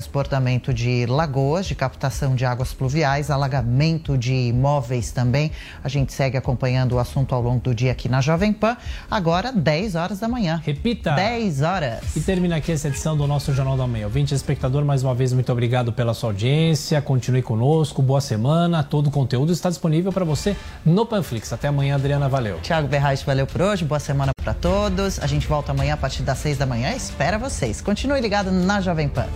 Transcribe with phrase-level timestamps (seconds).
[0.00, 5.50] Transportamento de lagoas, de captação de águas pluviais, alagamento de imóveis também.
[5.82, 8.76] A gente segue acompanhando o assunto ao longo do dia aqui na Jovem Pan.
[9.10, 10.62] Agora, 10 horas da manhã.
[10.64, 11.16] Repita.
[11.16, 12.14] 10 horas.
[12.14, 14.04] E termina aqui essa edição do nosso Jornal da Manhã.
[14.04, 17.02] Ouvinte espectador, mais uma vez, muito obrigado pela sua audiência.
[17.02, 18.00] Continue conosco.
[18.00, 18.84] Boa semana.
[18.84, 20.56] Todo o conteúdo está disponível para você
[20.86, 21.52] no Panflix.
[21.52, 22.28] Até amanhã, Adriana.
[22.28, 22.60] Valeu.
[22.60, 23.84] Tiago Berraes, valeu por hoje.
[23.84, 25.18] Boa semana para todos.
[25.18, 26.92] A gente volta amanhã a partir das 6 da manhã.
[26.94, 27.80] Espera vocês.
[27.80, 29.26] Continue ligado na Jovem Pan.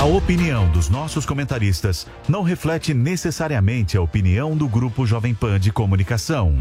[0.00, 5.70] A opinião dos nossos comentaristas não reflete necessariamente a opinião do Grupo Jovem Pan de
[5.70, 6.58] Comunicação.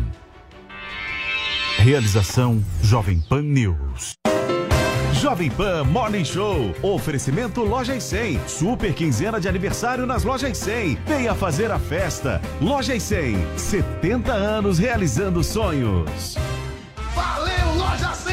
[1.77, 4.15] Realização Jovem Pan News.
[5.13, 6.75] Jovem Pan Morning Show.
[6.83, 8.41] Oferecimento Lojas 100.
[8.45, 10.95] Super quinzena de aniversário nas Lojas 100.
[11.07, 12.41] Venha fazer a festa.
[12.59, 13.37] Lojas 100.
[13.57, 16.35] 70 anos realizando sonhos.
[17.15, 18.28] Valeu, Loja 100!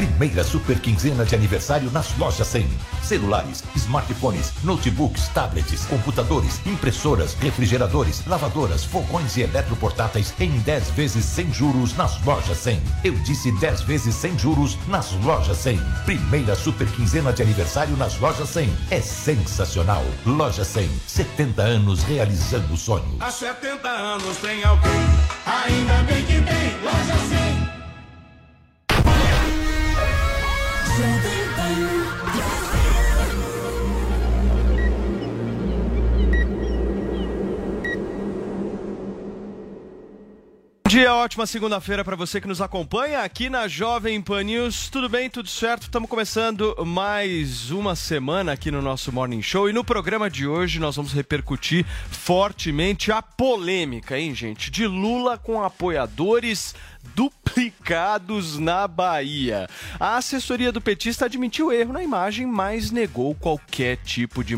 [0.00, 2.66] Primeira super quinzena de aniversário nas lojas 100.
[3.02, 11.52] Celulares, smartphones, notebooks, tablets, computadores, impressoras, refrigeradores, lavadoras, fogões e eletroportáteis em 10 vezes sem
[11.52, 12.82] juros nas lojas 100.
[13.04, 15.78] Eu disse 10 vezes sem juros nas lojas 100.
[16.06, 18.74] Primeira super quinzena de aniversário nas lojas 100.
[18.90, 20.02] É sensacional.
[20.24, 23.20] Loja 100, 70 anos realizando sonhos.
[23.20, 24.90] Há 70 anos tem alguém,
[25.44, 27.39] ainda bem que tem Loja 100.
[41.00, 44.90] Dia, ótima segunda-feira para você que nos acompanha aqui na Jovem Pan News.
[44.90, 45.84] Tudo bem, tudo certo?
[45.84, 50.78] Estamos começando mais uma semana aqui no nosso Morning Show e no programa de hoje
[50.78, 56.74] nós vamos repercutir fortemente a polêmica, hein, gente, de Lula com apoiadores
[57.14, 59.68] duplicados na Bahia.
[59.98, 64.54] A assessoria do petista admitiu erro na imagem, mas negou qualquer tipo de,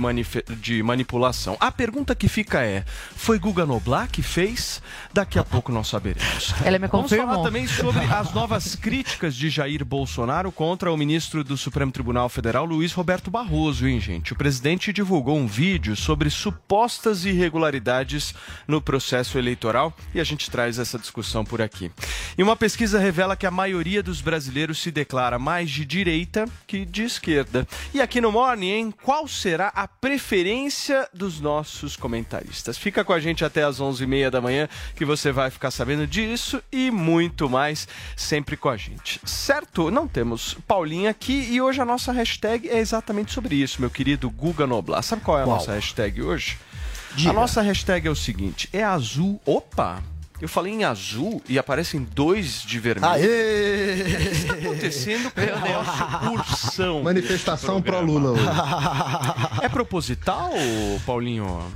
[0.61, 1.57] de, manipulação.
[1.59, 2.85] A pergunta que fica é:
[3.17, 4.83] foi Guga Noblar que fez?
[5.13, 6.55] Daqui a pouco nós saberemos.
[6.65, 7.35] Ela me Vamos confirmou.
[7.35, 12.29] falar também sobre as novas críticas de Jair Bolsonaro contra o ministro do Supremo Tribunal
[12.29, 14.33] Federal, Luiz Roberto Barroso, hein, gente?
[14.33, 18.35] O presidente divulgou um vídeo sobre supostas irregularidades
[18.67, 21.91] no processo eleitoral e a gente traz essa discussão por aqui.
[22.37, 26.85] E uma pesquisa revela que a maioria dos brasileiros se declara mais de direita que
[26.85, 27.67] de esquerda.
[27.93, 32.79] E aqui no Morning, hein, qual será a preferência dos nossos comentaristas?
[32.79, 36.63] Fica com a gente até às 11h30 da manhã que você vai ficar sabendo disso
[36.73, 39.21] e muito mais sempre com a gente.
[39.25, 39.91] Certo?
[39.91, 44.31] Não temos Paulinha aqui e hoje a nossa hashtag é exatamente sobre isso, meu querido
[44.31, 45.03] Guga Noblar.
[45.03, 45.57] Sabe qual é a Qual?
[45.57, 46.59] nossa hashtag hoje?
[47.15, 47.31] Diga.
[47.31, 49.41] A nossa hashtag é o seguinte: é azul.
[49.45, 50.03] Opa!
[50.43, 53.13] Eu falei em azul e aparecem dois de vermelho.
[53.13, 54.01] Aê!
[54.01, 57.03] O que está acontecendo com o nosso ursão?
[57.05, 58.01] Manifestação pro?
[58.01, 58.43] Lula hoje.
[59.63, 60.51] É proposital,
[61.07, 61.73] Paulinho?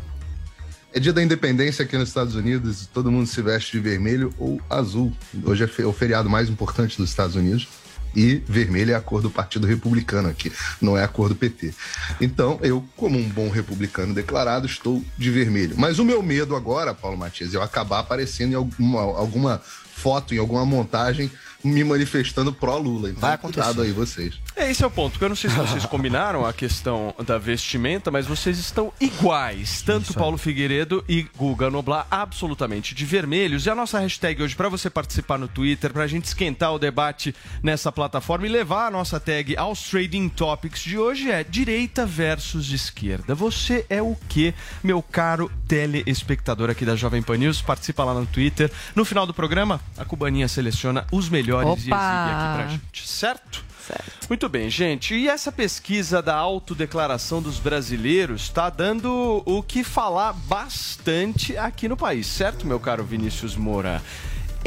[0.93, 4.61] É dia da independência aqui nos Estados Unidos, todo mundo se veste de vermelho ou
[4.69, 5.13] azul.
[5.45, 7.69] Hoje é é o feriado mais importante dos Estados Unidos.
[8.15, 11.75] E vermelho é a cor do Partido Republicano aqui, não é a cor do PT.
[12.21, 15.75] Então, eu, como um bom republicano declarado, estou de vermelho.
[15.79, 19.61] Mas o meu medo agora, Paulo Matias, é eu acabar aparecendo em alguma, alguma
[19.97, 21.31] foto, em alguma montagem,
[21.67, 23.09] me manifestando pró-Lula.
[23.11, 23.63] Então, Vai acontecer.
[23.63, 24.35] cuidado aí vocês.
[24.55, 25.13] É, esse é o ponto.
[25.13, 29.83] porque Eu não sei se vocês combinaram a questão da vestimenta, mas vocês estão iguais.
[29.83, 33.67] Tanto Paulo Figueiredo e Guga Noblar, absolutamente de vermelhos.
[33.67, 36.79] E a nossa hashtag hoje, para você participar no Twitter, para a gente esquentar o
[36.79, 42.07] debate nessa plataforma e levar a nossa tag aos Trading Topics de hoje é direita
[42.07, 43.35] versus esquerda.
[43.35, 47.61] Você é o que, meu caro telespectador aqui da Jovem Pan News?
[47.63, 48.71] Participa lá no Twitter.
[48.95, 52.25] No final do programa, a Cubaninha seleciona os melhores e exibe Opa!
[52.25, 53.65] aqui pra gente, certo?
[53.87, 54.29] Certo.
[54.29, 55.15] Muito bem, gente.
[55.15, 61.97] E essa pesquisa da autodeclaração dos brasileiros está dando o que falar bastante aqui no
[61.97, 64.03] país, certo, meu caro Vinícius Moura?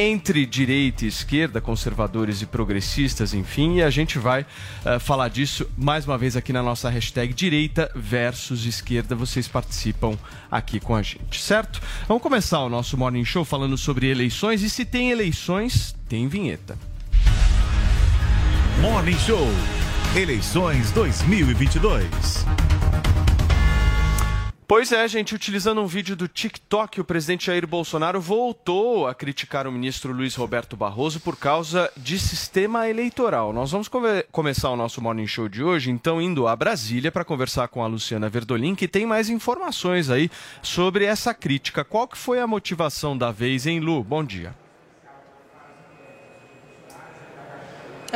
[0.01, 4.45] Entre direita e esquerda, conservadores e progressistas, enfim, e a gente vai
[4.85, 9.13] eh, falar disso mais uma vez aqui na nossa hashtag direita versus esquerda.
[9.13, 10.17] Vocês participam
[10.49, 11.81] aqui com a gente, certo?
[12.07, 16.77] Vamos começar o nosso Morning Show falando sobre eleições e se tem eleições, tem vinheta.
[18.79, 19.49] Morning Show.
[20.15, 22.45] Eleições 2022.
[24.69, 29.65] Pois é, gente, utilizando um vídeo do TikTok, o presidente Jair Bolsonaro voltou a criticar
[29.65, 33.51] o ministro Luiz Roberto Barroso por causa de sistema eleitoral.
[33.51, 37.25] Nós vamos come- começar o nosso Morning Show de hoje, então, indo a Brasília para
[37.25, 40.29] conversar com a Luciana Verdolim, que tem mais informações aí
[40.61, 41.83] sobre essa crítica.
[41.83, 44.03] Qual que foi a motivação da vez, hein, Lu?
[44.03, 44.53] Bom dia.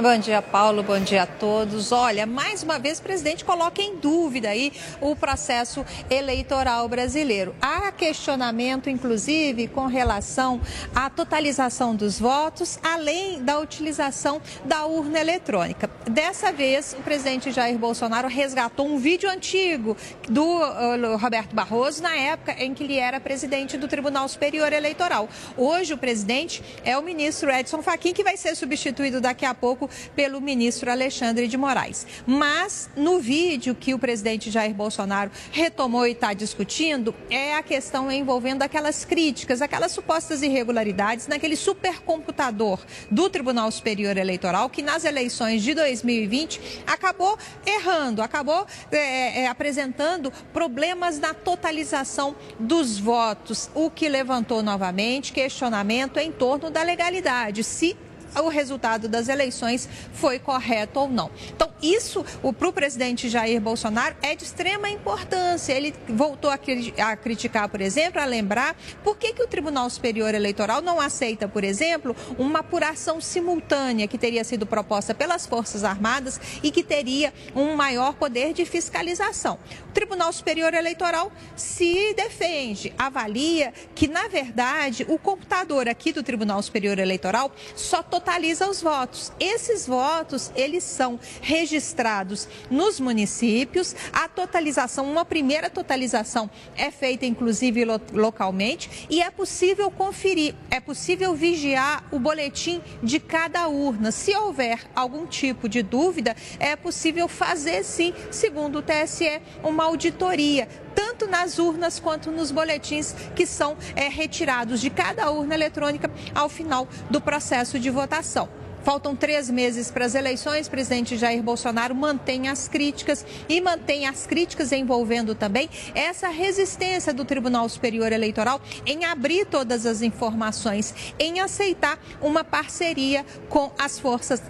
[0.02, 0.82] Bom dia, Paulo.
[0.82, 1.92] Bom dia a todos.
[1.92, 7.56] Olha, mais uma vez o presidente coloca em dúvida aí o processo eleitoral brasileiro.
[7.62, 10.60] Há questionamento, inclusive, com relação
[10.96, 15.88] à totalização dos votos, além da utilização da urna eletrônica.
[16.10, 19.96] Dessa vez, o presidente Jair Bolsonaro resgatou um vídeo antigo
[20.28, 25.30] do uh, Roberto Barroso, na época em que ele era presidente do Tribunal Superior Eleitoral.
[25.56, 29.83] Hoje, o presidente é o ministro Edson Fachin, que vai ser substituído daqui a pouco
[30.16, 32.06] pelo ministro Alexandre de Moraes.
[32.26, 38.12] Mas no vídeo que o presidente Jair Bolsonaro retomou e está discutindo é a questão
[38.12, 45.64] envolvendo aquelas críticas, aquelas supostas irregularidades naquele supercomputador do Tribunal Superior Eleitoral que nas eleições
[45.64, 54.08] de 2020 acabou errando, acabou é, é, apresentando problemas na totalização dos votos, o que
[54.08, 57.64] levantou novamente questionamento em torno da legalidade.
[57.64, 57.96] Se
[58.42, 61.32] o resultado das eleições foi correto ou não.
[61.56, 62.24] Então, isso
[62.58, 65.74] para o presidente Jair Bolsonaro é de extrema importância.
[65.74, 70.34] Ele voltou a, a criticar, por exemplo, a lembrar por que, que o Tribunal Superior
[70.34, 76.40] Eleitoral não aceita, por exemplo, uma apuração simultânea que teria sido proposta pelas Forças Armadas
[76.64, 79.60] e que teria um maior poder de fiscalização.
[79.90, 86.62] O Tribunal Superior Eleitoral se defende, avalia que, na verdade, o computador aqui do Tribunal
[86.62, 89.34] Superior Eleitoral só totaliza os votos.
[89.38, 93.94] Esses votos, eles são registrados nos municípios.
[94.14, 100.80] A totalização, uma primeira totalização é feita inclusive lo localmente e é possível conferir, é
[100.80, 104.12] possível vigiar o boletim de cada urna.
[104.12, 110.68] Se houver algum tipo de dúvida, é possível fazer sim, segundo o TSE, uma auditoria
[110.96, 116.50] tanto nas urnas quanto nos boletins que são é, retirados de cada urna eletrônica ao
[116.50, 118.50] final do processo de votação.
[118.84, 120.68] Faltam três meses para as eleições.
[120.68, 127.14] O presidente Jair Bolsonaro mantém as críticas e mantém as críticas envolvendo também essa resistência
[127.14, 133.98] do Tribunal Superior Eleitoral em abrir todas as informações, em aceitar uma parceria com as
[133.98, 134.42] forças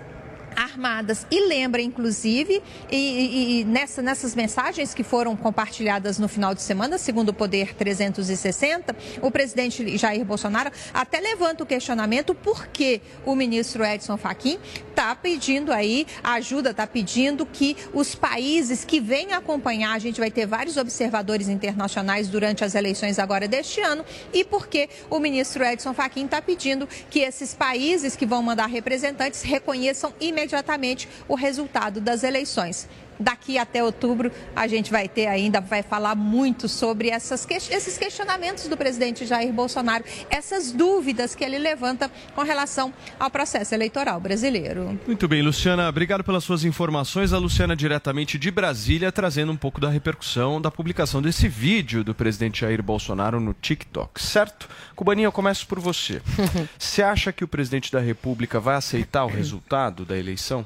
[0.55, 1.25] armadas.
[1.29, 2.61] E lembra, inclusive,
[2.91, 7.33] e, e, e nessa, nessas mensagens que foram compartilhadas no final de semana, segundo o
[7.33, 14.17] Poder 360, o presidente Jair Bolsonaro até levanta o questionamento por que o ministro Edson
[14.17, 14.59] Fachin
[14.89, 20.31] está pedindo aí ajuda, está pedindo que os países que vêm acompanhar, a gente vai
[20.31, 25.63] ter vários observadores internacionais durante as eleições agora deste ano, e por que o ministro
[25.63, 31.35] Edson Fachin está pedindo que esses países que vão mandar representantes reconheçam imediatamente imediatamente o
[31.35, 32.87] resultado das eleições.
[33.19, 38.68] Daqui até outubro, a gente vai ter ainda, vai falar muito sobre essas, esses questionamentos
[38.68, 45.00] do presidente Jair Bolsonaro, essas dúvidas que ele levanta com relação ao processo eleitoral brasileiro.
[45.06, 47.33] Muito bem, Luciana, obrigado pelas suas informações.
[47.33, 52.13] A Luciana, diretamente de Brasília, trazendo um pouco da repercussão da publicação desse vídeo do
[52.13, 54.68] presidente Jair Bolsonaro no TikTok, certo?
[54.95, 56.21] Cubaninha, eu começo por você.
[56.77, 60.65] Você acha que o presidente da República vai aceitar o resultado da eleição?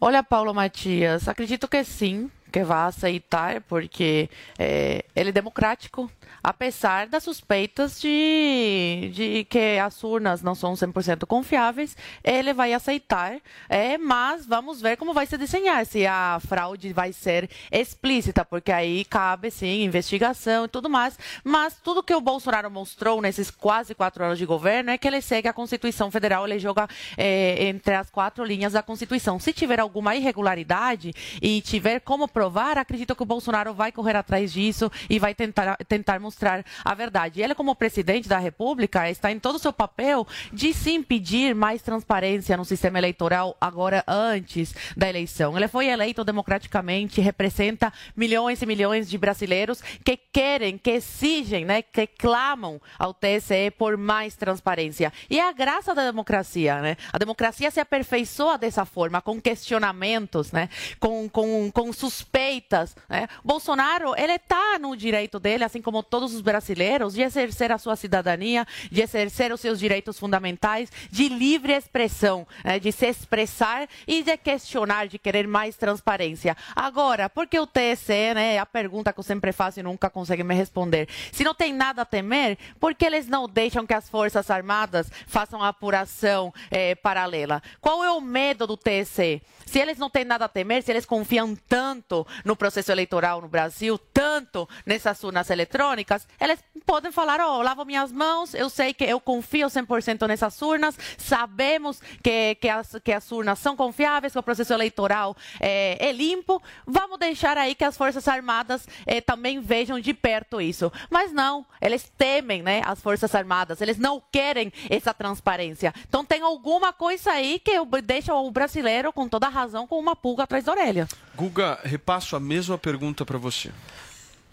[0.00, 4.28] Olha, Paulo Matias, acredito que sim, que vai aceitar, porque
[4.58, 6.10] é, ele é democrático,
[6.42, 13.38] apesar das suspeitas de, de que as urnas não são 100% confiáveis, ele vai aceitar,
[13.68, 18.70] é, mas vamos ver como vai se desenhar, se a fraude vai ser explícita, porque
[18.70, 23.94] aí cabe, sim, investigação e tudo mais, mas tudo que o Bolsonaro mostrou nesses quase
[23.94, 27.94] quatro anos de governo é que ele segue a Constituição Federal, ele joga é, entre
[27.94, 29.38] as quatro linhas da Constituição.
[29.38, 32.41] Se tiver alguma irregularidade e tiver como provar,
[32.80, 37.40] acredito que o Bolsonaro vai correr atrás disso e vai tentar, tentar mostrar a verdade.
[37.42, 41.82] Ele, como presidente da República, está em todo o seu papel de se impedir mais
[41.82, 45.56] transparência no sistema eleitoral agora antes da eleição.
[45.56, 51.82] Ele foi eleito democraticamente, representa milhões e milhões de brasileiros que querem, que exigem, né,
[51.82, 55.12] que clamam ao TSE por mais transparência.
[55.28, 56.96] E é a graça da democracia, né?
[57.12, 60.68] A democracia se aperfeiçoa dessa forma, com questionamentos, né?
[60.98, 61.92] Com, com, com
[62.32, 63.28] suspeitas, né?
[63.44, 67.94] Bolsonaro, ele está no direito dele, assim como todos os brasileiros de exercer a sua
[67.94, 74.22] cidadania, de exercer os seus direitos fundamentais, de livre expressão, né, de se expressar e
[74.22, 76.56] de questionar, de querer mais transparência.
[76.74, 80.42] Agora, por que o TSE, né, a pergunta que eu sempre faço e nunca consegue
[80.42, 84.08] me responder, se não tem nada a temer, por que eles não deixam que as
[84.08, 87.62] Forças Armadas façam a apuração é, paralela?
[87.80, 89.42] Qual é o medo do TSE?
[89.66, 93.48] Se eles não têm nada a temer, se eles confiam tanto no processo eleitoral no
[93.48, 99.04] Brasil, tanto nessas urnas eletrônicas, eles podem falar, oh, lavo minhas mãos, eu sei que
[99.04, 104.38] eu confio 100% nessas urnas, sabemos que, que, as, que as urnas são confiáveis, que
[104.38, 109.60] o processo eleitoral é, é limpo, vamos deixar aí que as Forças Armadas é, também
[109.60, 110.92] vejam de perto isso.
[111.10, 115.94] Mas não, eles temem né, as Forças Armadas, eles não querem essa transparência.
[116.08, 117.72] Então tem alguma coisa aí que
[118.04, 121.08] deixa o brasileiro, com toda razão, com uma pulga atrás da orelha.
[121.34, 123.70] Guga, repasso a mesma pergunta para você.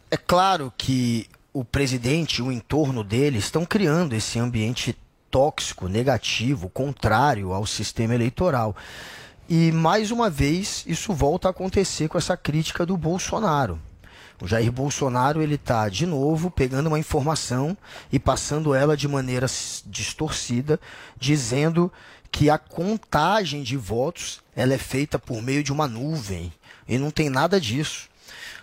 [0.09, 4.97] É claro que o presidente e o entorno dele estão criando esse ambiente
[5.29, 8.75] tóxico, negativo, contrário ao sistema eleitoral.
[9.47, 13.79] E mais uma vez isso volta a acontecer com essa crítica do Bolsonaro.
[14.41, 17.77] O Jair Bolsonaro ele está de novo pegando uma informação
[18.11, 19.47] e passando ela de maneira
[19.85, 20.79] distorcida,
[21.19, 21.91] dizendo
[22.31, 26.53] que a contagem de votos ela é feita por meio de uma nuvem
[26.89, 28.09] e não tem nada disso.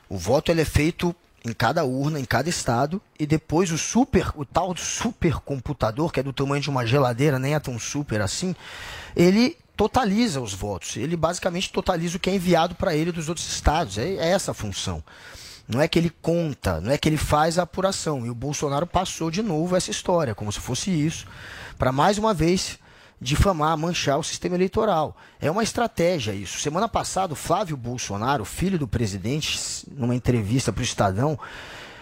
[0.08, 1.14] O voto ele é feito
[1.44, 6.22] em cada urna, em cada estado, e depois o super, o tal supercomputador, que é
[6.22, 8.54] do tamanho de uma geladeira, nem é tão super assim,
[9.14, 10.96] ele totaliza os votos.
[10.96, 13.96] Ele basicamente totaliza o que é enviado para ele dos outros estados.
[13.96, 15.04] É, é, essa a função.
[15.68, 18.24] Não é que ele conta, não é que ele faz a apuração.
[18.24, 21.26] E o Bolsonaro passou de novo essa história, como se fosse isso,
[21.76, 22.78] para mais uma vez
[23.20, 25.16] difamar, manchar o sistema eleitoral.
[25.40, 26.60] É uma estratégia isso.
[26.60, 29.58] Semana passada, o Flávio Bolsonaro, filho do presidente,
[29.90, 31.38] numa entrevista para o Estadão,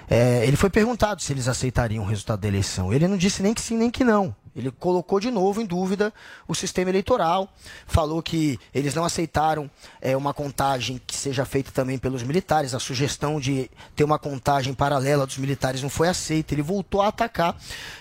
[0.09, 2.93] é, ele foi perguntado se eles aceitariam o resultado da eleição.
[2.93, 4.35] Ele não disse nem que sim nem que não.
[4.55, 6.13] Ele colocou de novo em dúvida
[6.47, 7.53] o sistema eleitoral,
[7.87, 9.69] falou que eles não aceitaram
[10.01, 12.73] é, uma contagem que seja feita também pelos militares.
[12.73, 16.55] A sugestão de ter uma contagem paralela dos militares não foi aceita.
[16.55, 17.57] Ele voltou a atacar.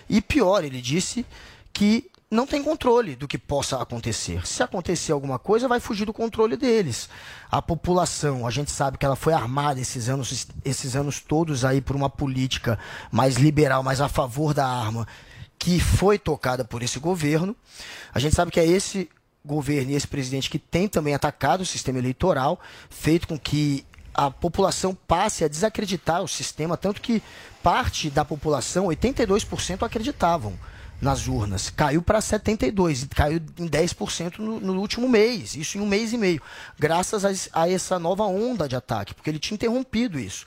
[0.08, 1.26] E pior, ele disse
[1.74, 4.46] que não tem controle do que possa acontecer.
[4.46, 7.08] Se acontecer alguma coisa, vai fugir do controle deles.
[7.50, 11.80] A população, a gente sabe que ela foi armada esses anos, esses anos todos aí
[11.80, 12.80] por uma política
[13.12, 15.08] mais liberal, mais a favor da arma,
[15.60, 17.56] que foi tocada por esse governo.
[18.14, 19.10] A gente sabe que é esse
[19.46, 22.60] governo e esse presidente que tem também atacado o sistema eleitoral,
[22.90, 27.22] feito com que a população passe a desacreditar o sistema, tanto que
[27.62, 30.54] parte da população, 82%, acreditavam
[31.04, 31.70] nas urnas.
[31.70, 36.18] Caiu para 72%, caiu em 10% no, no, último mês, isso em um mês e
[36.18, 36.42] meio,
[36.80, 40.46] graças a, a essa nova onda de ataque, porque ele tinha interrompido isso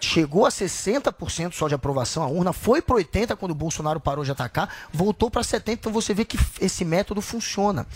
[0.00, 4.24] chegou a 60% só de aprovação a urna, foi para 80% quando o Bolsonaro parou
[4.24, 5.72] de atacar, voltou para 70%.
[5.72, 7.86] Então você vê que esse método funciona.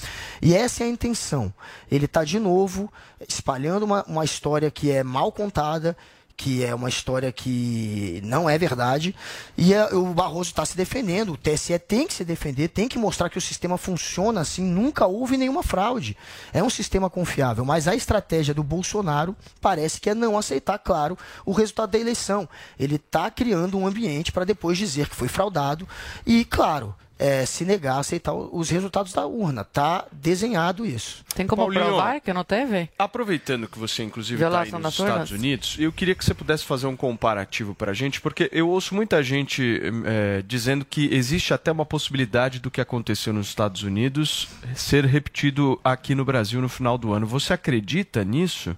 [0.40, 1.52] E essa é a intenção.
[1.90, 2.90] Ele está de novo
[3.28, 5.96] espalhando uma, uma história que é mal contada,
[6.38, 9.12] que é uma história que não é verdade,
[9.56, 12.96] e a, o Barroso está se defendendo, o TSE tem que se defender, tem que
[12.96, 16.16] mostrar que o sistema funciona assim, nunca houve nenhuma fraude.
[16.52, 21.18] É um sistema confiável, mas a estratégia do Bolsonaro parece que é não aceitar, claro,
[21.44, 22.48] o resultado da eleição.
[22.78, 25.88] Ele está criando um ambiente para depois dizer que foi fraudado,
[26.24, 29.64] e claro, é, se negar a aceitar os resultados da urna.
[29.64, 31.24] Tá desenhado isso.
[31.34, 32.88] Tem como Paulinho, provar que não teve?
[32.98, 36.86] Aproveitando que você, inclusive, está aí nos Estados Unidos, eu queria que você pudesse fazer
[36.86, 41.72] um comparativo para a gente, porque eu ouço muita gente é, dizendo que existe até
[41.72, 46.96] uma possibilidade do que aconteceu nos Estados Unidos ser repetido aqui no Brasil no final
[46.96, 47.26] do ano.
[47.26, 48.76] Você acredita nisso?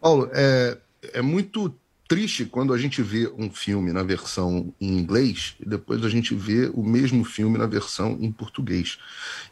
[0.00, 0.78] Paulo, é,
[1.14, 1.74] é muito
[2.08, 6.34] triste quando a gente vê um filme na versão em inglês e depois a gente
[6.34, 8.98] vê o mesmo filme na versão em português.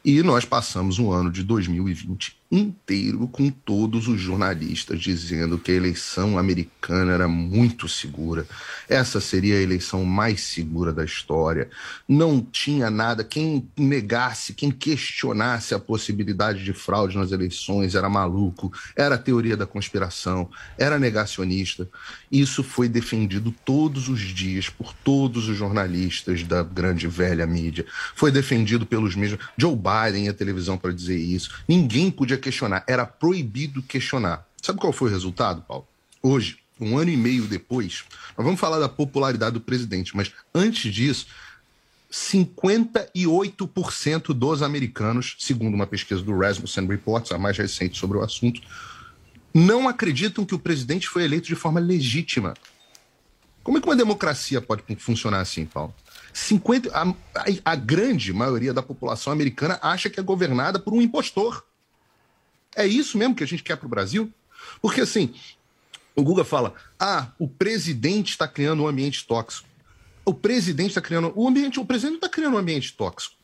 [0.04, 5.74] E nós passamos um ano de 2020 inteiro com todos os jornalistas dizendo que a
[5.74, 8.46] eleição americana era muito segura.
[8.88, 11.68] Essa seria a eleição mais segura da história.
[12.08, 13.24] Não tinha nada.
[13.24, 19.66] Quem negasse, quem questionasse a possibilidade de fraude nas eleições era maluco, era teoria da
[19.66, 21.88] conspiração, era negacionista.
[22.30, 27.84] Isso foi defendido todos os dias por todos os jornalistas da grande velha mídia.
[28.14, 29.44] Foi defendido pelos mesmos.
[29.56, 31.50] Joe Biden e a televisão para dizer isso.
[31.68, 34.46] Ninguém podia questionar, era proibido questionar.
[34.60, 35.88] Sabe qual foi o resultado, Paulo?
[36.22, 38.04] Hoje, um ano e meio depois,
[38.36, 41.26] nós vamos falar da popularidade do presidente, mas antes disso,
[42.12, 48.60] 58% dos americanos, segundo uma pesquisa do Rasmussen Reports, a mais recente sobre o assunto,
[49.52, 52.52] não acreditam que o presidente foi eleito de forma legítima.
[53.62, 55.94] Como é que uma democracia pode funcionar assim, Paulo?
[56.32, 57.14] 50, a, a,
[57.64, 61.64] a grande maioria da população americana acha que é governada por um impostor.
[62.76, 64.32] É isso mesmo que a gente quer para o Brasil?
[64.80, 65.34] Porque assim,
[66.14, 69.68] o Guga fala: ah, o presidente está criando um ambiente tóxico.
[70.24, 71.32] O presidente está criando.
[71.34, 73.34] O ambiente, o presidente está criando um ambiente tóxico.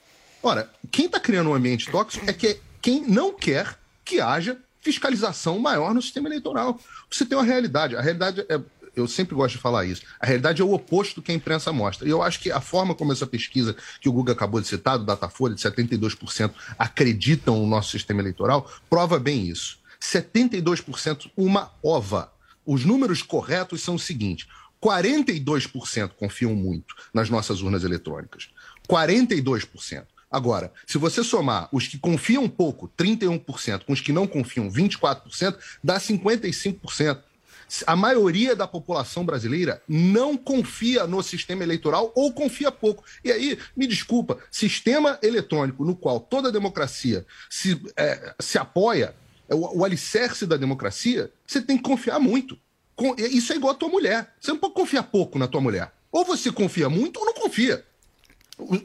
[0.43, 4.59] Ora, quem está criando um ambiente tóxico é que é quem não quer que haja
[4.81, 6.81] fiscalização maior no sistema eleitoral.
[7.11, 7.97] Você tem uma realidade.
[7.97, 8.61] A realidade é.
[9.01, 10.03] Eu sempre gosto de falar isso.
[10.21, 12.07] A realidade é o oposto do que a imprensa mostra.
[12.07, 14.99] E eu acho que a forma como essa pesquisa que o Guga acabou de citar,
[14.99, 19.79] do Datafolha, de 72% acreditam no nosso sistema eleitoral, prova bem isso.
[20.01, 22.33] 72% uma ova.
[22.65, 24.47] Os números corretos são os seguintes:
[24.83, 28.49] 42% confiam muito nas nossas urnas eletrônicas.
[28.89, 30.05] 42%.
[30.31, 35.57] Agora, se você somar os que confiam pouco, 31%, com os que não confiam, 24%,
[35.83, 37.19] dá 55%.
[37.87, 43.05] A maioria da população brasileira não confia no sistema eleitoral ou confia pouco.
[43.25, 49.15] E aí, me desculpa, sistema eletrônico no qual toda a democracia se, é, se apoia,
[49.49, 52.59] é o, o alicerce da democracia, você tem que confiar muito.
[53.19, 54.35] Isso é igual a tua mulher.
[54.41, 55.93] Você não pode confiar pouco na tua mulher.
[56.13, 57.85] Ou você confia muito ou não confia.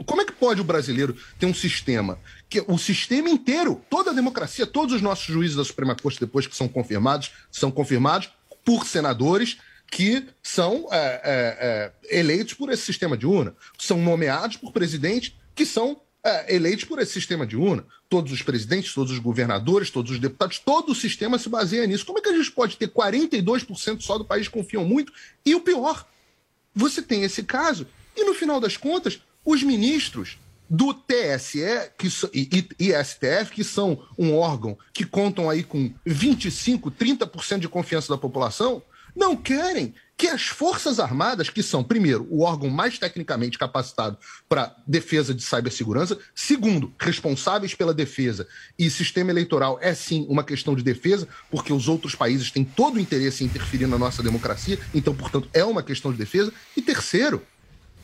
[0.05, 4.13] Como é que pode o brasileiro ter um sistema que o sistema inteiro, toda a
[4.13, 8.29] democracia, todos os nossos juízes da Suprema Corte, depois que são confirmados, são confirmados
[8.65, 9.57] por senadores
[9.89, 15.33] que são é, é, é, eleitos por esse sistema de urna, são nomeados por presidentes
[15.53, 17.85] que são é, eleitos por esse sistema de urna.
[18.09, 22.05] Todos os presidentes, todos os governadores, todos os deputados, todo o sistema se baseia nisso.
[22.05, 25.13] Como é que a gente pode ter 42% só do país que confiam muito?
[25.45, 26.05] E o pior,
[26.73, 30.37] você tem esse caso, e no final das contas, os ministros
[30.69, 36.91] do TSE que, e, e, STF, que são um órgão que contam aí com 25,
[36.91, 38.81] 30% de confiança da população,
[39.15, 44.17] não querem que as Forças Armadas, que são, primeiro, o órgão mais tecnicamente capacitado
[44.47, 48.47] para defesa de cibersegurança, segundo, responsáveis pela defesa,
[48.79, 52.95] e sistema eleitoral é sim uma questão de defesa, porque os outros países têm todo
[52.95, 56.81] o interesse em interferir na nossa democracia, então, portanto, é uma questão de defesa, e
[56.81, 57.41] terceiro,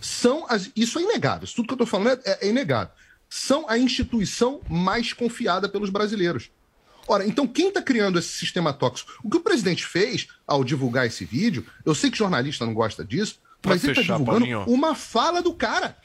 [0.01, 2.93] são as, isso é inegável, isso tudo que eu estou falando é, é inegável.
[3.29, 6.49] São a instituição mais confiada pelos brasileiros.
[7.07, 9.11] Ora, então quem está criando esse sistema tóxico?
[9.23, 13.05] O que o presidente fez ao divulgar esse vídeo, eu sei que jornalista não gosta
[13.05, 14.63] disso, pra mas ele está divulgando Paulinho.
[14.65, 15.97] uma fala do cara.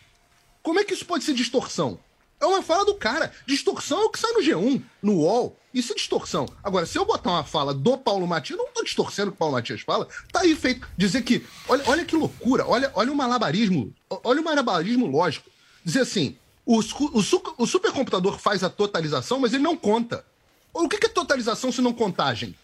[0.62, 1.98] Como é que isso pode ser distorção?
[2.40, 3.32] É uma fala do cara.
[3.46, 5.56] Distorção é o que sai no G1, no UOL.
[5.72, 6.46] Isso é distorção.
[6.62, 9.38] Agora, se eu botar uma fala do Paulo Matias, não estou distorcendo o que o
[9.38, 10.86] Paulo Matias fala, tá aí feito.
[10.96, 15.50] Dizer que, olha, olha que loucura, olha, olha o malabarismo, olha o malabarismo lógico.
[15.84, 17.22] Dizer assim, o, o,
[17.58, 20.24] o supercomputador faz a totalização, mas ele não conta.
[20.72, 22.54] O que é totalização se não contagem?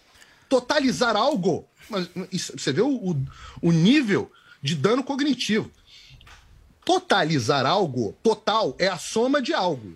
[0.47, 1.65] Totalizar algo.
[1.89, 3.25] Mas isso, você vê o, o,
[3.61, 4.31] o nível
[4.61, 5.71] de dano cognitivo.
[6.85, 9.95] Totalizar algo, total, é a soma de algo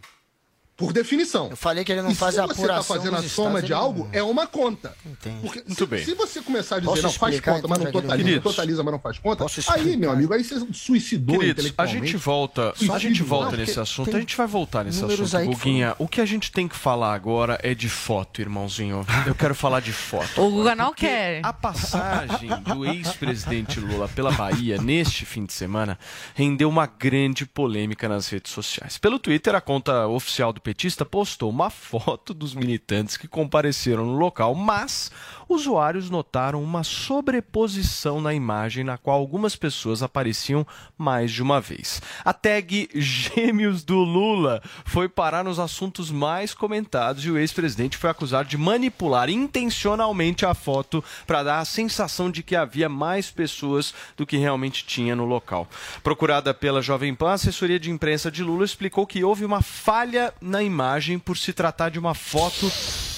[0.78, 1.50] por definição.
[1.50, 2.64] Eu falei que ele não e faz a apuração.
[2.64, 4.94] Se você está fazendo a soma de algo, é uma conta.
[5.04, 5.42] Entendi.
[5.42, 6.06] Porque Muito se, bem.
[6.06, 8.92] Se você começar a dizer, Posso não, faz conta, então, mas não totaliza, totaliza, mas
[8.92, 13.24] não faz conta, aí, meu amigo, aí você suicidou Queridos, a gente volta, a gente
[13.24, 15.96] volta nesse assunto, a gente vai voltar nesse assunto, Guguinha.
[15.98, 19.04] O que a gente tem que falar agora é de foto, irmãozinho.
[19.26, 20.28] Eu quero falar de foto.
[20.48, 21.42] O Guga não quer.
[21.44, 25.98] A passagem do ex-presidente Lula pela Bahia neste fim de semana
[26.36, 28.98] rendeu uma grande polêmica nas redes sociais.
[28.98, 34.18] Pelo Twitter, a conta oficial do petista postou uma foto dos militantes que compareceram no
[34.18, 35.10] local, mas
[35.48, 40.66] usuários notaram uma sobreposição na imagem na qual algumas pessoas apareciam
[40.98, 42.02] mais de uma vez.
[42.24, 48.10] A tag Gêmeos do Lula foi parar nos assuntos mais comentados e o ex-presidente foi
[48.10, 53.94] acusado de manipular intencionalmente a foto para dar a sensação de que havia mais pessoas
[54.16, 55.68] do que realmente tinha no local.
[56.04, 60.34] Procurada pela Jovem Pan, a assessoria de imprensa de Lula explicou que houve uma falha
[60.42, 62.72] na imagem por se tratar de uma foto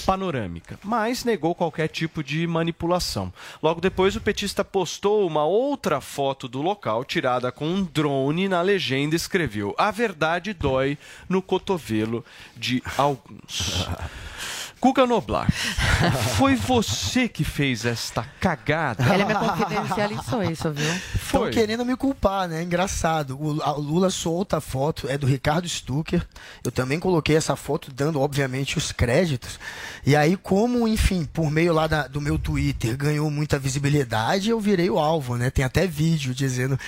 [0.10, 3.32] panorâmica, mas negou qualquer tipo de manipulação.
[3.62, 8.50] Logo depois, o petista postou uma outra foto do local tirada com um drone.
[8.50, 10.98] Na legenda escreveu: A verdade dói
[11.30, 12.26] no cotovelo
[12.58, 13.88] de alguns.
[14.82, 15.52] Guga Noblar,
[16.38, 19.04] foi você que fez esta cagada?
[19.14, 20.90] Ele me confidencializou isso, viu?
[20.94, 21.52] Estão Foi.
[21.52, 22.64] querendo me culpar, né?
[22.64, 23.38] Engraçado.
[23.40, 26.26] O, a- o Lula solta a foto, é do Ricardo Stucker.
[26.64, 29.60] Eu também coloquei essa foto, dando, obviamente, os créditos.
[30.06, 34.62] E aí, como, enfim, por meio lá da- do meu Twitter ganhou muita visibilidade, eu
[34.62, 35.50] virei o alvo, né?
[35.50, 36.80] Tem até vídeo dizendo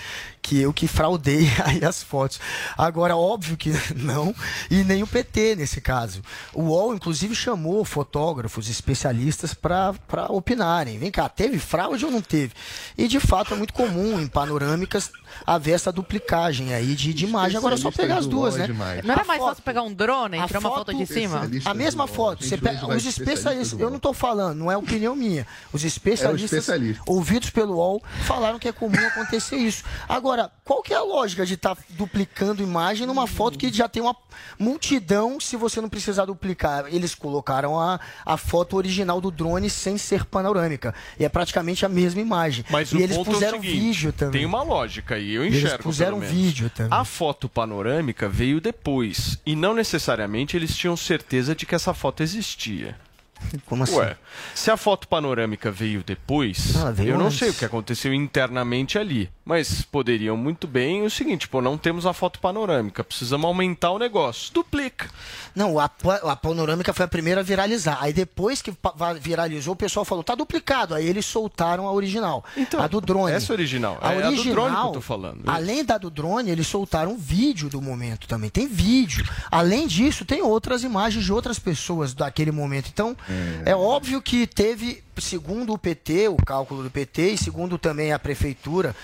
[0.42, 2.40] que eu que fraudei aí as fotos.
[2.78, 4.34] Agora, óbvio que não,
[4.70, 6.22] e nem o PT nesse caso.
[6.54, 10.98] O UOL, inclusive, chamou fotógrafos especialistas para opinarem.
[10.98, 12.54] Vem cá, teve fraude ou não teve?
[12.98, 15.12] E de fato é muito comum em panorâmicas
[15.46, 17.58] haver essa duplicagem aí de, de imagem.
[17.58, 18.68] Agora é só pegar as duas, né?
[19.04, 21.50] Não era A mais foto- fácil pegar um drone e tirar uma foto de cima?
[21.66, 22.44] A mesma foto.
[22.44, 25.46] Você pega, os especialistas, eu não estou falando, não é opinião minha.
[25.74, 27.04] Os especialistas, especialista.
[27.06, 29.84] ouvidos pelo UOL, falaram que é comum acontecer isso.
[30.08, 33.88] Agora, qual que é a lógica de estar tá duplicando imagem numa foto que já
[33.88, 34.16] tem uma
[34.60, 36.86] multidão se você não precisar duplicar?
[36.88, 40.94] Eles colocaram a, a foto original do drone sem ser panorâmica.
[41.20, 42.66] E é praticamente a mesma imagem.
[42.70, 44.42] Mas e o eles ponto puseram é o seguinte, vídeo também.
[44.42, 45.68] Tem uma lógica aí, eu enxergo.
[45.68, 46.98] Eles puseram vídeo também.
[46.98, 49.40] A foto panorâmica veio depois.
[49.46, 52.96] E não necessariamente eles tinham certeza de que essa foto existia.
[53.66, 53.96] Como assim?
[53.96, 54.16] Ué,
[54.54, 57.40] se a foto panorâmica veio depois, Ah, veio eu não antes.
[57.40, 59.30] sei o que aconteceu internamente ali.
[59.52, 64.00] Mas poderiam muito bem o seguinte, pô, não temos a foto panorâmica, precisamos aumentar o
[64.00, 64.54] negócio.
[64.54, 65.10] Duplica.
[65.54, 65.92] Não, a,
[66.24, 67.98] a panorâmica foi a primeira a viralizar.
[68.00, 68.74] Aí depois que
[69.20, 70.96] viralizou, o pessoal falou, tá duplicado.
[70.96, 72.46] Aí eles soltaram a original.
[72.80, 73.34] a do drone.
[73.34, 73.98] essa original.
[74.00, 75.44] A É a do original, drone que eu tô falando.
[75.46, 78.50] Além da do drone, eles soltaram um vídeo do momento também.
[78.50, 79.28] Tem vídeo.
[79.52, 82.88] Além disso, tem outras imagens de outras pessoas daquele momento.
[82.88, 83.18] Então,
[83.66, 88.18] é, óbvio que teve, segundo o PT, o cálculo do PT, e segundo também a
[88.18, 88.96] prefeitura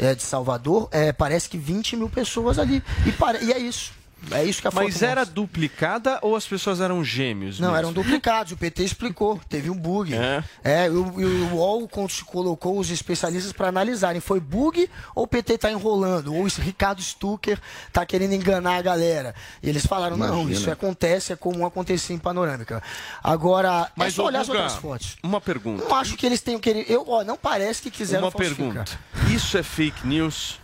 [0.00, 2.82] é, de Salvador, é, parece que 20 mil pessoas ali.
[3.06, 3.92] E, pare- e é isso.
[4.30, 5.34] É isso que a foto Mas era mostra.
[5.34, 7.58] duplicada ou as pessoas eram gêmeos?
[7.58, 7.78] Não, mesmo?
[7.78, 8.52] eram duplicados.
[8.52, 9.40] O PT explicou.
[9.48, 10.14] Teve um bug.
[10.14, 10.44] É?
[10.62, 11.88] É, e o, o UOL
[12.26, 14.20] colocou os especialistas para analisarem.
[14.20, 16.34] Foi bug ou o PT está enrolando?
[16.34, 19.34] Ou o Ricardo Stucker está querendo enganar a galera?
[19.62, 20.52] E eles falaram, não, Imagina.
[20.52, 22.82] isso acontece, é comum acontecer em panorâmica.
[23.22, 25.16] Agora, Mas, é só olhar as Guga, outras fotos.
[25.22, 25.84] Uma pergunta.
[25.84, 26.90] Não acho que eles tenham querido...
[26.92, 28.66] Eu, ó, não parece que quiseram Uma falsificar.
[28.66, 28.98] pergunta.
[29.34, 30.58] Isso é fake news?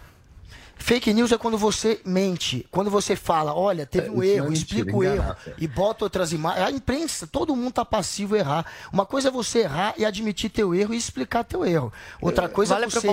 [0.86, 4.50] Fake news é quando você mente, quando você fala, olha, teve É, um erro, é
[4.50, 5.54] mentira, explica o erro é.
[5.58, 6.64] e bota outras imagens.
[6.64, 8.66] A imprensa, todo mundo tá passivo a errar.
[8.92, 11.92] Uma coisa é você errar e admitir teu erro e explicar teu erro.
[12.20, 13.08] Outra coisa Vale é você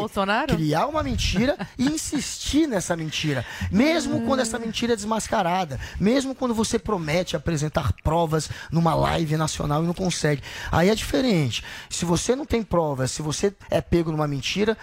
[0.50, 6.54] criar uma mentira e insistir nessa mentira, mesmo quando essa mentira é desmascarada, mesmo quando
[6.54, 10.44] você promete apresentar provas numa live nacional e não consegue.
[10.72, 11.64] Aí é diferente.
[11.90, 14.78] Se você não tem provas, se você é pego numa mentira,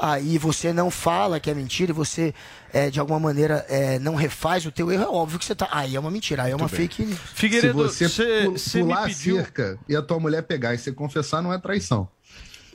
[0.00, 2.34] aí você não fala que é mentira e você,
[2.72, 5.68] é, de alguma maneira, é, não refaz o teu erro, é óbvio que você tá.
[5.70, 7.18] Aí é uma mentira, aí é uma fake news.
[7.34, 9.36] Figueiredo, Se você me pular pediu...
[9.36, 12.08] a cerca e a tua mulher pegar e você confessar, não é traição.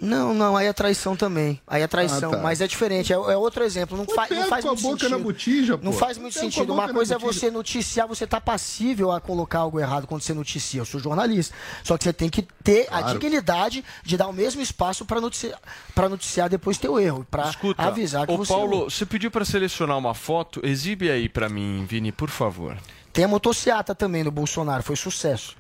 [0.02, 1.60] Não, não, aí é traição também.
[1.66, 2.44] Aí é traição, Ah, tá.
[2.44, 3.14] mas é diferente.
[3.14, 3.98] É, é outro exemplo.
[3.98, 5.18] Não, faz, não faz com a muito boca sentido.
[5.18, 6.74] na botija, Não faz muito a sentido.
[6.74, 10.82] Uma coisa é você noticiar, você tá passível a colocar algo errado quando você noticia.
[10.82, 11.56] Eu sou jornalista.
[11.84, 13.20] Só que você tem que ter a Claro.
[13.20, 15.60] dignidade de dar o mesmo espaço para noticiar,
[15.94, 18.90] pra noticiar depois teu erro, para Escuta, avisar que ô você Paulo, errou.
[18.90, 22.78] você pediu para selecionar uma foto, exibe aí para mim, Vini, por favor.
[23.14, 25.56] Tem a motociata também do Bolsonaro, foi sucesso.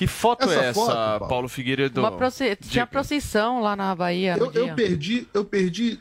[0.00, 1.28] Que foto Essa é essa, foto, Paulo?
[1.28, 2.00] Paulo Figueiredo?
[2.00, 4.34] Uma proce- Tinha procissão lá na Bahia.
[4.34, 6.00] no Eu, eu perdi, eu perdi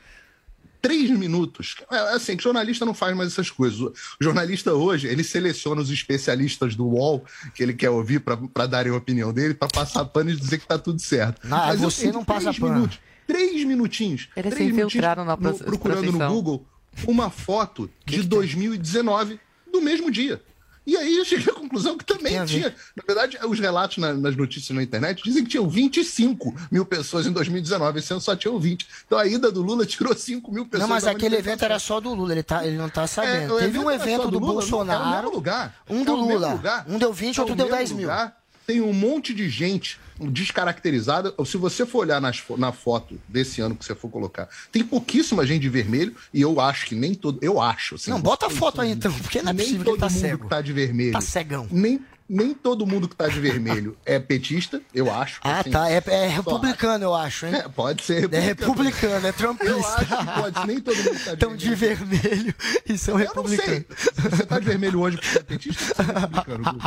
[0.81, 1.75] três minutos.
[1.91, 3.77] É, assim, que jornalista não faz mais essas coisas.
[3.81, 8.93] O jornalista hoje, ele seleciona os especialistas do UOL que ele quer ouvir para darem
[8.93, 11.45] a opinião dele, para passar pano e dizer que tá tudo certo.
[11.45, 12.73] Não, Mas você não passa três pano.
[12.75, 14.29] Minutos, três minutinhos.
[14.33, 16.33] Eles três se infiltraram na minutinhos proce- Procurando no procissão.
[16.33, 16.65] Google
[17.05, 19.37] uma foto de 2019
[19.69, 20.41] do mesmo dia.
[20.89, 22.73] E aí eu cheguei à conclusão que também tinha.
[22.95, 27.27] Na verdade, os relatos na- nas notícias na internet dizem que tinham 25 mil pessoas
[27.27, 28.87] em 2019, esse ano só tinham 20.
[29.05, 30.89] Então a ida do Lula tirou 5 mil pessoas.
[30.89, 33.53] Não, mas aquele evento era só do Lula, ele, tá, ele não tá É, sabendo.
[33.55, 35.15] o Teve um evento do, Lula, não, é Bolsonaro.
[35.23, 35.75] mesmo lugar.
[35.89, 36.53] Um É do mesmo Lula.
[36.53, 36.85] lugar.
[36.87, 38.01] Um deu 20, É outro deu mesmo 10 mil.
[38.07, 38.38] lugar.
[38.69, 41.33] Tem um monte de gente descaracterizada.
[41.43, 45.43] Se você for olhar nas na foto desse ano que você for colocar, tem pouquíssima
[45.43, 47.39] gente de vermelho e eu acho que nem todo.
[47.41, 47.95] Eu acho.
[47.95, 50.01] assim, Não, bota a foto aí então, porque não é nem possível que todo ele
[50.01, 50.43] tá mundo cego.
[50.43, 51.11] que tá de vermelho.
[51.13, 51.67] Tá cegão.
[51.71, 51.99] Nem,
[52.29, 55.39] nem todo mundo que tá de vermelho é petista, eu acho.
[55.43, 55.71] Ah, assim.
[55.71, 55.89] tá.
[55.89, 57.55] É, é republicano, eu acho, hein?
[57.55, 58.31] É, pode ser.
[58.33, 59.87] É republicano, é Eu trampista.
[59.97, 60.67] acho que pode.
[60.67, 62.19] Nem todo mundo que tá de Estão de vermelho.
[62.21, 62.55] vermelho
[62.87, 63.57] e são Eu não sei.
[63.57, 63.99] republicanos.
[64.13, 66.79] Se você tá de vermelho hoje porque é petista, você é republicano.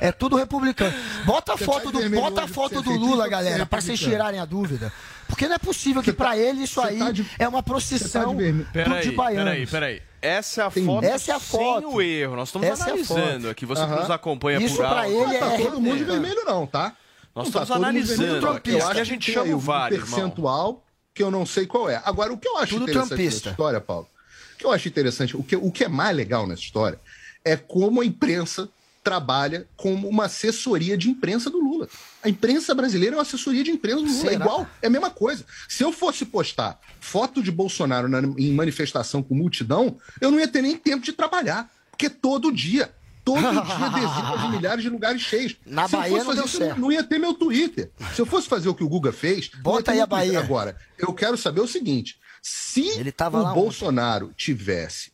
[0.00, 0.94] É tudo republicano.
[1.24, 3.62] Bota a Você foto tá do, vermelho bota a foto porque do é Lula, galera,
[3.62, 4.92] é pra vocês tirarem a dúvida.
[5.28, 8.34] Porque não é possível que pra ele isso aí tá de- é uma tá procissão
[8.36, 8.68] de vermelho.
[8.72, 9.44] Peraí, de baianos.
[9.44, 10.02] peraí, peraí.
[10.24, 11.86] Essa é a Tem- foto Essa é a foto.
[11.88, 12.36] sem o erro.
[12.36, 13.48] Nós estamos Essa é a analisando foto.
[13.50, 13.66] aqui.
[13.66, 14.00] Você que Aham.
[14.00, 15.12] nos acompanha Isso por pra áudio.
[15.16, 16.96] ele Não é tá todo mundo de vermelho, não, tá?
[17.34, 18.48] Nós Não tá estamos todo mundo analisando vermelho.
[18.50, 18.70] aqui.
[18.70, 20.06] Eu Aqui acho a gente tem chama o um VAR, irmão.
[20.08, 22.00] percentual que eu não sei qual é.
[22.04, 23.36] Agora, o que eu acho Tudo interessante trumpista.
[23.40, 24.08] nessa história, Paulo,
[24.54, 26.98] o que eu acho interessante, o que, o que é mais legal nessa história
[27.44, 28.68] é como a imprensa
[29.04, 31.86] trabalha como uma assessoria de imprensa do Lula.
[32.22, 34.16] A imprensa brasileira é uma assessoria de imprensa do Lula.
[34.26, 34.34] É Será?
[34.34, 35.44] igual, é a mesma coisa.
[35.68, 40.48] Se eu fosse postar foto de Bolsonaro na- em manifestação com multidão, eu não ia
[40.48, 41.70] ter nem tempo de trabalhar.
[41.90, 42.92] Porque todo dia,
[43.24, 43.50] todo dia
[43.94, 45.54] dezenas de milhares de lugares cheios.
[45.66, 46.80] Na Se eu Bahia fosse não fazer deu isso, certo.
[46.80, 47.90] não ia ter meu Twitter.
[48.14, 50.38] Se eu fosse fazer o que o Guga fez, não Bota aí a Bahia.
[50.40, 55.12] Agora, eu quero saber o seguinte: se Ele tava lá o Bolsonaro tivesse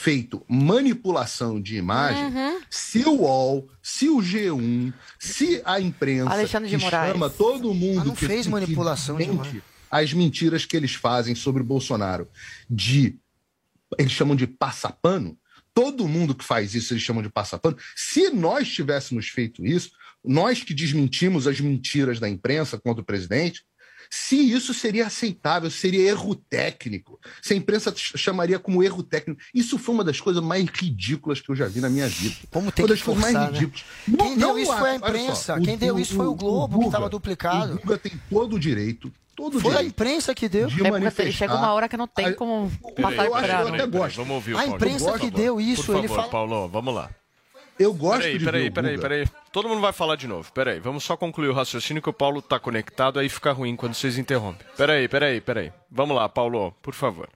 [0.00, 2.60] feito manipulação de imagem, Uhum.
[2.70, 7.12] se o UOL, se o G1, se a imprensa Alexandre de que Moraes.
[7.12, 11.34] chama todo mundo não que, fez que- manipulação que de as mentiras que eles fazem
[11.34, 12.28] sobre o Bolsonaro
[12.70, 13.18] de
[13.98, 15.36] eles chamam de passapano.
[15.74, 17.76] Todo mundo que faz isso eles chamam de passapano.
[17.96, 19.90] Se nós tivéssemos feito isso,
[20.24, 23.64] nós que desmentimos as mentiras da imprensa contra o presidente,
[24.10, 27.18] se isso seria aceitável, seria erro técnico.
[27.42, 29.40] Se a imprensa chamaria como erro técnico.
[29.54, 32.36] Isso foi uma das coisas mais ridículas que eu já vi na minha vida.
[32.50, 33.58] Como tem uma das que coisas forçar, mais né?
[33.58, 33.84] ridículas.
[34.18, 35.34] Quem deu isso foi a imprensa.
[35.34, 37.74] só, Quem deu isso foi o Globo, que estava duplicado.
[37.74, 39.12] O Guga tem todo o direito.
[39.36, 40.66] Todo o Foi a imprensa que deu.
[40.66, 42.68] de É chega uma hora que não tem a- como
[43.00, 44.16] passar eu acho- eu por até peraí, gosto.
[44.16, 47.08] Vamos ouvir o A imprensa que deu isso, Por ele favor, fala- Paulo, vamos lá.
[47.78, 49.28] Eu gosto Peraí, de peraí, peraí, peraí.
[49.52, 50.50] Todo mundo vai falar de novo.
[50.52, 53.94] Peraí, vamos só concluir o raciocínio que o Paulo tá conectado, aí fica ruim quando
[53.94, 54.66] vocês interrompem.
[54.76, 55.72] Peraí, peraí, peraí.
[55.90, 57.28] Vamos lá, Paulo, por favor.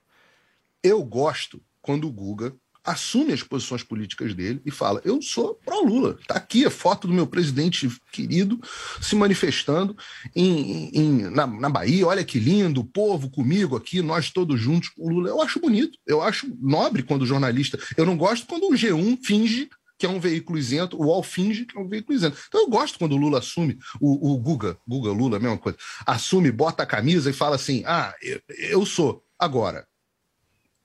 [0.83, 2.53] Eu gosto quando o Guga
[2.85, 6.17] assume as posições políticas dele e fala: Eu sou pró-Lula.
[6.19, 8.59] Está aqui a foto do meu presidente querido
[9.01, 9.95] se manifestando
[10.35, 12.05] em, em- na, na Bahia.
[12.05, 15.29] Olha que lindo, o povo comigo aqui, nós todos juntos o Lula.
[15.29, 17.79] Eu acho bonito, eu acho nobre quando o jornalista.
[17.95, 21.65] Eu não gosto quando o G1 finge que é um veículo isento, o UOL finge
[21.65, 22.37] que é um veículo isento.
[22.47, 26.51] Então eu gosto quando o Lula assume, o, o Guga, Guga, Lula, mesma coisa, assume,
[26.51, 29.23] bota a camisa e fala assim: ah, eu, eu sou.
[29.37, 29.85] Agora,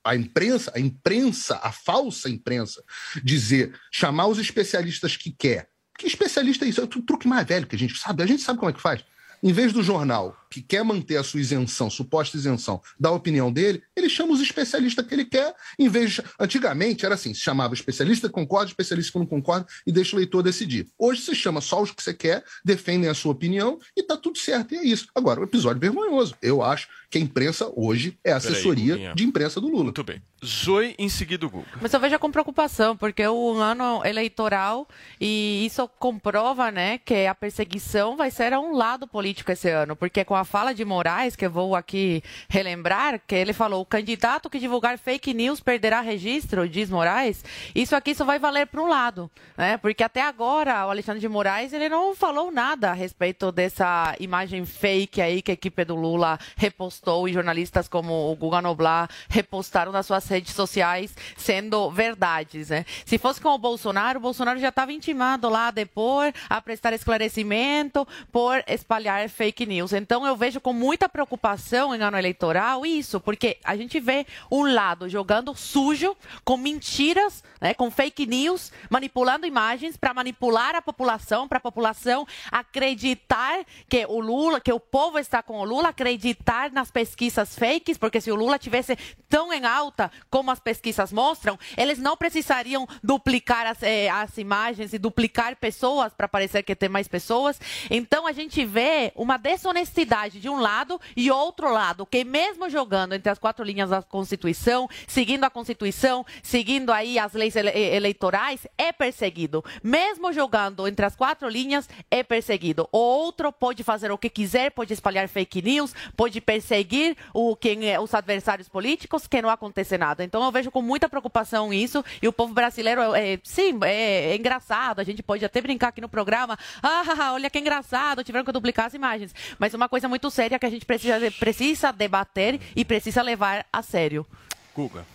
[0.05, 2.83] a imprensa, a imprensa, a falsa imprensa,
[3.23, 5.69] dizer, chamar os especialistas que quer.
[5.99, 6.81] Que especialista é isso?
[6.81, 8.23] É o truque mais velho que a gente sabe.
[8.23, 9.05] A gente sabe como é que faz.
[9.43, 13.83] Em vez do jornal, que quer manter a sua isenção, suposta isenção, da opinião dele,
[13.95, 15.55] ele chama os especialistas que ele quer.
[15.79, 16.23] Em vez de...
[16.39, 20.19] Antigamente era assim: se chamava especialista que concorda, especialista que não concorda, e deixa o
[20.19, 20.89] leitor decidir.
[20.99, 24.39] Hoje se chama só os que você quer, defendem a sua opinião e tá tudo
[24.39, 24.75] certo.
[24.75, 25.09] E é isso.
[25.15, 26.35] Agora, o episódio vergonhoso.
[26.41, 29.15] Eu acho que a imprensa hoje é a assessoria Guguinha.
[29.15, 29.85] de imprensa do Lula.
[29.85, 30.23] Muito bem.
[30.45, 31.67] Zoe em seguida o Guga.
[31.81, 34.87] Mas eu vejo com preocupação, porque é um ano eleitoral
[35.21, 39.97] e isso comprova, né, que a perseguição vai ser a um lado político esse ano,
[39.97, 43.87] porque com a fala de Moraes, que eu vou aqui relembrar, que ele falou, o
[43.87, 48.83] candidato que divulgar fake news perderá registro, diz Moraes, isso aqui só vai valer para
[48.83, 52.95] um lado, né, porque até agora o Alexandre de Moraes, ele não falou nada a
[52.95, 58.37] respeito dessa imagem fake aí que a equipe do Lula repostou e jornalistas como o
[58.37, 62.85] Guga Noblar repostaram nas suas redes sociais sendo verdades, né?
[63.05, 66.93] Se fosse com o Bolsonaro, o Bolsonaro já estava intimado lá a depor, a prestar
[66.93, 69.93] esclarecimento por espalhar fake news.
[69.93, 74.63] Então eu vejo com muita preocupação em ano eleitoral isso, porque a gente vê um
[74.73, 81.49] lado jogando sujo com mentiras, né, com fake news, manipulando imagens para manipular a população,
[81.49, 86.71] para a população acreditar que o Lula, que o povo está com o Lula, acreditar
[86.71, 88.97] nas pesquisas fakes, porque se o Lula tivesse
[89.29, 94.93] tão em alta como as pesquisas mostram, eles não precisariam duplicar as, eh, as imagens
[94.93, 97.61] e duplicar pessoas para parecer que tem mais pessoas.
[97.91, 103.15] Então a gente vê uma desonestidade de um lado e outro lado, que mesmo jogando
[103.15, 108.67] entre as quatro linhas da Constituição, seguindo a Constituição, seguindo aí as leis ele- eleitorais,
[108.77, 109.65] é perseguido.
[109.83, 112.89] Mesmo jogando entre as quatro linhas, é perseguido.
[112.91, 117.89] O outro pode fazer o que quiser, pode espalhar fake news, pode perseguir o, quem
[117.91, 120.25] é, os adversários políticos, que não acontece nada.
[120.25, 124.37] Então eu vejo com muita preocupação isso, e o povo brasileiro, é, sim, é, é
[124.37, 128.53] engraçado, a gente pode até brincar aqui no programa, ah, olha que engraçado, tiveram que
[128.53, 129.35] duplicar as imagens.
[129.59, 133.83] Mas uma coisa muito séria que a gente precisa, precisa debater e precisa levar a
[133.83, 134.27] sério.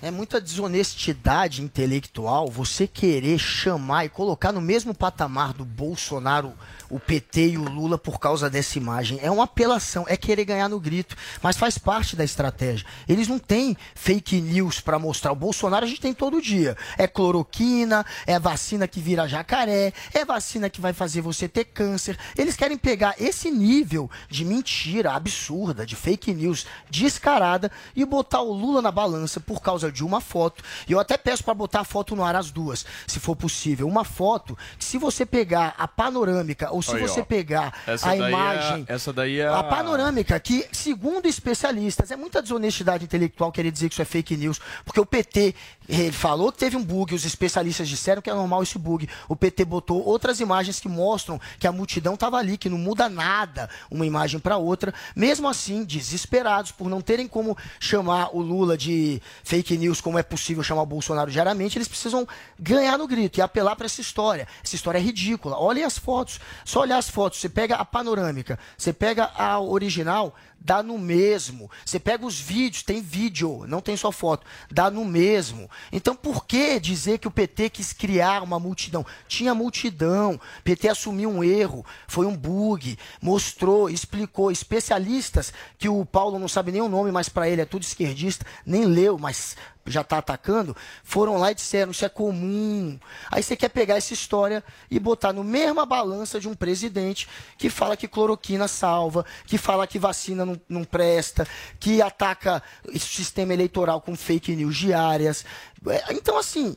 [0.02, 6.54] É muita desonestidade intelectual você querer chamar e colocar no mesmo patamar do Bolsonaro,
[6.90, 9.20] o PT e o Lula por causa dessa imagem.
[9.22, 12.86] É uma apelação, é querer ganhar no grito, mas faz parte da estratégia.
[13.08, 15.32] Eles não têm fake news para mostrar.
[15.32, 16.76] O Bolsonaro a gente tem todo dia.
[16.98, 22.18] É cloroquina, é vacina que vira jacaré, é vacina que vai fazer você ter câncer.
[22.38, 28.52] Eles querem pegar esse nível de mentira absurda, de fake news descarada e botar o
[28.52, 30.64] Lula na balança por causa de uma foto.
[30.88, 33.88] E eu até peço para botar a foto no ar as duas, se for possível.
[33.88, 37.26] Uma foto que se você pegar a panorâmica ou se Aí, você ó.
[37.26, 42.16] pegar Essa a é- imagem, essa daí é a a- panorâmica que, segundo especialistas, é
[42.16, 45.54] muita desonestidade intelectual querer dizer que isso é fake news, porque o PT
[45.88, 49.08] ele falou que teve um bug, os especialistas disseram que é normal esse bug.
[49.28, 53.10] O PT botou outras imagens que mostram que a multidão estava ali, que não muda
[53.10, 54.94] nada uma imagem para outra.
[55.16, 60.24] Mesmo assim, desesperados por não terem como chamar o Lula de fake news, como é
[60.24, 62.28] possível chamar o Bolsonaro diariamente, eles precisam
[62.58, 64.48] ganhar no grito e apelar para essa história.
[64.64, 65.58] Essa história é ridícula.
[65.58, 66.40] Olhem as fotos.
[66.66, 67.40] Só olhar as fotos.
[67.40, 71.70] Você pega a panorâmica, você pega a original, dá no mesmo.
[71.86, 75.70] Você pega os vídeos, tem vídeo, não tem só foto, dá no mesmo.
[75.92, 79.06] Então por que dizer que o PT quis criar uma multidão?
[79.28, 86.40] Tinha multidão, PT assumiu um erro, foi um bug, mostrou, explicou, especialistas que o Paulo
[86.40, 90.02] não sabe nem o nome, mas para ele é tudo esquerdista, nem leu, mas já
[90.02, 92.98] está atacando, foram lá e disseram isso é comum.
[93.30, 97.70] Aí você quer pegar essa história e botar no mesma balança de um presidente que
[97.70, 101.48] fala que cloroquina salva, que fala que vacina não, não presta,
[101.80, 105.46] que ataca o sistema eleitoral com fake news diárias.
[105.88, 106.76] É, Então, assim,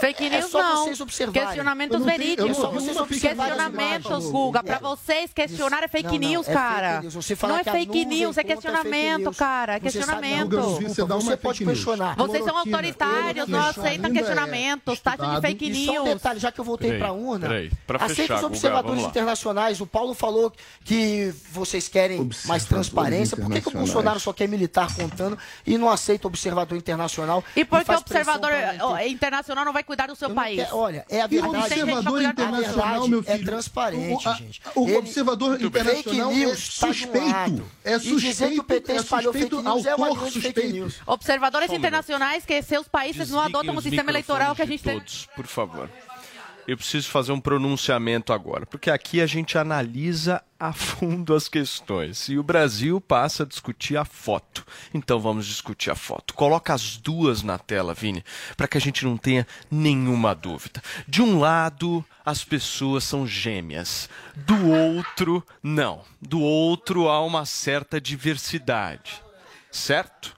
[0.00, 0.84] Fake é news só não.
[0.84, 1.46] vocês observarem.
[1.46, 2.58] Questionamentos verídicos.
[3.08, 4.24] Questionamentos.
[4.30, 4.62] Guga.
[4.62, 4.78] Pra É.
[4.80, 7.00] vocês, questionar é fake Não, não, news, é fake cara.
[7.00, 7.14] news.
[7.14, 9.36] Você fala não é fake news, é questionamento, news.
[9.36, 9.72] cara.
[9.74, 10.56] É sabe- questionamento.
[10.60, 11.74] Você dá uma Você pode news.
[11.76, 12.16] questionar.
[12.16, 16.08] Vocês são autoritários, não aceitam é questionamentos, taxa de fake E só um news.
[16.14, 17.48] detalhe, já que eu voltei para a urna,
[18.00, 19.80] aceita os observadores internacionais.
[19.80, 20.52] O Paulo falou
[20.84, 23.36] que vocês querem mais transparência.
[23.36, 23.72] Por que, que o.
[23.78, 27.44] Bolsonaro só quer militar contando e não aceita observador internacional?
[27.54, 28.50] E por que o observador
[29.06, 30.56] internacional não vai cuidar do seu país?
[30.64, 31.52] quero- olha, é a E o verdade.
[31.52, 33.44] gente pra observador internacional, verdade meu é filho.
[33.46, 34.62] transparente, o, a- gente.
[34.74, 37.70] O Ele- observador internacional é news tá suspeito.
[37.84, 38.64] É E dizer que o suspeito.
[38.64, 40.60] PT É suspeito fake news é autor suspeito.
[40.72, 40.94] news.
[41.06, 44.98] Observadores internacionais que seus países não adotam o sistema eleitoral que a gente tem.
[44.98, 45.88] todos, por favor.
[46.68, 52.28] Eu preciso fazer um pronunciamento agora, porque aqui a gente analisa a fundo as questões
[52.28, 54.66] e o Brasil passa a discutir a foto.
[54.92, 56.34] Então vamos discutir a foto.
[56.34, 58.22] Coloca as duas na tela, Vini,
[58.54, 60.82] para que a gente não tenha nenhuma dúvida.
[61.06, 64.06] De um lado, as pessoas são gêmeas.
[64.36, 66.02] Do outro, não.
[66.20, 69.22] Do outro há uma certa diversidade.
[69.72, 70.36] Certo?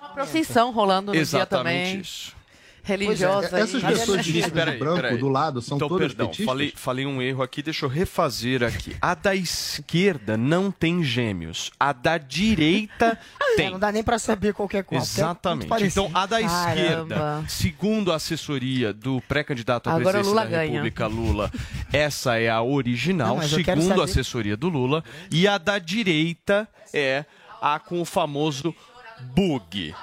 [0.00, 2.00] Uma procissão rolando no dia Exatamente também.
[2.00, 2.39] isso.
[2.82, 3.48] Religiosa.
[3.48, 3.94] Pois é, essas aí.
[3.94, 5.18] pessoas de vestido Peraí, branco peraí.
[5.18, 6.46] do lado são então, todas perdão, petistas?
[6.46, 8.96] falei, falei um erro aqui, deixa eu refazer aqui.
[9.00, 13.70] A da esquerda não tem gêmeos, a da direita É, tem.
[13.70, 15.04] não dá nem para saber qualquer coisa.
[15.04, 15.72] Exatamente.
[15.72, 16.68] É Então, a da Caramba.
[16.68, 20.70] esquerda, segundo a assessoria do pré-candidato à Agora presidência da ganha.
[20.72, 21.50] República, Lula,
[21.92, 27.24] essa é a original, Não, segundo a assessoria do Lula, e a da direita é
[27.60, 28.74] a com o famoso
[29.34, 29.94] bug.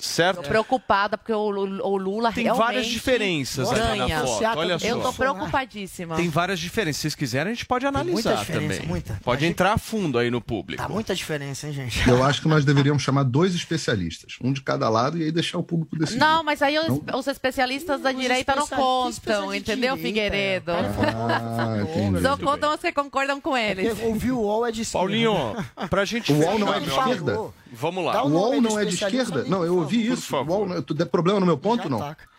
[0.00, 0.36] Certo?
[0.36, 4.20] Tô preocupada porque o, o Lula Tem realmente várias diferenças aqui na ganha.
[4.20, 4.58] foto.
[4.58, 4.86] Olha só.
[4.86, 6.16] Eu tô preocupadíssima.
[6.16, 6.96] Tem várias diferenças.
[6.96, 8.88] Se vocês quiserem, a gente pode muita analisar diferença, também.
[8.88, 9.20] muita.
[9.22, 10.82] Pode A gente- entrar a fundo aí no público.
[10.82, 12.08] Tá muita diferença, hein, gente?
[12.08, 15.58] Eu acho que nós deveríamos chamar dois especialistas, um de cada lado e aí deixar
[15.58, 16.18] o público decidir.
[16.18, 17.18] Não, mas aí os, Não?
[17.18, 20.72] os especialistas da Os direita não especialistas- contam, entendeu, direita, Figueiredo?
[20.72, 22.20] Ah.
[22.22, 23.88] Só contam os que concordam com eles.
[23.90, 24.98] Porque ouvir o UOL é de esquerda.
[25.06, 25.56] Paulinho,
[25.88, 27.40] pra gente O UOL não é de esquerda?
[27.72, 28.12] Vamos lá.
[28.12, 29.44] Dá O UOL não é de esquerda?
[29.44, 30.28] Não, eu ouvi isso.
[30.28, 30.68] Por O UOL, favor.
[30.68, 31.98] não- tu der problema no meu ponto, Já não?
[32.02, 32.29] ataca.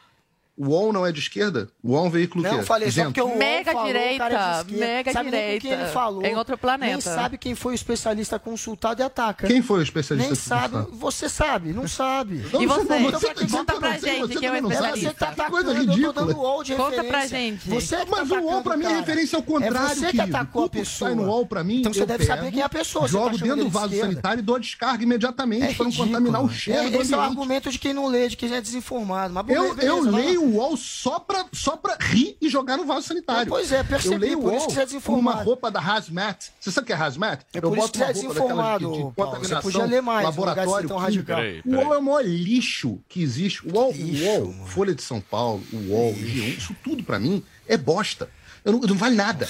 [0.57, 1.69] O UOL não é de esquerda?
[1.81, 3.07] O UOL é um veículo Não, que eu falei só isento.
[3.13, 4.85] porque o Mega falou, o cara é de direita, esquerda.
[4.85, 5.83] mega sabe nem com quem direita.
[5.83, 6.23] ele falou.
[6.23, 6.91] Em outro planeta.
[6.91, 9.47] Nem sabe quem foi o especialista consultado e ataca.
[9.47, 10.27] Quem foi o especialista?
[10.29, 10.87] Nem que sabe.
[10.91, 12.43] Você sabe, não sabe.
[12.51, 12.83] Não, E você?
[12.83, 14.83] não, Então, tá dizendo conta pra gente você quem é o também não sabe.
[14.99, 15.09] especialista.
[15.11, 16.37] Você tá Que coisa atacando, eu tô dando.
[16.37, 17.37] UOL de Conta pra referência.
[17.37, 17.69] gente.
[17.69, 20.05] Você que Mas tá o UOL pra mim é atacando, referência ao contrário, É você
[20.07, 20.37] que querido.
[20.37, 21.09] atacou a Tudo pessoa.
[21.09, 23.07] sai no UOL pra mim, Então você eu deve pego, saber quem é a pessoa.
[23.07, 24.05] você tá Jogo dentro ele do de vaso esquerda.
[24.11, 26.07] sanitário e dou a descarga imediatamente É pra não ridículo.
[26.09, 27.31] contaminar o cheiro É, do Esse é o ambiente.
[27.39, 29.33] argumento de quem não lê, de quem é desinformado.
[29.33, 30.40] Mas Eu, beleza, eu vai lá.
[30.41, 33.49] Leio o UOL só pra, só pra rir e jogar no vaso sanitário.
[33.49, 35.69] Pois é, percebi, Eu leio o por isso UOL que você é com uma roupa
[35.71, 36.49] da Hazmat.
[36.59, 37.41] Você sabe o que é Hazmat?
[37.53, 39.61] É por isso que você é desinformado, de- de Paulo.
[39.61, 41.37] podia ler mais, ser laboratório tão radical.
[41.37, 43.67] Peraí, O UOL é o maior lixo que existe.
[43.67, 44.27] O UOL, Lixo, o
[44.59, 44.67] UOL.
[44.67, 48.29] Folha de São Paulo, o UOL, o G1, isso tudo pra mim é bosta.
[48.63, 49.47] Eu não, não vale nada.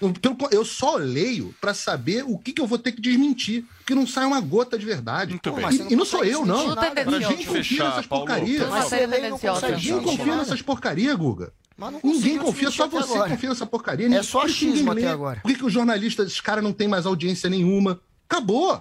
[0.00, 0.14] Eu,
[0.50, 3.64] eu só leio pra saber o que, que eu vou ter que desmentir.
[3.84, 5.30] Que não sai uma gota de verdade.
[5.30, 5.88] Muito Pô, bem.
[5.88, 6.68] E, e não sou eu, não.
[6.68, 8.68] Não Ninguém confia nessas porcarias.
[8.68, 11.52] não Ninguém confia nessas porcarias, Guga.
[11.76, 13.30] Mas não Ninguém confia, só você agora.
[13.30, 14.16] confia nessa porcaria.
[14.16, 15.40] É só achismo ninguém até agora.
[15.40, 18.00] Por que, que os jornalistas, esses caras não têm mais audiência nenhuma?
[18.28, 18.80] Acabou.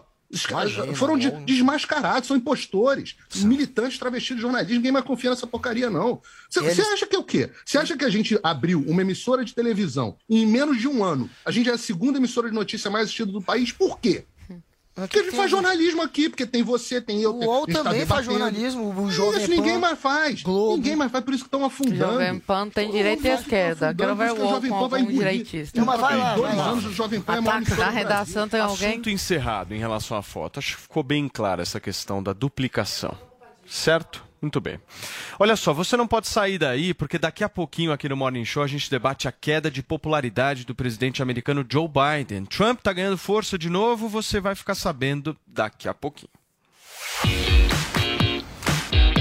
[0.49, 4.75] Imagina, foram de- desmascarados, são impostores, militantes travestidos de jornalismo.
[4.75, 6.21] Ninguém mais confia nessa porcaria, não.
[6.49, 7.49] Você Eles- você acha que é o quê?
[7.65, 11.03] Você acha que a gente abriu uma emissora de televisão e em menos de um
[11.03, 13.71] ano a gente é a segunda emissora de notícia mais assistida do país?
[13.71, 14.25] Por quê?
[14.95, 17.32] Porque a gente tem faz jornalismo aqui, porque tem você, tem eu.
[17.36, 20.43] O tem- UOL também faz jornalismo, o Jovem Isso ninguém Pan, mais faz.
[20.43, 20.75] Globo.
[20.75, 21.97] Ninguém mais faz, por isso que estão afundando.
[22.13, 23.91] Jovem Pan tem direita e esquerda.
[23.91, 25.79] ver isso o UOL Jovem com Pan vai direitista.
[25.79, 26.65] Não, mas vai lá, Dois vai lá.
[26.71, 28.89] anos o Jovem Pan é Ataque emissora na redação tem alguém?
[28.91, 30.60] Assunto encerrado em relação à foto.
[30.60, 33.17] Acho que ficou bem clara essa questão da duplicação.
[33.65, 34.23] Certo?
[34.43, 34.77] Muito bem.
[35.39, 38.62] Olha só, você não pode sair daí, porque daqui a pouquinho aqui no Morning Show
[38.62, 42.43] a gente debate a queda de popularidade do presidente americano Joe Biden.
[42.43, 46.29] Trump está ganhando força de novo, você vai ficar sabendo daqui a pouquinho.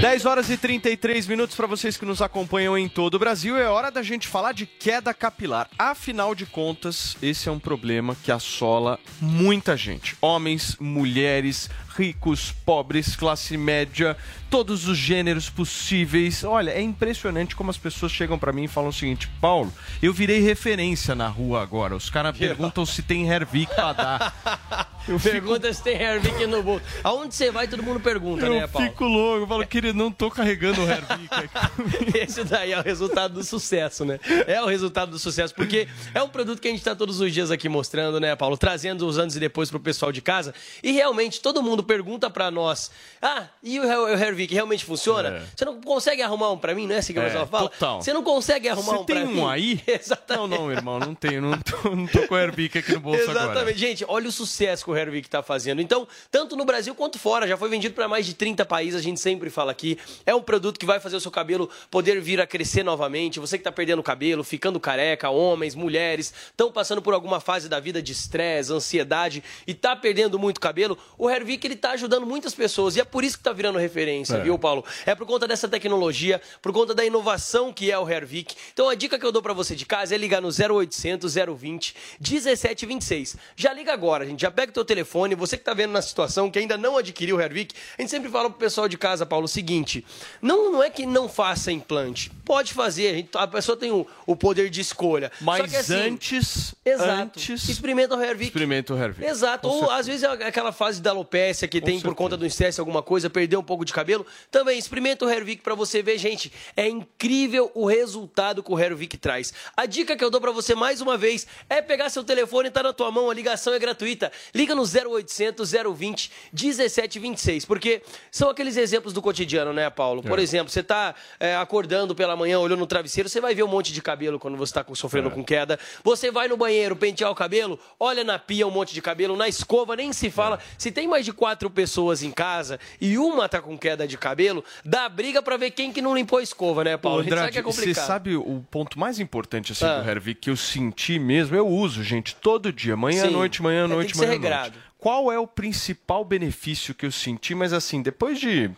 [0.03, 3.55] 10 horas e 33 minutos para vocês que nos acompanham em todo o Brasil.
[3.55, 5.69] É hora da gente falar de queda capilar.
[5.79, 13.15] Afinal de contas, esse é um problema que assola muita gente: homens, mulheres, ricos, pobres,
[13.15, 14.17] classe média,
[14.49, 16.43] todos os gêneros possíveis.
[16.43, 20.13] Olha, é impressionante como as pessoas chegam para mim e falam o seguinte: Paulo, eu
[20.13, 21.95] virei referência na rua agora.
[21.95, 24.93] Os caras perguntam se tem Hervik para dar.
[25.21, 25.73] pergunta fico...
[25.73, 26.85] se tem Hervik no bolso.
[27.03, 28.87] Aonde você vai, todo mundo pergunta, eu né, Paulo?
[28.87, 29.43] Eu fico louco.
[29.43, 32.17] Eu falo, querido, não tô carregando o Hervik aqui.
[32.19, 34.19] Esse daí é o resultado do sucesso, né?
[34.47, 37.33] É o resultado do sucesso, porque é um produto que a gente tá todos os
[37.33, 38.57] dias aqui mostrando, né, Paulo?
[38.57, 40.53] Trazendo os antes e depois pro pessoal de casa.
[40.81, 45.29] E realmente, todo mundo pergunta para nós, ah, e o Hervik realmente funciona?
[45.29, 45.43] É.
[45.55, 47.69] Você não consegue arrumar um para mim, não é assim que o é, pessoal fala?
[47.69, 48.01] Total.
[48.01, 49.33] Você não consegue arrumar Você um pra mim?
[49.33, 49.81] tem um aí?
[49.87, 50.49] Exatamente.
[50.49, 51.41] Não, não, irmão, não tenho.
[51.41, 53.41] Não tô, não tô com o Hervik aqui no bolso Exatamente.
[53.43, 53.59] agora.
[53.59, 53.79] Exatamente.
[53.79, 55.81] Gente, olha o sucesso que o Hervik tá fazendo.
[55.81, 59.03] Então, tanto no Brasil quanto fora, já foi vendido para mais de 30 países, a
[59.03, 59.97] gente sempre fala aqui.
[60.25, 63.39] É um produto que vai fazer o seu cabelo poder vir a crescer novamente.
[63.39, 67.67] Você que tá perdendo o cabelo, ficando careca, homens, mulheres, estão passando por alguma fase
[67.69, 72.25] da vida de estresse, ansiedade e tá perdendo muito cabelo, o Hervik ele tá ajudando
[72.25, 74.41] muitas pessoas e é por isso que tá virando referência, é.
[74.41, 74.85] viu, Paulo?
[75.05, 78.55] É por conta dessa tecnologia, por conta da inovação que é o Hervik.
[78.71, 81.95] Então a dica que eu dou para você de casa é ligar no 0800 020
[82.19, 83.35] 1726.
[83.55, 84.41] Já liga agora, gente.
[84.41, 87.37] Já pega o teu telefone, você que tá vendo na situação que ainda não adquiriu
[87.37, 90.05] o Hervik, a gente sempre fala pro pessoal de casa, Paulo, o seguinte:
[90.41, 92.31] não, não é que não faça implante.
[92.45, 95.31] Pode fazer, a, gente, a pessoa tem o, o, poder de escolha.
[95.41, 96.75] Mas que, assim, antes.
[96.85, 97.11] Exato.
[97.11, 98.47] Antes, experimenta o Hervik.
[98.47, 99.25] Experimenta o Hervik.
[99.27, 99.67] Exato.
[99.67, 102.13] Ou às vezes é aquela fase da alopecia que Com tem certeza.
[102.13, 104.25] por conta do estresse, alguma coisa, perdeu um pouco de cabelo.
[104.51, 106.51] Também experimenta o Hervik para você ver, gente.
[106.75, 109.53] É incrível o resultado que o Hervik traz.
[109.75, 112.83] A dica que eu dou para você mais uma vez é pegar seu telefone, tá
[112.83, 114.31] na tua mão, a ligação é gratuita.
[114.53, 118.01] Liga no 0800 020 1726, porque
[118.31, 120.21] são aqueles exemplos do cotidiano, né, Paulo?
[120.21, 120.41] Por é.
[120.41, 123.91] exemplo, você tá é, acordando pela manhã, olhando no travesseiro, você vai ver um monte
[123.91, 125.31] de cabelo quando você tá sofrendo é.
[125.31, 125.79] com queda.
[126.03, 129.47] Você vai no banheiro pentear o cabelo, olha na pia um monte de cabelo, na
[129.47, 130.57] escova nem se fala.
[130.57, 130.75] É.
[130.77, 134.63] Se tem mais de quatro pessoas em casa e uma tá com queda de cabelo,
[134.83, 137.21] dá briga para ver quem que não limpou a escova, né, Paulo?
[137.21, 140.01] Andrade, sabe é você sabe o ponto mais importante assim ah.
[140.01, 141.55] do Hervik que eu senti mesmo?
[141.55, 143.31] Eu uso, gente, todo dia, manhã, Sim.
[143.31, 144.73] noite, manhã, é, noite, manhã, noite.
[144.97, 147.53] Qual é o principal benefício que eu senti?
[147.53, 148.71] Mas assim, depois de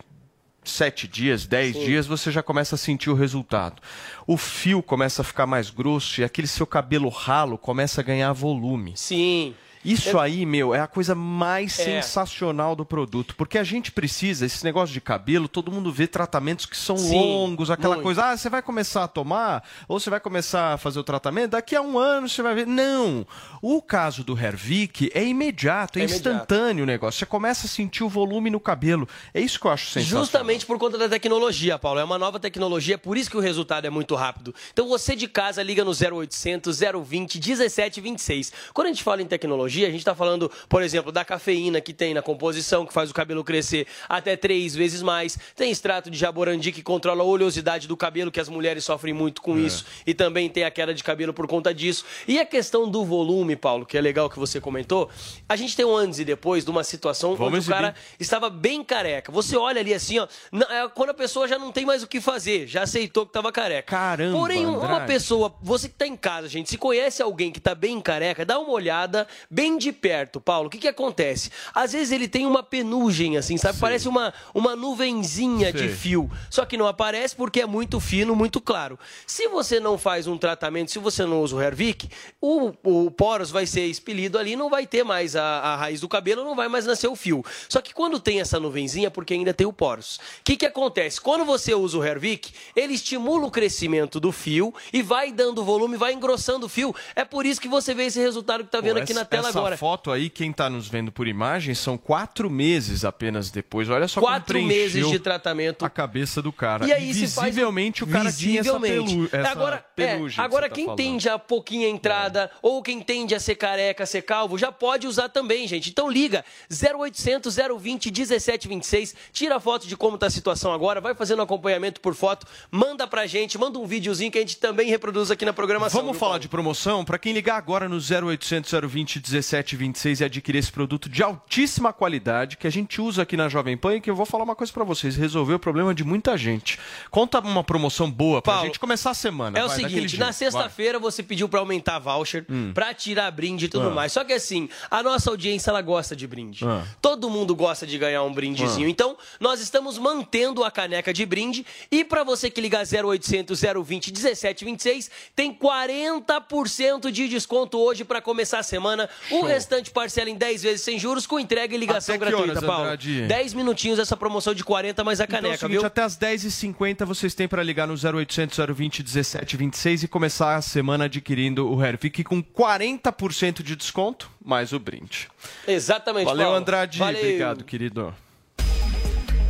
[0.64, 1.84] sete dias, dez Sim.
[1.84, 3.80] dias, você já começa a sentir o resultado.
[4.26, 8.32] O fio começa a ficar mais grosso e aquele seu cabelo ralo começa a ganhar
[8.32, 8.92] volume.
[8.96, 9.54] Sim.
[9.92, 11.84] Isso aí, meu, é a coisa mais é.
[11.84, 13.36] sensacional do produto.
[13.36, 17.14] Porque a gente precisa, esse negócio de cabelo, todo mundo vê tratamentos que são Sim,
[17.14, 18.04] longos, aquela muito.
[18.04, 21.52] coisa, ah, você vai começar a tomar, ou você vai começar a fazer o tratamento,
[21.52, 22.66] daqui a um ano você vai ver.
[22.66, 23.26] Não!
[23.62, 27.20] O caso do Hervik é imediato, é, é instantâneo o negócio.
[27.20, 29.08] Você começa a sentir o volume no cabelo.
[29.32, 30.24] É isso que eu acho sensacional.
[30.24, 32.00] Justamente por conta da tecnologia, Paulo.
[32.00, 34.54] É uma nova tecnologia, por isso que o resultado é muito rápido.
[34.72, 38.52] Então você de casa liga no 0800 020 1726.
[38.72, 41.92] Quando a gente fala em tecnologia, a gente está falando, por exemplo, da cafeína que
[41.92, 45.38] tem na composição, que faz o cabelo crescer até três vezes mais.
[45.54, 49.42] Tem extrato de jaborandi que controla a oleosidade do cabelo, que as mulheres sofrem muito
[49.42, 49.60] com é.
[49.60, 49.84] isso.
[50.06, 52.04] E também tem a queda de cabelo por conta disso.
[52.26, 55.10] E a questão do volume, Paulo, que é legal que você comentou,
[55.48, 57.74] a gente tem um antes e depois de uma situação Vamos onde exibir.
[57.74, 59.30] o cara estava bem careca.
[59.32, 60.26] Você olha ali assim, ó,
[60.70, 63.50] é quando a pessoa já não tem mais o que fazer, já aceitou que estava
[63.52, 63.90] careca.
[63.90, 64.38] Caramba!
[64.38, 64.86] Porém, Andrade.
[64.86, 68.44] uma pessoa, você que está em casa, gente, se conhece alguém que está bem careca,
[68.44, 71.50] dá uma olhada bem bem de perto, Paulo, o que, que acontece?
[71.74, 73.74] Às vezes ele tem uma penugem, assim, sabe?
[73.74, 73.80] Sim.
[73.80, 75.76] Parece uma, uma nuvenzinha Sim.
[75.76, 76.30] de fio.
[76.48, 78.96] Só que não aparece porque é muito fino, muito claro.
[79.26, 82.08] Se você não faz um tratamento, se você não usa o Hervik,
[82.40, 86.08] o, o poros vai ser expelido ali, não vai ter mais a, a raiz do
[86.08, 87.44] cabelo, não vai mais nascer o fio.
[87.68, 90.16] Só que quando tem essa nuvenzinha, porque ainda tem o poros.
[90.16, 91.20] O que, que acontece?
[91.20, 95.96] Quando você usa o Hervik, ele estimula o crescimento do fio e vai dando volume,
[95.96, 96.94] vai engrossando o fio.
[97.16, 99.26] É por isso que você vê esse resultado que está vendo Pô, aqui essa, na
[99.26, 99.76] tela essa agora.
[99.76, 103.88] Foto aí, quem está nos vendo por imagem, são quatro meses apenas depois.
[103.88, 105.84] Olha só quatro meses de tratamento.
[105.84, 106.86] A cabeça do cara.
[106.86, 108.10] E aí, e visivelmente faz...
[108.10, 109.06] o cara visivelmente.
[109.08, 109.28] tinha essa, pelu...
[109.32, 109.84] essa agora.
[109.96, 112.58] É, agora, que quem tá tende a pouquinha entrada, é.
[112.62, 115.90] ou quem tende a ser careca, ser calvo, já pode usar também, gente.
[115.90, 121.14] Então liga 0800 020 1726, tira a foto de como está a situação agora, vai
[121.14, 125.30] fazendo acompanhamento por foto, manda pra gente, manda um videozinho que a gente também reproduz
[125.30, 126.00] aqui na programação.
[126.00, 126.40] Vamos falar Paulo?
[126.40, 127.04] de promoção?
[127.04, 132.56] Para quem ligar agora no 0800 020 1726 e adquirir esse produto de altíssima qualidade
[132.56, 134.72] que a gente usa aqui na Jovem Pan e que eu vou falar uma coisa
[134.72, 136.78] para vocês, resolveu o problema de muita gente.
[137.10, 139.58] Conta uma promoção boa pra Paulo, gente começar a semana.
[139.58, 142.72] É vai, o seguinte, na sexta-feira você pediu para aumentar voucher, hum.
[142.72, 143.94] para tirar brinde e tudo ah.
[143.94, 144.12] mais.
[144.12, 146.64] Só que assim, a nossa audiência ela gosta de brinde.
[146.64, 146.84] Ah.
[147.00, 148.86] Todo mundo gosta de ganhar um brindezinho.
[148.86, 148.90] Ah.
[148.90, 154.12] Então, nós estamos mantendo a caneca de brinde e para você que ligar 0800 020
[154.12, 160.62] 1726, tem 40% de desconto hoje para começar a semana O restante parcela em 10
[160.62, 162.84] vezes sem juros, com entrega e ligação Até gratuita, horas, Paulo.
[162.84, 163.22] Andrade?
[163.26, 165.86] 10 minutinhos essa promoção de 40 mais a Então é caneca, o seguinte, viu?
[165.86, 171.04] até as 10h50 vocês têm para ligar no 0800 020 1726 e começar a semana
[171.04, 175.28] adquirindo o Hervik com 40% de desconto, mais o brinde.
[175.66, 176.58] Exatamente, Valeu, Paulo.
[176.58, 176.98] Andrade.
[176.98, 177.20] Valeu.
[177.20, 178.14] Obrigado, querido.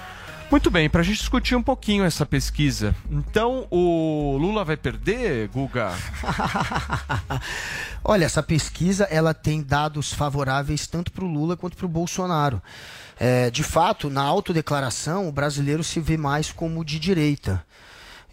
[0.52, 2.93] Muito bem, para a gente discutir um pouquinho essa pesquisa.
[3.10, 5.93] Então, o Lula vai perder, Guga?
[8.04, 12.62] Olha, essa pesquisa ela tem dados favoráveis tanto para o Lula quanto para o Bolsonaro.
[13.18, 17.66] É, de fato, na autodeclaração, o brasileiro se vê mais como de direita.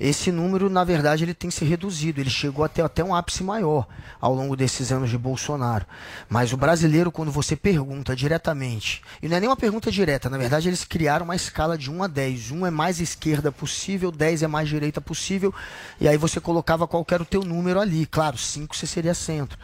[0.00, 2.20] Esse número, na verdade, ele tem se reduzido.
[2.20, 3.86] Ele chegou até, até um ápice maior
[4.20, 5.84] ao longo desses anos de Bolsonaro.
[6.28, 10.38] Mas o brasileiro, quando você pergunta diretamente, e não é nem uma pergunta direta, na
[10.38, 12.50] verdade, eles criaram uma escala de 1 a 10.
[12.52, 15.52] 1 é mais esquerda possível, 10 é mais direita possível,
[16.00, 18.06] e aí você colocava qual que era o teu número ali.
[18.06, 19.58] Claro, 5 você seria centro.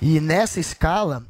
[0.00, 1.22] E nessa escala,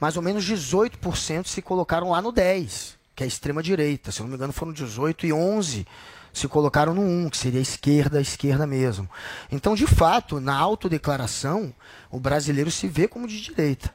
[0.00, 4.10] mais ou menos 18% se colocaram lá no 10, que é a extrema direita.
[4.10, 5.86] Se eu não me engano, foram 18 e 11
[6.32, 9.08] se colocaram no 1, que seria a esquerda, a esquerda mesmo.
[9.50, 11.74] Então, de fato, na autodeclaração,
[12.10, 13.92] o brasileiro se vê como de direita.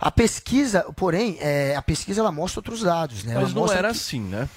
[0.00, 3.32] A pesquisa, porém, é, a pesquisa ela mostra outros dados, né?
[3.34, 4.48] Ela Mas não mostra era que- assim, né?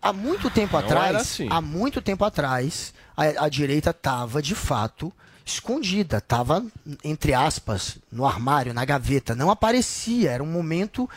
[0.00, 1.46] Há muito tempo Não atrás, assim.
[1.48, 5.12] há muito tempo atrás, a, a direita estava de fato
[5.44, 6.64] escondida, estava
[7.04, 10.30] entre aspas no armário, na gaveta, não aparecia.
[10.32, 11.08] Era um momento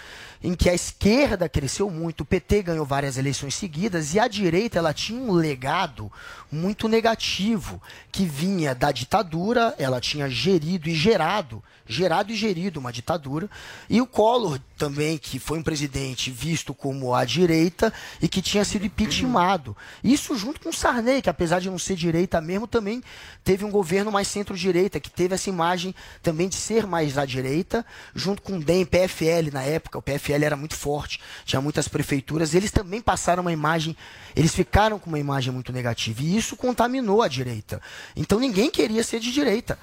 [0.44, 4.80] em que a esquerda cresceu muito, o PT ganhou várias eleições seguidas e a direita
[4.80, 6.12] ela tinha um legado
[6.52, 7.82] muito negativo
[8.12, 13.50] que vinha da ditadura, ela tinha gerido e gerado, gerado e gerido uma ditadura,
[13.90, 18.66] e o Collor também, que foi um presidente visto como a direita e que tinha
[18.66, 19.76] sido impeachmentado.
[20.04, 23.04] Isso junto com o Sarney, que apesar de não ser direita mesmo, também
[23.44, 27.86] teve um governo mais centro-direita, que teve essa imagem também de ser mais à direita,
[28.14, 32.54] junto com o DEM, PFL na época, o PFL era muito forte, tinha muitas prefeituras,
[32.54, 33.96] eles também passaram uma imagem,
[34.36, 37.82] eles ficaram com uma imagem muito negativa, e isso contaminou a direita.
[38.16, 39.78] Então ninguém queria ser de direita.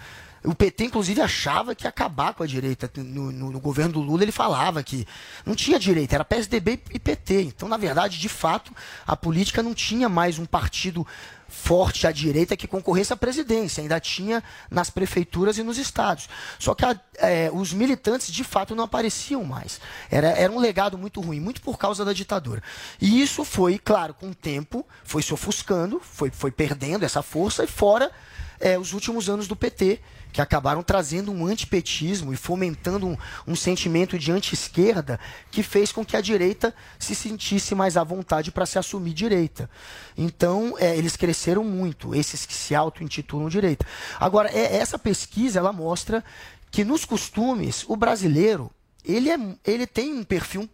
[0.44, 2.90] O PT, inclusive, achava que ia acabar com a direita.
[2.96, 5.06] No, no- no governo do Lula, ele falava que
[5.46, 7.42] não tinha direita, era PSDB e PT.
[7.42, 8.72] Então, na verdade, de fato,
[9.06, 11.06] a política não tinha mais um partido
[11.48, 13.82] forte à direita que concorresse à presidência.
[13.82, 16.28] Ainda tinha nas prefeituras e nos estados.
[16.58, 19.80] Só que a- é, os militantes, de fato, não apareciam mais.
[20.10, 22.62] Era, era um legado muito ruim, muito por causa da ditadura.
[23.00, 27.62] E isso foi, claro, com o tempo, foi se ofuscando, foi, foi perdendo essa força,
[27.62, 28.10] e fora
[28.58, 30.00] é, os últimos anos do PT,
[30.32, 33.16] que acabaram trazendo um antipetismo e fomentando um,
[33.46, 35.20] um sentimento de anti-esquerda
[35.50, 39.68] que fez com que a direita se sentisse mais à vontade para se assumir direita.
[40.16, 43.86] Então, é, eles cresceram muito, esses que se auto-intitulam direita.
[44.18, 46.24] Agora, é, essa pesquisa ela mostra
[46.70, 48.70] que nos costumes, o brasileiro
[49.04, 50.68] ele, é, ele tem um perfil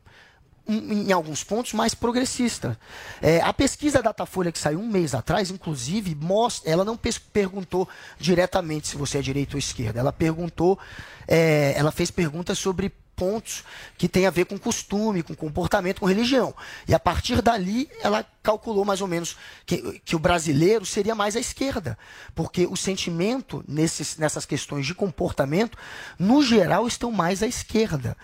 [0.68, 2.78] em alguns pontos mais progressista.
[3.22, 6.98] É, a pesquisa Datafolha que saiu um mês atrás, inclusive, mostra, ela não
[7.32, 7.88] perguntou
[8.18, 9.98] diretamente se você é direita ou esquerda.
[9.98, 10.78] Ela perguntou,
[11.26, 13.64] é, ela fez perguntas sobre pontos
[13.98, 16.54] que têm a ver com costume, com comportamento, com religião.
[16.86, 21.34] E a partir dali, ela calculou mais ou menos que, que o brasileiro seria mais
[21.34, 21.98] à esquerda,
[22.34, 25.76] porque o sentimento nesses, nessas questões de comportamento,
[26.18, 28.16] no geral, estão mais à esquerda.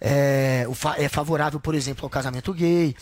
[0.00, 0.66] É,
[0.98, 2.94] é favorável, por exemplo, ao casamento gay,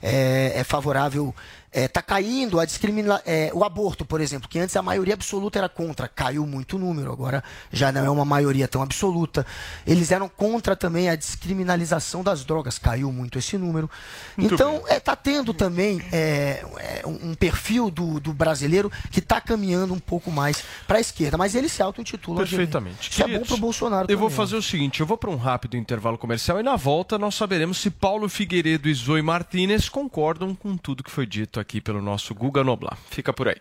[0.00, 1.34] é, é favorável
[1.72, 5.68] está caindo a discrimina, é, o aborto, por exemplo, que antes a maioria absoluta era
[5.68, 7.42] contra, caiu muito o número, agora
[7.72, 9.46] já não é uma maioria tão absoluta.
[9.86, 13.90] Eles eram contra também a descriminalização das drogas, caiu muito esse número.
[14.36, 19.20] Muito então, está é, tá tendo também é, é, um perfil do, do brasileiro que
[19.20, 22.40] está caminhando um pouco mais para a esquerda, mas ele se auto-intitula.
[22.40, 23.10] Perfeitamente.
[23.10, 24.02] Isso Queridos, é bom para o Bolsonaro.
[24.02, 24.20] Eu também.
[24.20, 27.34] vou fazer o seguinte: eu vou para um rápido intervalo comercial e na volta nós
[27.34, 32.02] saberemos se Paulo Figueiredo e Zoe Martinez concordam com tudo que foi dito aqui pelo
[32.02, 32.96] nosso Guga Noblar.
[33.10, 33.56] Fica por aí.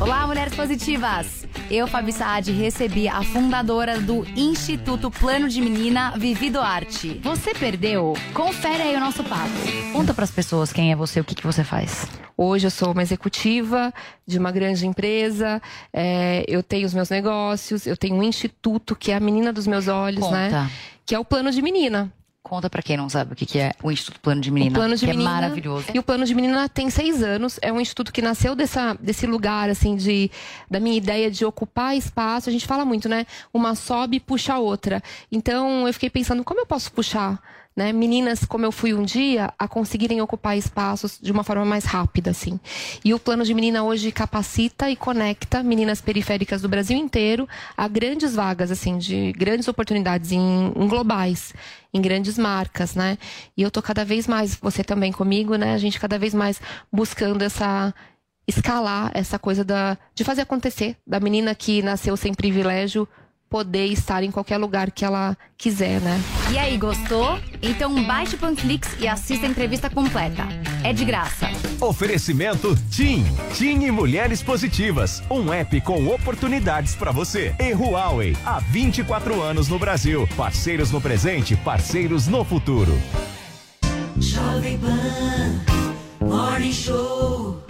[0.00, 1.46] Olá, mulheres positivas!
[1.70, 7.20] Eu, Fabi Saad, recebi a fundadora do Instituto Plano de Menina, Vivi Duarte.
[7.22, 8.12] Você perdeu?
[8.34, 9.50] Confere aí o nosso papo.
[9.92, 12.06] Conta para as pessoas quem é você, o que, que você faz.
[12.36, 13.94] Hoje eu sou uma executiva
[14.26, 15.62] de uma grande empresa,
[15.92, 19.66] é, eu tenho os meus negócios, eu tenho um instituto que é a menina dos
[19.66, 20.50] meus olhos, né?
[20.50, 20.62] Conta.
[20.64, 20.70] né?
[21.06, 22.12] Que é o plano de menina.
[22.44, 24.72] Conta para quem não sabe o que é o Instituto Plano de Menina.
[24.72, 25.86] O Plano de que Menina, é maravilhoso.
[25.94, 27.58] E o Plano de Menina tem seis anos.
[27.62, 30.30] É um instituto que nasceu dessa, desse lugar, assim, de
[30.70, 32.50] da minha ideia de ocupar espaço.
[32.50, 33.26] A gente fala muito, né?
[33.52, 35.02] Uma sobe e puxa a outra.
[35.32, 37.40] Então eu fiquei pensando, como eu posso puxar
[37.76, 41.84] né, meninas como eu fui um dia a conseguirem ocupar espaços de uma forma mais
[41.84, 42.60] rápida, assim.
[43.04, 47.88] E o plano de menina hoje capacita e conecta meninas periféricas do Brasil inteiro a
[47.88, 51.52] grandes vagas, assim, de grandes oportunidades em, em globais,
[51.94, 53.16] em grandes marcas, né?
[53.56, 55.74] E eu tô cada vez mais, você também comigo, né?
[55.74, 56.60] A gente cada vez mais
[56.92, 57.94] buscando essa
[58.46, 63.08] escalar essa coisa da, de fazer acontecer, da menina que nasceu sem privilégio
[63.54, 66.20] poder estar em qualquer lugar que ela quiser, né?
[66.50, 67.38] E aí, gostou?
[67.62, 70.42] Então baixe o Panflix e assista a entrevista completa.
[70.82, 71.46] É de graça.
[71.80, 73.24] Oferecimento TIM.
[73.56, 75.22] TIM e Mulheres Positivas.
[75.30, 77.54] Um app com oportunidades para você.
[77.60, 78.36] E Huawei.
[78.44, 80.28] Há 24 anos no Brasil.
[80.36, 83.00] Parceiros no presente, parceiros no futuro.
[84.18, 86.26] Jovem Pan.
[86.26, 87.63] Morning Show.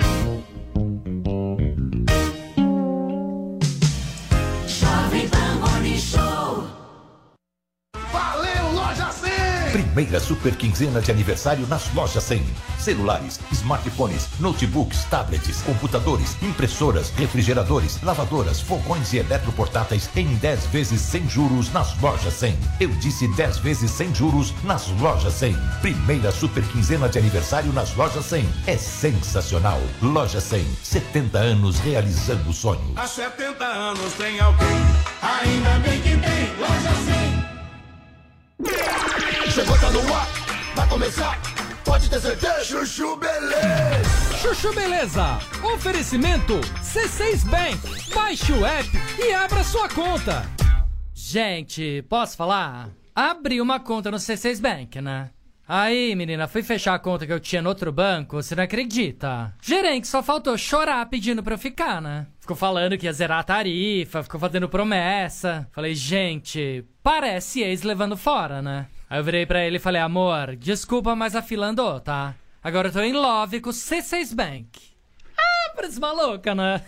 [9.74, 12.44] Primeira super quinzena de aniversário nas lojas 100.
[12.78, 21.28] Celulares, smartphones, notebooks, tablets, computadores, impressoras, refrigeradores, lavadoras, fogões e eletroportáteis em 10 vezes sem
[21.28, 22.56] juros nas lojas 100.
[22.78, 25.56] Eu disse 10 vezes sem juros nas lojas 100.
[25.80, 28.48] Primeira super quinzena de aniversário nas lojas 100.
[28.68, 29.80] É sensacional.
[30.00, 32.96] Loja 100, 70 anos realizando sonhos.
[32.96, 34.68] Há 70 anos tem alguém,
[35.20, 37.33] ainda bem que tem Loja 100.
[39.50, 40.28] Chegou, tá no ar,
[40.74, 41.38] vai começar.
[41.84, 42.64] Pode ter certeza.
[42.64, 44.38] Chuchu Beleza.
[44.40, 45.38] Chuchu Beleza.
[45.74, 48.12] Oferecimento C6 Bank.
[48.14, 48.88] Baixe o app
[49.18, 50.44] e abra sua conta.
[51.12, 52.88] Gente, posso falar?
[53.14, 55.30] Abri uma conta no C6 Bank, né?
[55.66, 59.54] Aí, menina, fui fechar a conta que eu tinha no outro banco, você não acredita?
[59.62, 62.26] Gerente só faltou chorar pedindo pra eu ficar, né?
[62.44, 65.66] Ficou falando que ia zerar a tarifa, ficou fazendo promessa.
[65.72, 68.86] Falei, gente, parece ex levando fora, né?
[69.08, 72.34] Aí eu virei pra ele e falei, amor, desculpa, mas a fila andou, tá?
[72.62, 74.68] Agora eu tô em love com o C6 Bank.
[75.34, 76.82] Ah, parece maluca, né?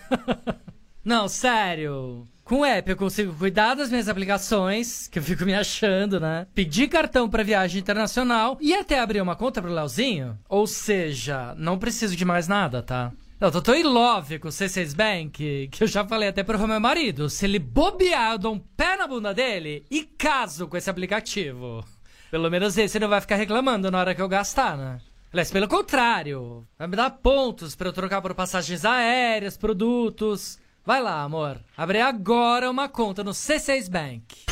[1.02, 2.28] não, sério.
[2.44, 6.46] Com o app eu consigo cuidar das minhas aplicações, que eu fico me achando, né?
[6.54, 10.38] Pedir cartão para viagem internacional e até abrir uma conta pro Leozinho.
[10.50, 13.10] Ou seja, não preciso de mais nada, tá?
[13.38, 16.66] Eu tô tão em love com o C6 Bank que eu já falei até pro
[16.66, 17.28] meu marido.
[17.28, 21.84] Se ele bobear, eu dou um pé na bunda dele e caso com esse aplicativo.
[22.30, 24.98] Pelo menos esse não vai ficar reclamando na hora que eu gastar, né?
[25.30, 30.58] Aliás, pelo contrário, vai me dar pontos para eu trocar por passagens aéreas, produtos.
[30.82, 31.60] Vai lá, amor.
[31.76, 34.46] Abre agora uma conta no C6 Bank.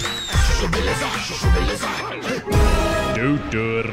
[3.14, 3.86] Doutor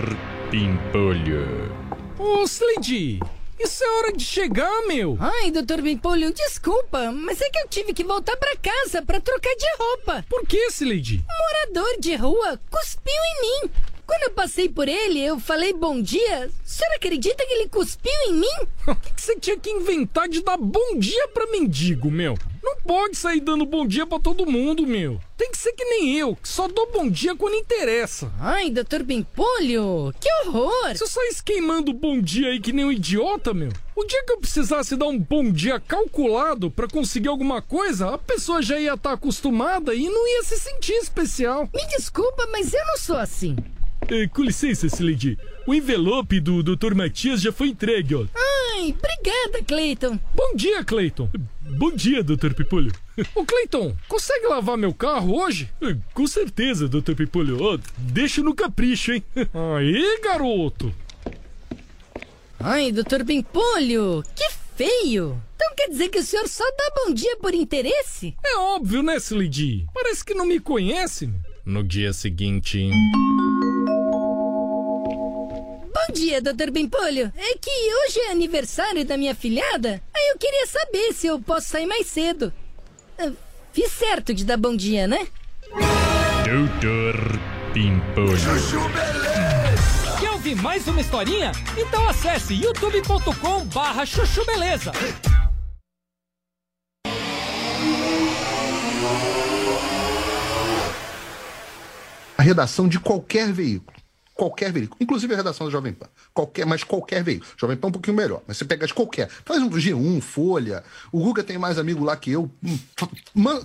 [0.50, 1.72] Pimpolho.
[2.20, 3.22] Ô, Slidy,
[3.64, 5.18] isso é hora de chegar, meu.
[5.20, 9.56] Ai, doutor Pimpolho, desculpa, mas é que eu tive que voltar para casa para trocar
[9.56, 10.26] de roupa.
[10.30, 11.24] Por que, Slidy?
[11.30, 13.72] Um morador de rua cuspiu em mim.
[14.12, 16.50] Quando eu passei por ele, eu falei bom dia.
[16.50, 18.68] O senhor acredita que ele cuspiu em mim?
[18.86, 22.38] O que, que você tinha que inventar de dar bom dia pra mendigo, meu?
[22.62, 25.18] Não pode sair dando bom dia para todo mundo, meu.
[25.38, 28.30] Tem que ser que nem eu, que só dou bom dia quando interessa.
[28.38, 30.90] Ai, doutor Pimpolho, que horror!
[30.90, 33.72] Você só esquemando bom dia aí que nem um idiota, meu.
[33.96, 38.18] O dia que eu precisasse dar um bom dia calculado para conseguir alguma coisa, a
[38.18, 41.70] pessoa já ia estar tá acostumada e não ia se sentir especial.
[41.74, 43.56] Me desculpa, mas eu não sou assim.
[44.12, 45.40] É, com licença, Sileidi.
[45.66, 46.94] O envelope do Dr.
[46.94, 48.26] Matias já foi entregue, ó.
[48.36, 50.20] Ai, obrigada, Cleiton.
[50.36, 51.30] Bom dia, Cleiton.
[51.62, 52.54] Bom dia, Dr.
[52.54, 52.92] Pipolho.
[53.34, 55.70] Ô, Cleiton, consegue lavar meu carro hoje?
[56.14, 57.14] Com certeza, Dr.
[57.16, 57.64] Pipolho.
[57.64, 59.24] Ó, deixa no capricho, hein?
[59.78, 60.94] Aí, garoto.
[62.60, 65.42] Ai, doutor Pimpolho, que feio.
[65.56, 68.36] Então quer dizer que o senhor só dá bom dia por interesse?
[68.44, 69.88] É óbvio, né, Slidy?
[69.94, 71.30] Parece que não me conhece.
[71.66, 72.90] No dia seguinte.
[76.08, 77.32] Bom dia, doutor Pimpolho.
[77.36, 80.02] É que hoje é aniversário da minha filhada.
[80.16, 82.52] Aí eu queria saber se eu posso sair mais cedo.
[83.20, 83.32] Ah,
[83.72, 85.28] Fiz certo de dar bom dia, né?
[86.44, 87.40] Doutor
[87.74, 88.38] Pimpolho.
[90.20, 91.52] Quer ouvir mais uma historinha?
[91.78, 94.92] Então acesse youtube.com barra chuchu beleza.
[102.38, 104.01] A redação de qualquer veículo.
[104.42, 104.98] Qualquer veículo.
[105.00, 106.08] Inclusive a redação da Jovem Pan.
[106.34, 107.48] Qualquer, mas qualquer veículo.
[107.56, 108.42] Jovem Pan é um pouquinho melhor.
[108.48, 109.30] Mas você pega de qualquer.
[109.30, 110.84] Faz um G1, Folha.
[111.12, 112.50] O Guga tem mais amigo lá que eu.
[112.66, 112.80] Hum,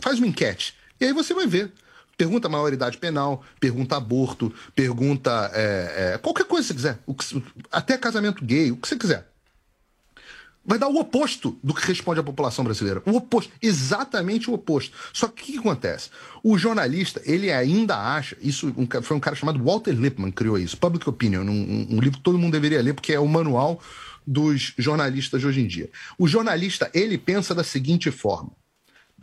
[0.03, 0.75] Faz uma enquete.
[1.01, 1.73] E aí você vai ver.
[2.15, 6.99] Pergunta maioridade penal, pergunta aborto, pergunta é, é, qualquer coisa que você quiser.
[7.07, 9.27] Que até casamento gay, o que você quiser
[10.67, 13.03] vai dar o oposto do que responde a população brasileira.
[13.07, 14.97] O oposto, exatamente o oposto.
[15.13, 16.11] Só que o que acontece?
[16.43, 20.77] O jornalista, ele ainda acha, isso foi um cara chamado Walter Lippmann que criou isso,
[20.77, 23.81] Public Opinion, um- um livro que todo mundo deveria ler, porque é o manual
[24.27, 25.89] dos jornalistas de hoje em dia.
[26.19, 28.51] O jornalista, ele pensa da seguinte forma.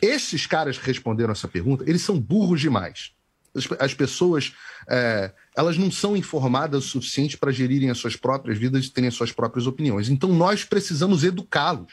[0.00, 3.12] Esses caras que responderam essa pergunta, eles são burros demais.
[3.54, 4.52] As, as pessoas,
[4.88, 9.08] é, elas não são informadas o suficiente para gerirem as suas próprias vidas e terem
[9.08, 10.08] as suas próprias opiniões.
[10.08, 11.92] Então nós precisamos educá-los.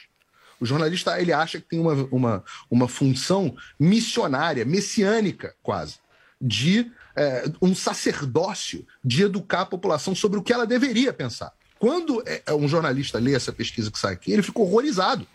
[0.60, 5.96] O jornalista ele acha que tem uma, uma, uma função missionária, messiânica quase,
[6.40, 11.52] de é, um sacerdócio de educar a população sobre o que ela deveria pensar.
[11.80, 15.28] Quando é, um jornalista lê essa pesquisa que sai aqui, ele fica horrorizado.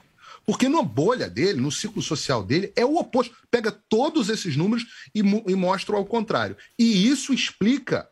[0.47, 3.35] Porque na bolha dele, no ciclo social dele, é o oposto.
[3.51, 6.57] Pega todos esses números e, e mostra ao contrário.
[6.79, 8.09] E isso explica,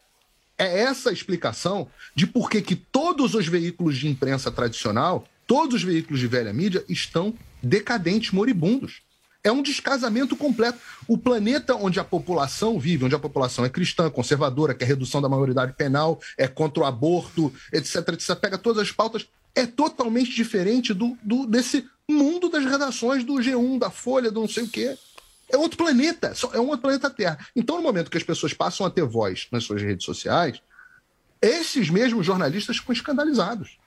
[0.59, 5.77] é essa a explicação de por que que todos os veículos de imprensa tradicional, todos
[5.77, 9.03] os veículos de velha mídia, estão decadentes, moribundos.
[9.43, 10.79] É um descasamento completo.
[11.07, 15.29] O planeta onde a população vive, onde a população é cristã, conservadora, quer redução da
[15.29, 20.95] maioridade penal, é contra o aborto, etc, etc, pega todas as pautas, é totalmente diferente
[20.95, 24.97] do, do- desse mundo das redações do G1, da Folha, do não sei o quê.
[25.51, 27.39] É outro planeta, é um outro planeta Terra.
[27.55, 30.61] Então, no momento que as pessoas passam a ter voz nas suas redes sociais,
[31.41, 33.79] esses mesmos jornalistas ficam escandalizados.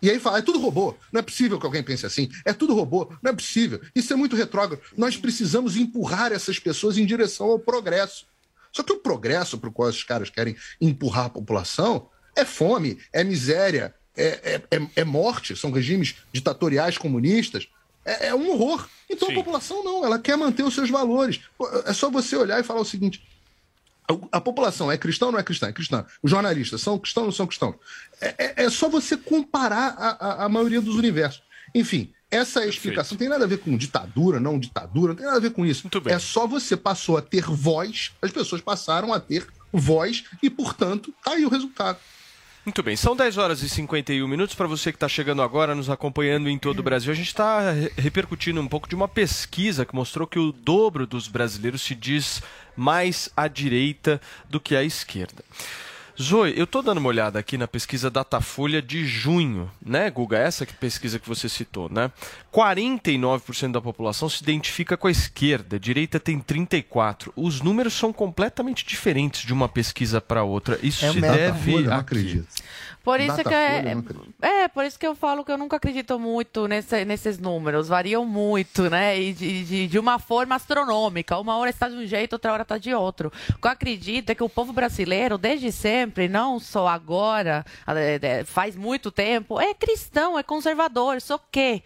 [0.00, 0.94] E aí fala, é tudo robô.
[1.12, 2.28] Não é possível que alguém pense assim.
[2.44, 3.12] É tudo robô.
[3.22, 3.80] Não é possível.
[3.94, 4.80] Isso é muito retrógrado.
[4.96, 8.26] Nós precisamos empurrar essas pessoas em direção ao progresso.
[8.72, 12.98] Só que o progresso para o qual esses caras querem empurrar a população é fome,
[13.12, 15.56] é miséria, é, é, é- é morte.
[15.56, 17.68] São regimes ditatoriais comunistas.
[18.10, 18.88] É, é um horror.
[19.10, 21.40] Então a população não, ela quer manter os seus valores.
[21.84, 23.22] É só você olhar e falar o seguinte:
[24.32, 25.68] a- população é cristã ou não é cristã?
[25.68, 26.04] É cristã.
[26.22, 27.74] Os jornalistas são cristãos ou não são cristãos?
[28.20, 31.42] É, é- é só você comparar a, a- a maioria dos universos.
[31.74, 35.38] Enfim, essa explicação não tem nada a ver com ditadura, não ditadura, não tem nada
[35.38, 35.86] a ver com isso.
[36.14, 41.12] É só você passou a ter voz, as pessoas passaram a ter voz e, portanto,
[41.22, 41.98] tá aí o resultado.
[42.64, 44.54] Muito bem, são 10 horas e 51 minutos.
[44.54, 47.72] Para você que está chegando agora, nos acompanhando em todo o Brasil, a gente está
[47.96, 52.42] repercutindo um pouco de uma pesquisa que mostrou que o dobro dos brasileiros se diz
[52.76, 55.42] mais à direita do que à esquerda.
[56.20, 60.36] Zoe, eu estou dando uma olhada aqui na pesquisa Datafolha de junho, né, Guga?
[60.36, 62.10] Essa que pesquisa que você citou, né?
[62.52, 67.30] 49% da população se identifica com a esquerda, a direita tem 34%.
[67.36, 70.78] Os números são completamente diferentes de uma pesquisa para outra.
[70.82, 72.48] Isso É se deve eu não acredito.
[73.04, 73.82] Por isso que é,
[74.42, 77.88] é, por isso que eu falo que eu nunca acredito muito nesse- nesses números.
[77.88, 79.18] Variam muito, né?
[79.18, 81.38] E de, de, de uma forma astronômica.
[81.38, 83.32] Uma hora está de um jeito, outra hora está de outro.
[83.50, 88.18] O que eu acredito é que o povo brasileiro, desde sempre, não só agora, é,
[88.20, 91.20] é, faz muito tempo, é cristão, é conservador.
[91.20, 91.82] Só que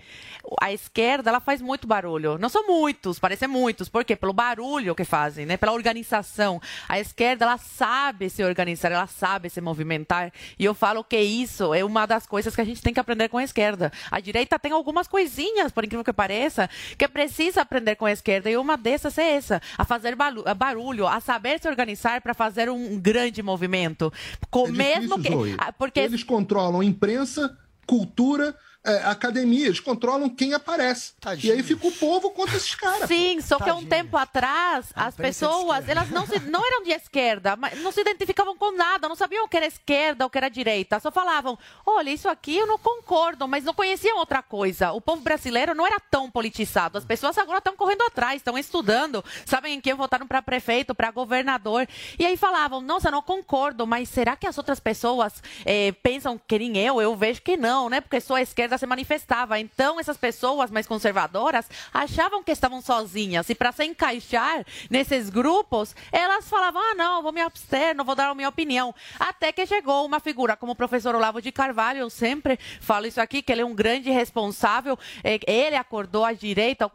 [0.61, 2.37] a esquerda, ela faz muito barulho.
[2.39, 3.89] Não são muitos, parecem muitos.
[3.89, 4.17] Por quê?
[4.17, 5.57] Pelo barulho que fazem, né?
[5.57, 6.61] Pela organização.
[6.89, 10.33] A esquerda, ela sabe se organizar, ela sabe se movimentar.
[10.59, 13.29] E eu falo que isso é uma das coisas que a gente tem que aprender
[13.29, 13.93] com a esquerda.
[14.11, 18.49] A direita tem algumas coisinhas, por incrível que pareça, que precisa aprender com a esquerda.
[18.49, 20.17] E uma dessas é essa: a fazer
[20.57, 24.11] barulho, a saber se organizar para fazer um grande movimento.
[24.51, 25.51] Com, É mesmo difícil, que.
[25.51, 25.57] Zoe.
[25.59, 31.13] ah, Porque Eles controlam imprensa, cultura, é, academia, eles controlam quem aparece.
[31.43, 33.07] E aí fica o povo contra esses caras.
[33.07, 36.91] Sim, só que há um tempo atrás, as pessoas, elas não, se, não eram de
[36.91, 40.37] esquerda, mas não se identificavam com nada, não sabiam o que era esquerda, o que
[40.37, 40.99] era direita.
[40.99, 41.57] Só falavam,
[41.87, 44.91] olha, isso aqui eu não concordo, mas não conheciam outra coisa.
[44.93, 46.99] O povo brasileiro não era tão politizado.
[46.99, 51.11] As pessoas agora estão correndo atrás, estão estudando, sabem em quem votaram para prefeito, para
[51.13, 51.87] governador.
[52.19, 56.59] E aí falavam, nossa, não concordo, mas será que as outras pessoas eh, pensam que
[56.59, 57.01] nem eu?
[57.01, 58.01] Eu vejo que não, né?
[58.01, 58.43] Porque sou a
[58.79, 59.59] se manifestava.
[59.59, 63.49] Então, essas pessoas mais conservadoras achavam que estavam sozinhas.
[63.49, 68.15] E para se encaixar nesses grupos, elas falavam: ah, não, vou me abster, não vou
[68.15, 68.95] dar a minha opinião.
[69.19, 73.21] Até que chegou uma figura como o professor Olavo de Carvalho, eu sempre falo isso
[73.21, 74.99] aqui, que ele é um grande responsável.
[75.25, 76.91] Eh, Ele acordou a direita,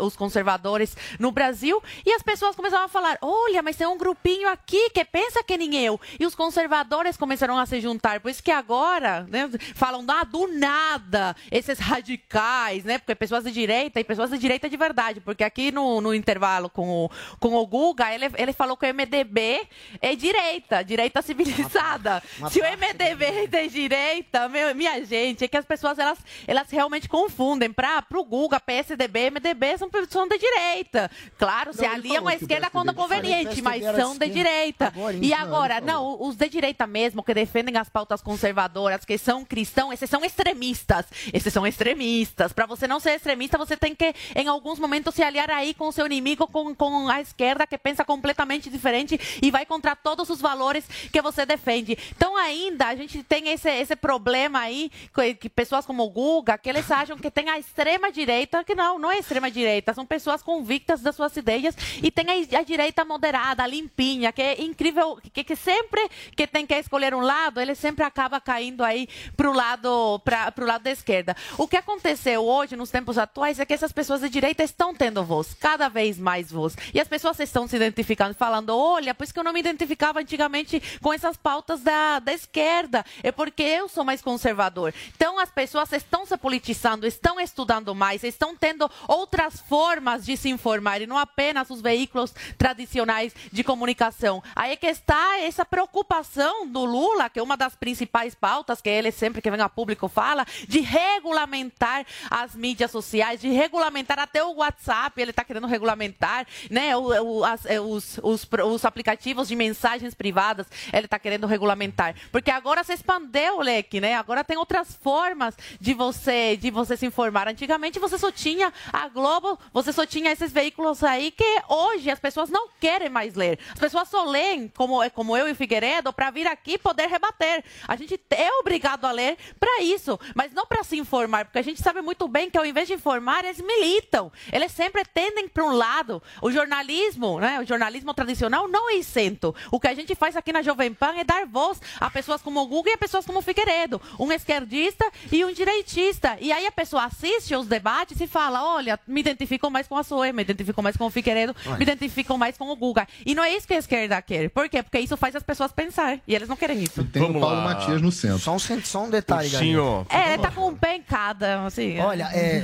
[0.00, 4.48] os conservadores no Brasil, e as pessoas começaram a falar: olha, mas tem um grupinho
[4.48, 6.00] aqui que pensa que nem eu.
[6.18, 8.20] E os conservadores começaram a se juntar.
[8.20, 11.01] Por isso que agora né, falam ah, do nada
[11.50, 12.98] esses radicais, né?
[12.98, 15.20] Porque pessoas de direita e pessoas de direita de verdade.
[15.20, 18.94] Porque aqui no, no intervalo com o, com o Guga, ele, ele falou que o
[18.94, 19.66] MDB
[20.00, 22.22] é direita, direita civilizada.
[22.38, 26.70] uma Se o MDB é direita, meu- minha gente, é que as pessoas elas, elas
[26.70, 27.72] realmente confundem.
[27.72, 31.10] Para o Guga, PSDB, MDB são, são de direita.
[31.38, 33.02] Claro, se aliam falou à esquerda quando é direita.
[33.02, 34.86] conveniente, mas são de direita.
[34.88, 39.04] Agora, E isso, agora, não, não, os de direita mesmo, que defendem as pautas conservadoras,
[39.04, 40.91] que são cristãos, esses são extremistas.
[41.32, 42.52] Esses são extremistas.
[42.52, 45.88] Para você não ser extremista, você tem que, em alguns momentos, se aliar aí com
[45.88, 50.28] o seu inimigo, com, com a esquerda, que pensa completamente diferente e vai contra todos
[50.30, 51.96] os valores que você defende.
[52.16, 56.58] Então, ainda, a gente tem esse, esse problema aí, que, que pessoas como o Guga,
[56.58, 61.00] que eles acham que tem a extrema-direita, que não, não é extrema-direita, são pessoas convictas
[61.00, 65.56] das suas ideias e tem a, a direita moderada, limpinha, que é incrível, que, que
[65.56, 70.50] sempre que tem que escolher um lado, ele sempre acaba caindo aí pro lado, pra,
[70.52, 71.36] pro lado da esquerda.
[71.56, 75.24] O que aconteceu hoje, nos tempos atuais, é que essas pessoas de direita estão tendo
[75.24, 76.76] voz, cada vez mais voz.
[76.92, 80.20] E as pessoas estão se identificando, falando, olha, por isso que eu não me identificava
[80.20, 84.92] antigamente com essas pautas da, da esquerda, é porque eu sou mais conservador.
[85.14, 90.48] Então as pessoas estão se politizando, estão estudando mais, estão tendo outras formas de se
[90.48, 94.42] informar e não apenas os veículos tradicionais de comunicação.
[94.54, 98.88] Aí é que está essa preocupação do Lula, que é uma das principais pautas que
[98.88, 104.42] ele sempre que vem a público fala, de regulamentar as mídias sociais, de regulamentar até
[104.42, 109.48] o WhatsApp, ele está querendo regulamentar, né, o- o- as- eh, os, os, os aplicativos
[109.48, 114.14] de mensagens privadas, ele está querendo regulamentar, porque agora se expandeu o leque, né?
[114.14, 117.48] Agora tem outras formas de você de você se informar.
[117.48, 122.18] Antigamente você só tinha a Globo, você só tinha esses veículos aí que hoje as
[122.18, 123.58] pessoas não querem mais ler.
[123.72, 127.62] As pessoas só leem, como, como eu e o Figueiredo, para vir aqui poder rebater.
[127.86, 131.62] A gente é obrigado a ler para isso, mas não para se informar, porque a
[131.62, 134.30] gente sabe muito bem que ao invés de informar, eles militam.
[134.52, 136.22] Eles sempre tendem para um lado.
[136.40, 139.54] O jornalismo, né, o jornalismo tradicional não é isento.
[139.70, 142.60] O que a gente faz aqui na Jovem Pan é dar voz a pessoas como
[142.60, 146.36] o Google e a pessoas como o Figueiredo, um esquerdista e um direitista.
[146.40, 150.02] E aí a pessoa assiste os debates e fala: olha, me identifico mais com a
[150.02, 151.76] Zoe, me identifico mais com o Figueiredo, Olha.
[151.76, 153.06] me identifico mais com o Guga.
[153.24, 154.50] E não é isso que a esquerda quer.
[154.50, 154.82] Por quê?
[154.82, 156.18] Porque isso faz as pessoas pensar.
[156.26, 157.04] E eles não querem isso.
[157.04, 158.38] Tem o Paulo Matias no centro.
[158.38, 160.06] Só um, só um detalhe, galera.
[160.08, 161.98] É, tá com um pé em cada, assim.
[162.00, 162.62] Olha, é.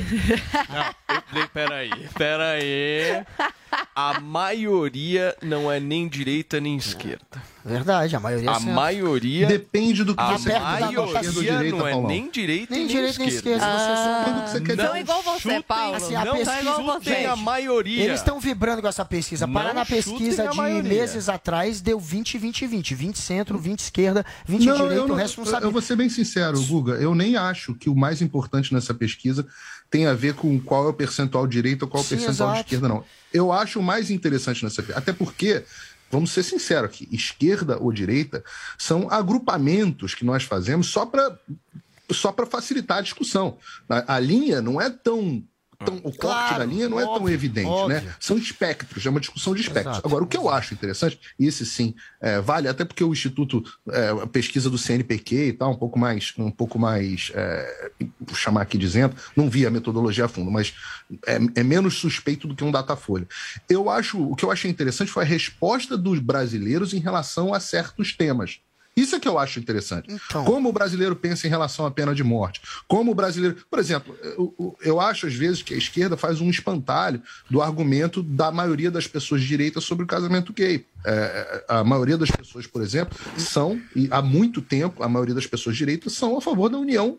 [0.68, 3.24] Não, peraí, peraí.
[3.94, 7.42] A maioria não é nem direita nem esquerda.
[7.64, 8.72] Verdade, a maioria é A centro.
[8.74, 9.46] maioria.
[9.46, 13.18] Depende do que a você quer da maioria não é nem direita Nem nem, direita
[13.18, 13.56] nem esquerda.
[13.66, 13.78] esquerda.
[13.78, 14.88] Você só- Quando que você quer Não dizer?
[14.88, 15.94] São igual você, Paulo.
[15.96, 17.10] Assim, a não pesquisa- você.
[17.10, 18.04] chutem a maioria.
[18.04, 19.46] Eles estão vibrando com essa pesquisa.
[19.46, 22.94] Não Paraná chutem pesquisa a de meses atrás deu 20, 20, 20.
[22.94, 25.66] 20 centro, 20 esquerda, 20 Não, direita, eu, o não, resto não sabe.
[25.66, 26.92] eu vou ser bem sincero, Guga.
[26.94, 29.46] Eu nem acho que o mais importante nessa pesquisa
[29.90, 32.52] tem a ver com qual é o percentual de direita ou qual é o percentual
[32.54, 33.04] de esquerda, não.
[33.32, 34.84] Eu acho mais interessante nessa.
[34.94, 35.64] Até porque,
[36.10, 38.44] vamos ser sinceros aqui, esquerda ou direita
[38.76, 41.38] são agrupamentos que nós fazemos só para
[42.10, 43.58] só para facilitar a discussão.
[43.88, 45.42] A, a linha não é tão.
[45.84, 48.00] Tão o corte Claro, da linha não é tão evidente, óbvio.
[48.00, 48.14] né?
[48.18, 49.94] São espectros, é uma discussão de espectros.
[49.94, 50.08] Exato.
[50.08, 53.62] Agora, o que eu acho interessante, e esse sim é, vale, até porque o Instituto,
[53.90, 58.34] é, a pesquisa do CNPq e tal, um pouco mais, um pouco mais é, vou
[58.34, 60.74] chamar aqui dizendo, não vi a metodologia a fundo, mas
[61.26, 63.26] é, é menos suspeito do que um Datafolha.
[63.68, 67.60] Eu acho, o que eu achei interessante foi a resposta dos brasileiros em relação a
[67.60, 68.60] certos temas.
[69.00, 70.08] Isso é que eu acho interessante.
[70.10, 70.44] Então.
[70.44, 72.60] Como o brasileiro pensa em relação à pena de morte.
[72.86, 73.56] Como o brasileiro.
[73.70, 78.22] Por exemplo, eu, eu- acho às vezes que a esquerda faz um espantalho do argumento
[78.22, 80.84] da maioria das pessoas de direita sobre o casamento gay.
[81.06, 85.46] É, a maioria das pessoas, por exemplo, são, e há muito tempo, a maioria das
[85.46, 87.18] pessoas de direita são a favor da união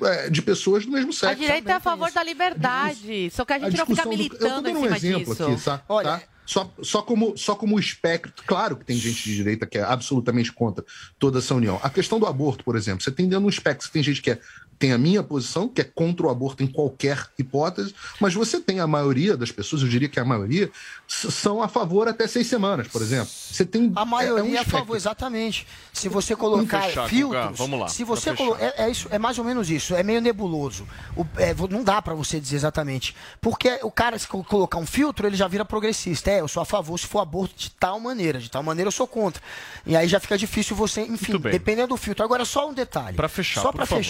[0.00, 1.32] é, de pessoas do mesmo sexo.
[1.32, 3.30] A direita é a favor da liberdade.
[3.32, 4.96] Só que a gente não fica discussão do- eu tô militando dando em um cima
[4.96, 5.42] exemplo disso.
[5.44, 5.78] aqui, tá?
[6.02, 6.22] Tá?
[6.48, 10.50] Só, só, como, só como espectro, claro que tem gente de direita que é absolutamente
[10.50, 10.82] contra
[11.18, 11.78] toda essa união.
[11.82, 14.30] A questão do aborto, por exemplo, você tem dentro do espectro, você tem gente que
[14.30, 14.40] é,
[14.78, 18.78] tem a minha posição, que é contra o aborto em qualquer hipótese, mas você tem
[18.80, 20.70] a maioria das pessoas, eu diria que a maioria,
[21.06, 23.26] são a favor até seis semanas, por exemplo.
[23.28, 24.78] Você tem A maioria é, a espectro.
[24.78, 25.66] favor, exatamente.
[25.92, 28.36] Se você colocar fechar, Guga, filtros, vamos lá, se você fechar.
[28.36, 28.56] colo...
[28.60, 30.86] é, é isso, é mais ou menos isso, é meio nebuloso.
[31.16, 34.86] O- é, não dá pra você dizer exatamente, porque o cara se co- colocar um
[34.86, 36.30] filtro, ele já vira progressista.
[36.30, 38.92] É, eu sou a favor se for aborto de tal maneira, de tal maneira eu
[38.92, 39.42] sou contra.
[39.86, 42.22] E aí já fica difícil você, enfim, dependendo do filtro.
[42.24, 43.16] Agora só um detalhe.
[43.16, 44.04] Pra fechar, Só por pra favor.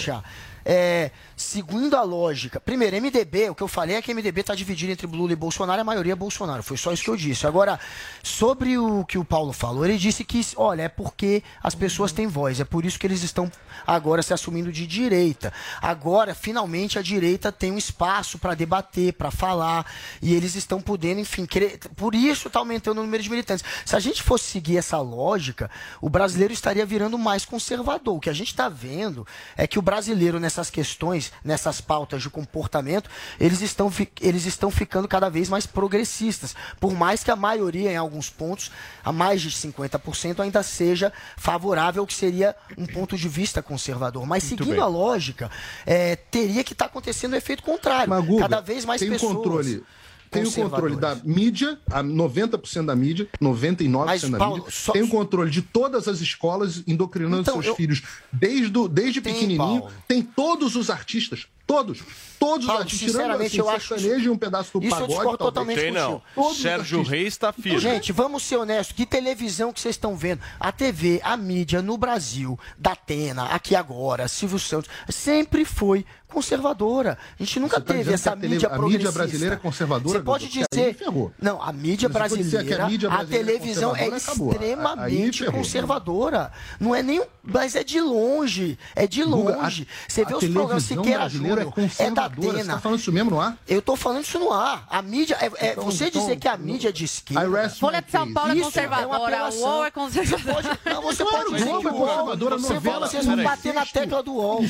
[0.65, 4.91] É, seguindo a lógica, primeiro, MDB, o que eu falei é que MDB está dividido
[4.91, 6.61] entre Lula e Bolsonaro, a maioria é Bolsonaro.
[6.63, 7.47] Foi só isso que eu disse.
[7.47, 7.79] Agora,
[8.23, 12.27] sobre o que o Paulo falou, ele disse que, olha, é porque as pessoas têm
[12.27, 13.51] voz, é por isso que eles estão
[13.85, 15.51] agora se assumindo de direita.
[15.81, 19.85] Agora, finalmente, a direita tem um espaço para debater, para falar,
[20.21, 23.63] e eles estão podendo, enfim, querer, por isso está aumentando o número de militantes.
[23.85, 25.69] Se a gente fosse seguir essa lógica,
[26.01, 28.17] o brasileiro estaria virando mais conservador.
[28.17, 32.29] O que a gente está vendo é que o brasileiro, nessas questões, nessas pautas de
[32.29, 33.07] comportamento,
[33.39, 36.55] eles estão, eles estão ficando cada vez mais progressistas.
[36.79, 38.71] Por mais que a maioria, em alguns pontos,
[39.05, 44.25] a mais de 50%, ainda seja favorável que seria um ponto de vista conservador.
[44.25, 44.83] Mas Muito seguindo bem.
[44.83, 45.51] a lógica,
[45.85, 48.09] é, teria que estar acontecendo o efeito contrário.
[48.09, 49.35] Mas, Guga, cada vez mais tem pessoas.
[49.35, 49.83] controle.
[50.31, 54.71] Tem o controle da mídia, a 90% da mídia, 99% Mas, da Paulo, mídia.
[54.71, 59.21] só- Tem o controle de todas as escolas, indoctrinando Então, seus eu- filhos desde, desde
[59.21, 59.57] Tem, pequenininho.
[59.81, 59.91] Paulo.
[60.07, 61.99] Tem todos os artistas, todos.
[62.39, 64.99] Todos Paulo, os artistas, tirando sinceramente, assim, eu acho sertanejo um pedaço do isso eu
[65.01, 65.13] pagode.
[65.13, 65.77] discordo talvez.
[65.77, 66.21] totalmente não.
[66.33, 66.61] contigo.
[66.61, 67.79] Sérgio Reis está firme.
[67.79, 68.95] Gente, vamos ser honestos.
[68.95, 70.39] Que televisão que vocês estão vendo?
[70.57, 77.17] A TV, a mídia no Brasil, da Atena, aqui agora, Silvio Santos, sempre foi conservadora.
[77.39, 79.11] A gente nunca tá teve essa a mídia a mídia progressista.
[79.11, 80.97] brasileira é conservadora, Você pode dizer...
[81.41, 84.03] Não, a mídia brasileira, que a mídia a brasileira é televisão é.
[84.03, 86.51] Aí extremamente conservadora.
[86.79, 87.21] Não é nem...
[87.43, 88.77] Mas é de longe.
[88.95, 89.87] É de a- longe.
[90.07, 92.41] Você vê a os programas Siqueira brasileira Júnior, é é da conservadora.
[92.41, 92.73] Você Atena.
[92.73, 93.57] tá falando isso mesmo no ar?
[93.67, 94.85] Eu tô falando isso no ar.
[94.89, 95.37] A mídia.
[95.39, 97.69] É, é- Então- você então- dizer que a mídia é de esquerda.
[97.69, 99.07] Folha de São Paulo é Isso conservadora,
[99.37, 99.59] uma o.
[99.59, 100.79] UOL é conservadora.
[100.85, 103.25] Não, você Claro, pode dizer Globo que é o UOL, conservadora, você novela, fala, vocês
[103.25, 104.63] vão bater na tecla do UOL.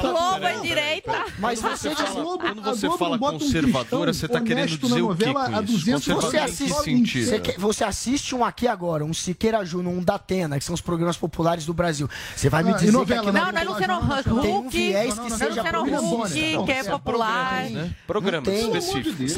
[0.00, 1.24] Globo é direita.
[1.38, 1.98] Mas Quando você diz...
[2.08, 5.72] fala- quando você fala conservadora, você está querendo dizer o que novela com há isso?
[5.72, 10.02] 200 Conservador Você assiste, você, quer- você assiste um aqui agora, um Siqueira Júnior, um
[10.02, 12.08] da Atena, que são os programas populares do Brasil.
[12.36, 13.38] Você vai me Ah, dizer novela, que aqui?
[13.38, 14.00] Não, não é Luciano
[14.42, 14.70] tem um Huck.
[14.76, 16.60] viés Não que é seja Progressista.
[16.60, 17.70] Huck, que é popular.
[17.70, 17.94] Né?
[18.06, 18.66] Programas Não tem.
[18.66, 19.32] específicos.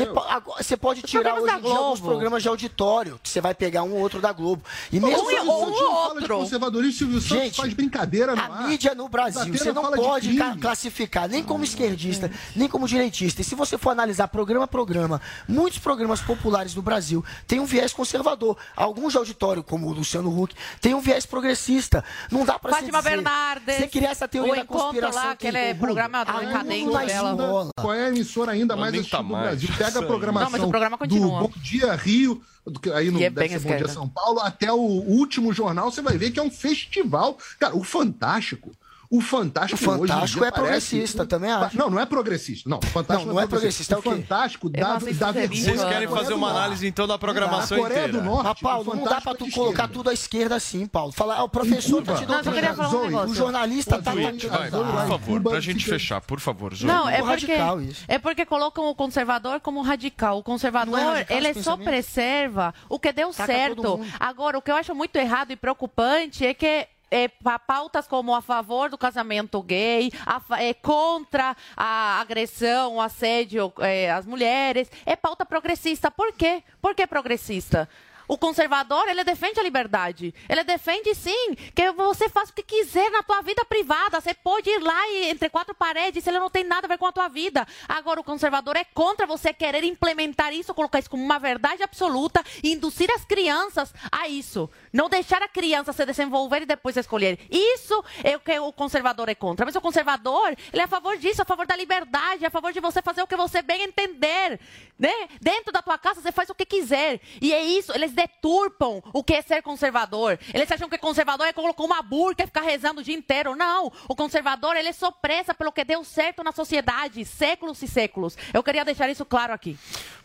[0.58, 3.92] Você, pode tirar hoje em dia alguns programas de auditório, que você vai pegar um
[3.92, 4.62] ou outro da Globo.
[4.92, 8.42] E mesmo o Silvio Santos não fala de conservadorismo, Silvio Santos Gente, faz brincadeira no
[8.42, 13.40] a mídia no Brasil, você não pode classificar nem como esquerdista, nem como direitista.
[13.40, 17.64] E se você for analisar programa a programa, muitos programas populares do Brasil têm um
[17.64, 18.56] viés conservador.
[18.76, 22.04] Alguns de auditório, como o Luciano Huck, têm um viés progressista.
[22.30, 23.16] Não dá pra Fátima se dizer.
[23.16, 23.76] Bernardes.
[23.76, 25.22] Você criar essa teoria o da conspiração.
[25.22, 27.30] lá, tem- aquele programa Ah, decadente na dela.
[27.32, 27.68] escola.
[27.80, 29.44] Qual é a emissora ainda mais nem assistida tá do mais.
[29.46, 29.68] Brasil?
[29.76, 31.40] Pega a programação Não, mas o programa do continua.
[31.40, 33.40] Bom Dia Rio, do que- aí no é Bom
[33.76, 33.88] Dia.
[33.88, 37.36] São Paulo, até o último jornal, você vai ver que é um festival.
[37.58, 38.70] Cara, o Fantástico.
[39.14, 41.78] O Fantástico, O Fantástico é progressista, também acho.
[41.78, 42.68] Não, não é progressista.
[42.68, 44.02] Não, o Fantástico Não, não é progressista, é O?
[44.02, 45.62] Fantástico Eu dá, dá vergonha.
[45.62, 48.18] Vocês querem fazer uma análise então da programação A Coreia inteira?
[48.18, 48.44] do Norte.
[48.44, 51.12] Mas, Paulo, o não dá pra tu é de colocar tudo à esquerda assim, Paulo.
[51.12, 53.30] Falar, ah, o professor tá te falar um.
[53.30, 54.92] O jornalista tá Tweet, vai, tentando.
[54.92, 56.88] por favor, pra gente fechar, por favor, Zoe.
[56.88, 58.04] Não, é porque, radical isso.
[58.08, 60.38] é porque colocam o conservador como radical.
[60.38, 64.00] O conservador, é ele só preserva o que deu certo.
[64.18, 68.34] Agora, o que eu acho muito errado e preocupante é que é, pa- pautas como
[68.34, 74.90] a favor do casamento gay, a é, contra a agressão, o assédio é, às mulheres,
[75.06, 76.10] é pauta progressista.
[76.10, 76.62] Por quê?
[76.82, 77.88] Por que progressista?
[78.26, 80.34] O conservador, ele defende a liberdade.
[80.48, 84.20] Ele defende, sim, que você faça o que quiser na tua vida privada.
[84.20, 87.06] Você pode ir lá e, entre quatro paredes, ele não tem nada a ver com
[87.06, 87.66] a tua vida.
[87.88, 92.42] Agora, o conservador é contra você querer implementar isso, colocar isso como uma verdade absoluta
[92.62, 94.70] e induzir as crianças a isso.
[94.92, 97.38] Não deixar a criança se desenvolver e depois escolher.
[97.50, 99.66] Isso é o que o conservador é contra.
[99.66, 102.80] Mas o conservador, ele é a favor disso, a favor da liberdade, a favor de
[102.80, 104.58] você fazer o que você bem entender.
[104.98, 105.12] Né?
[105.40, 107.20] Dentro da tua casa, você faz o que quiser.
[107.40, 110.38] E é isso, eles deturpam o que é ser conservador.
[110.52, 113.54] Eles acham que conservador é colocar uma burca e ficar rezando o dia inteiro.
[113.54, 113.92] Não.
[114.08, 118.36] O conservador, ele só pressa pelo que deu certo na sociedade, séculos e séculos.
[118.52, 119.76] Eu queria deixar isso claro aqui.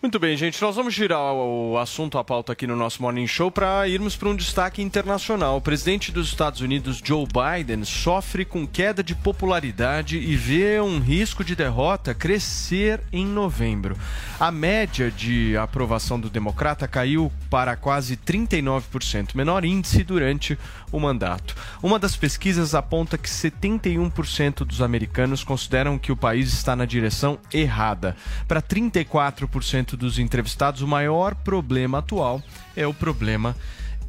[0.02, 0.62] Muito bem, gente.
[0.62, 4.30] Nós vamos girar o assunto à pauta aqui no nosso Morning Show para irmos para
[4.30, 5.58] um destaque internacional.
[5.58, 11.00] O presidente dos Estados Unidos, Joe Biden, sofre com queda de popularidade e vê um
[11.00, 13.98] risco de derrota crescer em novembro.
[14.40, 20.58] A média de aprovação do democrata caiu para quase 39%, menor índice durante
[20.92, 21.56] o mandato.
[21.82, 27.40] Uma das pesquisas aponta que 71% dos americanos consideram que o país está na direção
[27.54, 28.16] errada.
[28.48, 32.42] Para 34% dos entrevistados, o maior problema atual
[32.76, 33.56] é o problema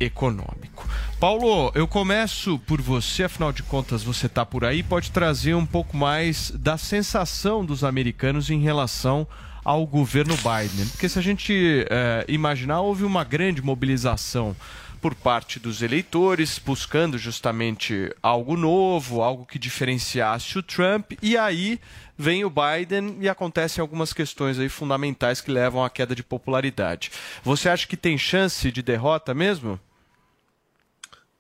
[0.01, 0.89] econômico.
[1.21, 5.67] Paulo, eu começo por você, afinal de contas você está por aí, pode trazer um
[5.67, 9.27] pouco mais da sensação dos americanos em relação
[9.65, 10.87] ao governo Biden.
[10.89, 14.57] Porque se a gente é, imaginar, houve uma grande mobilização
[15.01, 21.81] por parte dos eleitores, buscando justamente algo novo, algo que diferenciasse o Trump, e aí
[22.19, 27.11] vem o Biden e acontecem algumas questões aí fundamentais que levam à queda de popularidade.
[27.43, 29.81] Você acha que tem chance de derrota mesmo?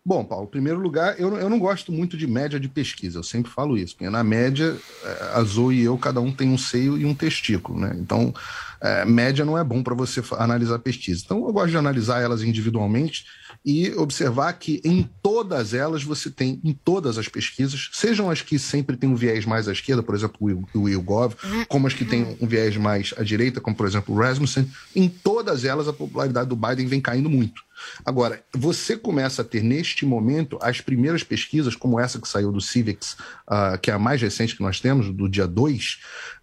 [0.04, 3.22] Bom, Paulo, em primeiro lugar, eu, eu não gosto muito de média de pesquisa, eu
[3.22, 6.56] sempre falo isso, porque na média, eh, a Zoe e eu, cada um tem um
[6.56, 7.94] seio e um testículo, né?
[7.98, 8.34] Então,
[8.80, 11.22] é, média não é bom para você analisar pesquisa.
[11.24, 13.26] Então, eu gosto de analisar elas individualmente
[13.64, 18.58] e observar que em todas elas você tem, em todas as pesquisas, sejam as que
[18.58, 21.34] sempre têm um viés mais à esquerda, por exemplo, o YouGov,
[21.68, 25.08] como as que têm um viés mais à direita, como por exemplo o Rasmussen, em
[25.08, 27.62] todas elas a popularidade do Biden vem caindo muito.
[28.04, 32.60] Agora, você começa a ter neste momento as primeiras pesquisas, como essa que saiu do
[32.60, 33.16] Civics,
[33.48, 36.00] uh, que é a mais recente que nós temos, do dia 2,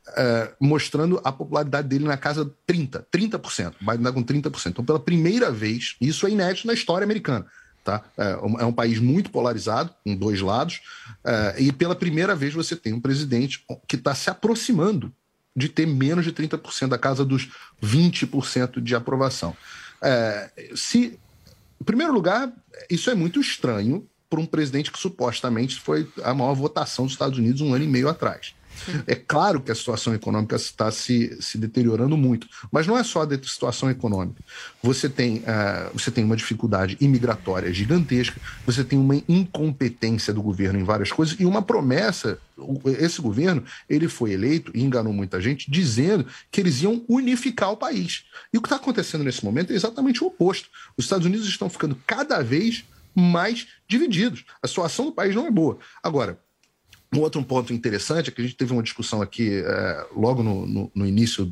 [0.07, 3.73] uh, mostrando a popularidade dele na casa de 30%, 30%.
[3.79, 4.69] Biden está com 30%.
[4.69, 7.45] Então, pela primeira vez, isso é inédito na história americana.
[7.83, 8.03] Tá?
[8.17, 10.81] É, um, é país muito polarizado, em dois lados,
[11.23, 15.13] uh, e pela primeira vez você tem um presidente que está se aproximando
[15.55, 17.49] de ter menos de 30%, da casa dos
[17.81, 19.57] 20% de aprovação.
[19.99, 21.17] É, se,
[21.79, 22.51] em primeiro lugar,
[22.89, 27.37] isso é muito estranho para um presidente que supostamente foi a maior votação dos Estados
[27.37, 28.53] Unidos um ano e meio atrás.
[29.05, 33.23] É claro que a situação econômica está se, se deteriorando muito, mas não é só
[33.23, 34.43] a situação econômica.
[34.81, 40.79] Você tem, uh, você tem uma dificuldade imigratória gigantesca, você tem uma incompetência do governo
[40.79, 42.39] em várias coisas e uma promessa.
[42.99, 47.77] Esse governo ele foi eleito e enganou muita gente dizendo que eles iam unificar o
[47.77, 48.25] país.
[48.51, 50.69] E o que está acontecendo nesse momento é exatamente o oposto.
[50.97, 52.83] Os Estados Unidos estão ficando cada vez
[53.15, 54.45] mais divididos.
[54.61, 55.79] A situação do país não é boa.
[56.03, 56.39] Agora,
[57.13, 60.65] um outro ponto interessante é que a gente teve uma discussão aqui é, logo no,
[60.67, 61.51] no, no, início,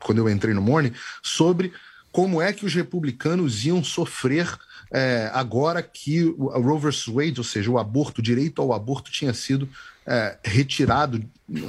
[0.00, 0.92] quando eu entrei no Morning,
[1.22, 1.72] sobre
[2.12, 4.46] como é que os republicanos iam sofrer
[4.92, 7.06] é, agora que o Roe vs.
[7.06, 9.68] Wade, ou seja, o aborto, o direito ao aborto tinha sido
[10.06, 11.22] é, retirado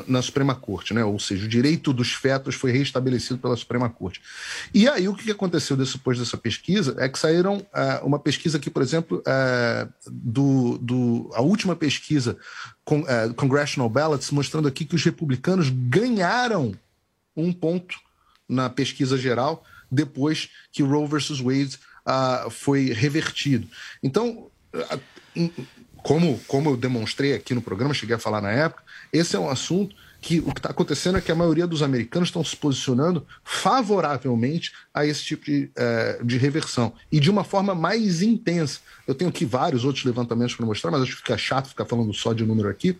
[0.07, 1.03] na Suprema Corte, né?
[1.03, 4.21] ou seja, o direito dos fetos foi restabelecido pela Suprema Corte.
[4.73, 8.69] E aí o que aconteceu depois dessa pesquisa é que saíram é, uma pesquisa aqui,
[8.69, 12.37] por exemplo, é, do, do, a última pesquisa
[12.85, 16.73] com, é, Congressional Ballots, mostrando aqui que os republicanos ganharam
[17.35, 17.97] um ponto
[18.47, 21.77] na pesquisa geral depois que Roe versus Wade
[22.07, 23.67] uh, foi revertido.
[24.01, 24.99] Então, uh,
[26.03, 29.49] como, como eu demonstrei aqui no programa, cheguei a falar na época, esse é um
[29.49, 33.25] assunto que o que está acontecendo é que a maioria dos americanos estão se posicionando
[33.43, 38.79] favoravelmente a esse tipo de, uh, de reversão e de uma forma mais intensa.
[39.05, 42.13] Eu tenho aqui vários outros levantamentos para mostrar, mas acho que fica chato ficar falando
[42.13, 42.97] só de número aqui.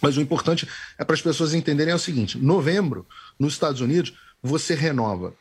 [0.00, 0.66] Mas o importante
[0.96, 3.06] é para as pessoas entenderem é o seguinte: novembro,
[3.38, 5.34] nos Estados Unidos, você renova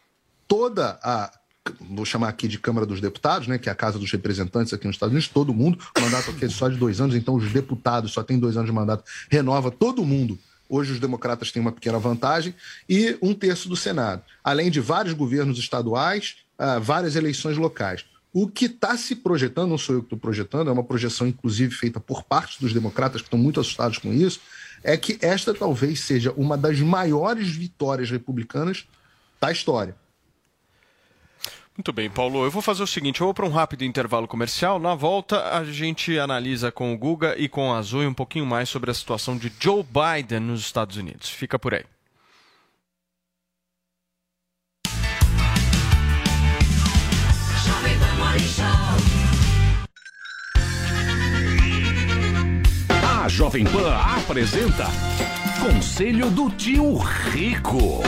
[0.48, 1.32] toda a
[1.80, 4.86] vou chamar aqui de Câmara dos Deputados, né, que é a Casa dos Representantes aqui
[4.86, 7.52] nos Estados Unidos, todo mundo, o mandato aqui é só de dois anos, então os
[7.52, 10.38] deputados só têm dois anos de mandato, renova todo mundo.
[10.70, 12.54] Hoje os democratas têm uma pequena vantagem,
[12.90, 18.06] e um terço do Senado, além de vários governos estaduais, uh, várias eleições locais.
[18.34, 21.74] O que está se projetando, não sou eu que estou projetando, é uma projeção inclusive
[21.74, 24.42] feita por parte dos democratas que estão muito assustados com isso,
[24.84, 28.86] é que esta talvez seja uma das maiores vitórias republicanas
[29.40, 29.96] da história.
[31.78, 32.44] Muito bem, Paulo.
[32.44, 34.80] Eu vou fazer o seguinte: eu vou para um rápido intervalo comercial.
[34.80, 38.68] Na volta, a gente analisa com o Guga e com a Zoe um pouquinho mais
[38.68, 41.30] sobre a situação de Joe Biden nos Estados Unidos.
[41.30, 41.86] Fica por aí.
[53.24, 54.86] A Jovem Pan apresenta
[55.62, 58.02] Conselho do Tio Rico.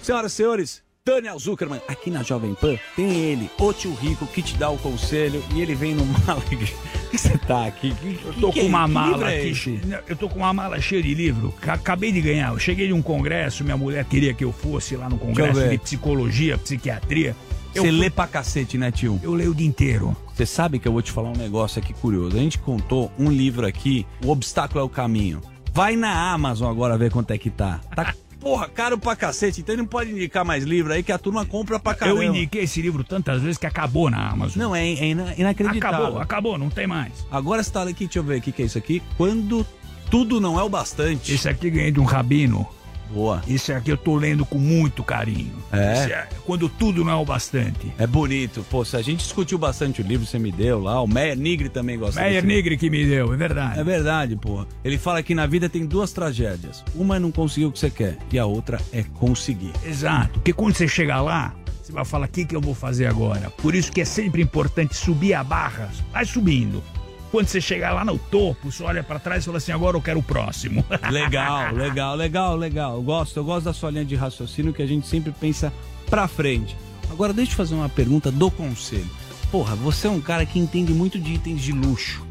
[0.00, 4.42] Senhoras e senhores, Daniel Zuckerman, aqui na Jovem Pan, tem ele, o tio Rico, que
[4.42, 6.74] te dá o conselho e ele vem numa alegria.
[7.12, 7.94] que você tá aqui?
[7.94, 9.80] Que, Eu tô que- com uma que mala é aqui.
[10.08, 11.54] Eu tô com uma mala cheia de livro.
[11.60, 12.52] Ca- Acabei de ganhar.
[12.52, 15.78] Eu cheguei de um congresso, minha mulher queria que eu fosse lá no congresso de
[15.78, 17.36] psicologia, psiquiatria.
[17.72, 19.20] Você lê pra cacete, né, tio?
[19.22, 20.16] Eu leio o dia inteiro.
[20.34, 22.36] Você sabe que eu vou te falar um negócio aqui curioso.
[22.36, 25.40] A gente contou um livro aqui, O Obstáculo é o Caminho.
[25.72, 27.80] Vai na Amazon agora ver quanto é que tá.
[27.94, 28.14] Tá,
[28.46, 29.60] porra, caro pra cacete.
[29.60, 32.22] Então ele não pode indicar mais livro aí que a turma compra pra caramba.
[32.24, 34.62] Eu indiquei esse livro tantas vezes que acabou na Amazon.
[34.62, 35.98] Não, é, é ina- inacreditável.
[36.04, 37.12] Acabou, acabou, não tem mais.
[37.30, 39.02] Agora você tá aqui, deixa eu ver o que, que é isso aqui.
[39.16, 39.66] Quando
[40.10, 41.34] tudo não é o bastante.
[41.34, 42.66] Esse aqui ganhei de um rabino.
[43.10, 43.42] Boa.
[43.48, 45.52] Esse aqui eu tô lendo com muito carinho.
[45.72, 45.92] É?
[45.92, 47.92] Esse quando tudo não é o bastante.
[47.98, 48.64] É bonito.
[48.70, 51.00] Pô, se a gente discutiu bastante o livro, você me deu lá.
[51.00, 52.44] O Meyer Nigri também gosta Meyer.
[52.44, 53.80] Nigri que me deu, é verdade.
[53.80, 54.66] É verdade, pô.
[54.84, 56.84] Ele fala que na vida tem duas tragédias.
[56.94, 59.72] Uma é não conseguir o que você quer e a outra é conseguir.
[59.84, 63.06] Exato, porque quando você chegar lá, você vai falar: o que, que eu vou fazer
[63.06, 63.50] agora?
[63.50, 66.82] Por isso que é sempre importante subir a barra, vai subindo.
[67.30, 70.02] Quando você chegar lá no topo, você olha pra trás e fala assim: agora eu
[70.02, 70.84] quero o próximo.
[71.10, 72.94] Legal, legal, legal, legal.
[72.94, 75.72] Eu gosto, eu gosto da sua linha de raciocínio que a gente sempre pensa
[76.08, 76.76] pra frente.
[77.10, 79.08] Agora deixa eu fazer uma pergunta do conselho.
[79.50, 82.24] Porra, você é um cara que entende muito de itens de luxo.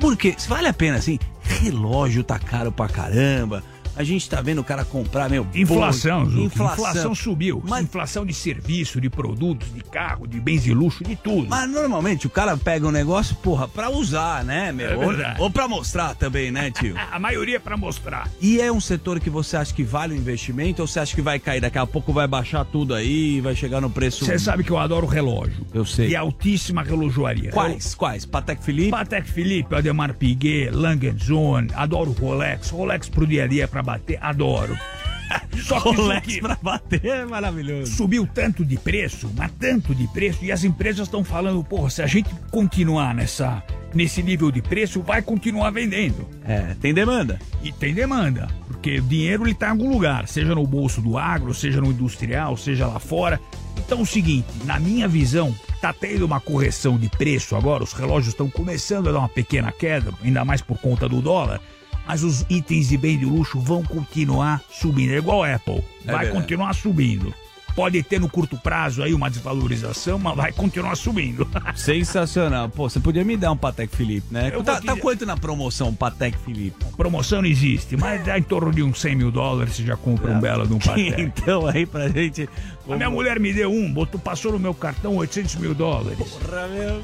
[0.00, 0.36] Por quê?
[0.46, 3.64] Vale a pena assim, relógio tá caro pra caramba.
[3.98, 5.44] A gente tá vendo o cara comprar, meu.
[5.54, 7.14] Inflação, bolso, Zucchi, inflação.
[7.14, 7.62] subiu.
[7.82, 11.48] Inflação de serviço, de produtos, de carro, de bens de luxo, de tudo.
[11.48, 14.88] Mas normalmente o cara pega um negócio, porra, pra usar, né, meu?
[14.90, 14.96] É
[15.36, 16.94] Ou- ou pra mostrar também, né, tio?
[17.10, 18.28] A maioria é pra mostrar.
[18.40, 21.20] E é um setor que você acha que vale o investimento ou você acha que
[21.22, 21.60] vai cair?
[21.60, 24.24] Daqui a pouco vai baixar tudo aí vai chegar no preço.
[24.24, 25.66] Você sabe que eu adoro relógio.
[25.74, 26.10] Eu sei.
[26.10, 27.50] E altíssima relojoaria.
[27.50, 27.94] Quais?
[27.96, 28.24] Quais?
[28.24, 28.90] Patek Philippe?
[28.90, 32.70] Patek Philippe, Ademar Piguet, Lange Zone, adoro Rolex.
[32.70, 34.76] Rolex pro dia a dia pra bater, adoro.
[35.62, 37.92] Só que Rolex aqui pra bater é maravilhoso.
[37.92, 42.02] Subiu tanto de preço, mas tanto de preço, e as empresas estão falando, porra, se
[42.02, 43.62] a gente continuar nessa,
[43.94, 46.28] nesse nível de preço, vai continuar vendendo.
[46.44, 47.38] É, tem demanda.
[47.62, 51.16] E tem demanda, porque o dinheiro ele tá em algum lugar, seja no bolso do
[51.16, 53.40] agro, seja no industrial, seja lá fora.
[53.78, 57.92] Então é o seguinte, na minha visão, tá tendo uma correção de preço agora, os
[57.92, 61.60] relógios estão começando a dar uma pequena queda, ainda mais por conta do dólar.
[62.08, 65.12] Mas os itens de bem de luxo vão continuar subindo.
[65.12, 65.84] É igual a Apple.
[66.06, 66.30] É Vai verdade.
[66.30, 67.34] continuar subindo.
[67.76, 71.46] Pode ter no curto prazo aí uma desvalorização, mas vai continuar subindo.
[71.76, 72.68] Sensacional.
[72.68, 74.50] Pô, você podia me dar um Patek Philippe, né?
[74.52, 76.84] Eu tá, tá quanto na promoção Patek Philippe?
[76.96, 80.32] Promoção não existe, mas dá em torno de uns 100 mil dólares você já compra
[80.32, 81.20] um belo de um Patek.
[81.20, 82.48] então aí pra gente...
[82.88, 86.18] A minha mulher me deu um, botou, passou no meu cartão 800 mil dólares.
[86.18, 87.02] Porra, meu...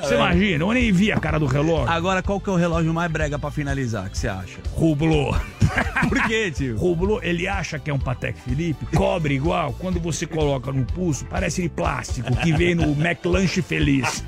[0.00, 1.90] Você imagina, eu nem vi a cara do relógio.
[1.90, 4.58] Agora, qual que é o relógio mais brega pra finalizar, que você acha?
[4.72, 5.34] Rublô.
[6.08, 6.76] Por quê, tio?
[6.76, 9.74] Rublô, ele acha que é um Patek Philippe, cobre igual.
[9.78, 14.24] Quando você coloca no pulso, parece de plástico, que vem no McLanche Feliz.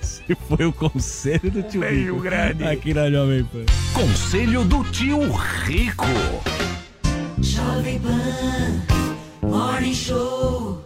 [0.00, 2.20] Esse foi o conselho do tio Beijo Rico.
[2.20, 2.64] grande.
[2.64, 3.64] Aqui na Jovem Pan.
[3.92, 6.06] Conselho do tio Rico.
[7.40, 9.05] Jovem Pan
[9.56, 10.85] Morning Show.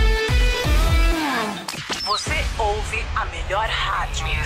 [2.81, 4.41] Ouve a melhor rádio.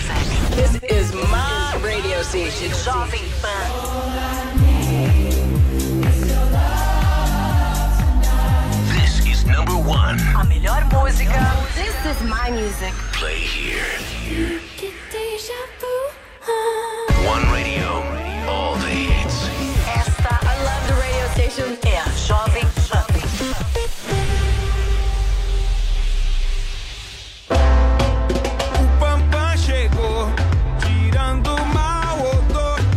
[0.50, 2.68] This is my radio station.
[2.84, 3.70] Jovem Pan.
[8.92, 10.18] This is number one.
[10.36, 11.40] A melhor música.
[11.74, 12.92] This is my music.
[13.12, 13.88] Play here.
[14.76, 15.75] One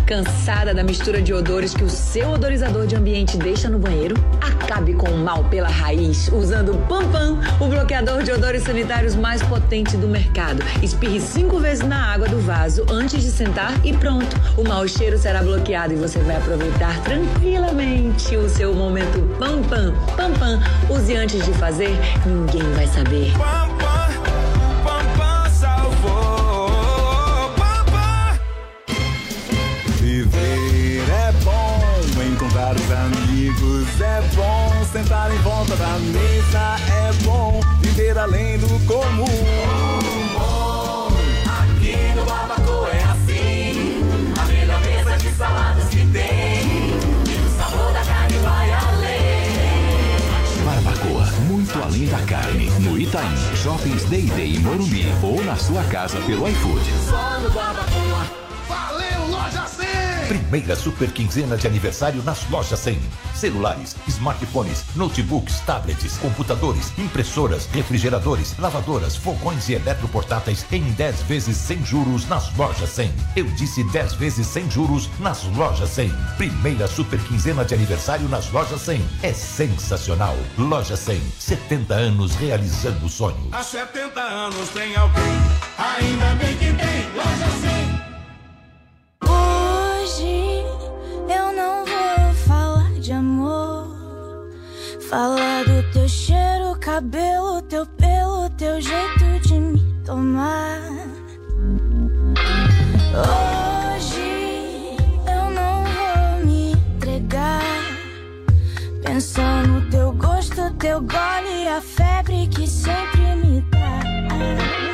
[0.10, 4.16] Cansada da mistura de odores que o seu odorizador de ambiente deixa no banheiro?
[4.42, 9.40] Acabe com o mal pela raiz usando o Pampam, o bloqueador de odores sanitários mais
[9.44, 10.64] potente do mercado.
[10.82, 14.36] Espirre cinco vezes na água do vaso antes de sentar e pronto.
[14.58, 19.94] O mau cheiro será bloqueado e você vai aproveitar tranquilamente o seu momento Pampam.
[20.18, 20.60] Pampam,
[20.90, 21.96] use antes de fazer,
[22.26, 23.32] ninguém vai saber.
[23.38, 23.89] Pampam
[34.02, 39.26] é bom, sentar em volta da mesa é bom, viver além do comum.
[41.46, 44.04] Aqui no Barbacoa é assim,
[44.40, 46.68] a melhor mesa de saladas que tem,
[47.28, 49.40] e o sabor da carne vai além.
[50.66, 55.84] Barbacoa, muito além da carne, no Itaim, Shoppings Day Day em Morumbi, ou na sua
[55.86, 56.86] casa pelo iFood.
[57.10, 58.49] Só no Barbacoa.
[60.30, 60.40] Valeu, Loja 100!
[60.50, 63.00] Primeira super quinzena de aniversário nas lojas 100.
[63.36, 71.84] Celulares, smartphones, notebooks, tablets, computadores, impressoras, refrigeradores, lavadoras, fogões e eletroportáteis em 10 vezes sem
[71.84, 73.14] juros nas lojas 100.
[73.36, 76.12] Eu disse 10 vezes sem juros nas lojas 100.
[76.38, 79.02] Primeira super quinzena de aniversário nas lojas 100.
[79.24, 80.38] É sensacional.
[80.58, 83.52] Loja 100, 70 anos realizando sonhos.
[83.52, 85.24] Há 70 anos tem alguém,
[85.78, 87.79] ainda bem que tem Loja 100.
[90.20, 90.66] Hoje
[91.34, 93.88] eu não vou falar de amor.
[95.10, 100.82] Falar do teu cheiro, cabelo, teu pelo, teu jeito de me tomar.
[103.16, 107.64] Hoje eu não vou me entregar.
[109.02, 114.89] Pensar no teu gosto, teu gole, a febre que sempre me dá.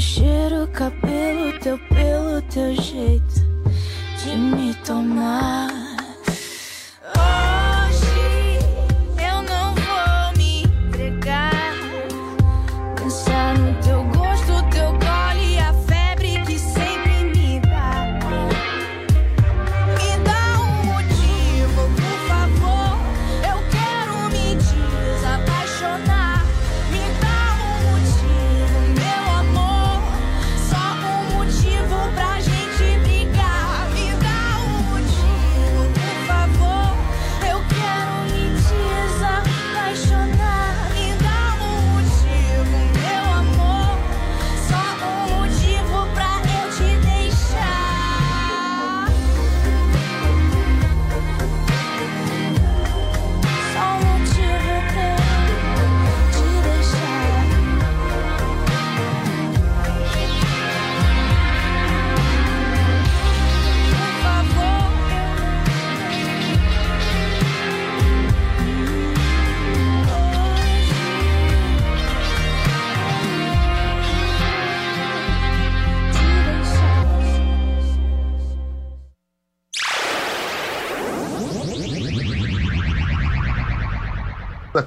[0.00, 3.46] Teu cheiro, cabelo, teu pelo, teu jeito
[4.24, 5.79] de me tomar.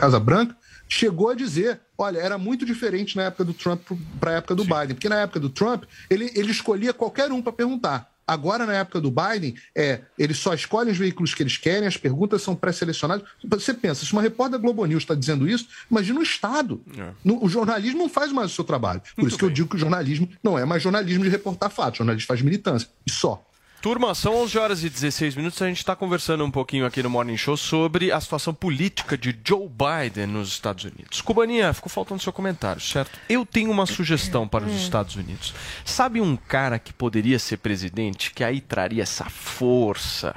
[0.03, 0.53] Casa Branca
[0.89, 3.81] chegou a dizer: olha, era muito diferente na época do Trump
[4.19, 7.41] para a época do Biden, porque na época do Trump ele, ele escolhia qualquer um
[7.41, 8.09] para perguntar.
[8.25, 11.97] Agora, na época do Biden, é, eles só escolhem os veículos que eles querem, as
[11.97, 13.25] perguntas são pré-selecionadas.
[13.45, 16.81] Você pensa, se uma repórter da Globo News está dizendo isso, imagina o Estado.
[17.23, 19.01] No- o jornalismo não faz mais o seu trabalho.
[19.15, 21.95] Por isso que eu digo que o jornalismo não é mais jornalismo de reportar fatos,
[21.95, 22.87] o jornalismo faz militância.
[23.05, 23.43] E só.
[23.83, 25.61] Turma, são 11 horas e 16 minutos.
[25.61, 29.37] A gente está conversando um pouquinho aqui no Morning Show sobre a situação política de
[29.45, 31.19] Joe Biden nos Estados Unidos.
[31.19, 33.19] Cubaninha, ficou faltando seu comentário, certo?
[33.27, 35.53] Eu tenho uma sugestão para os Estados Unidos.
[35.83, 40.33] Sabe um cara que poderia ser presidente, que aí traria essa força?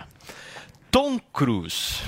[0.91, 2.01] Tom Cruise.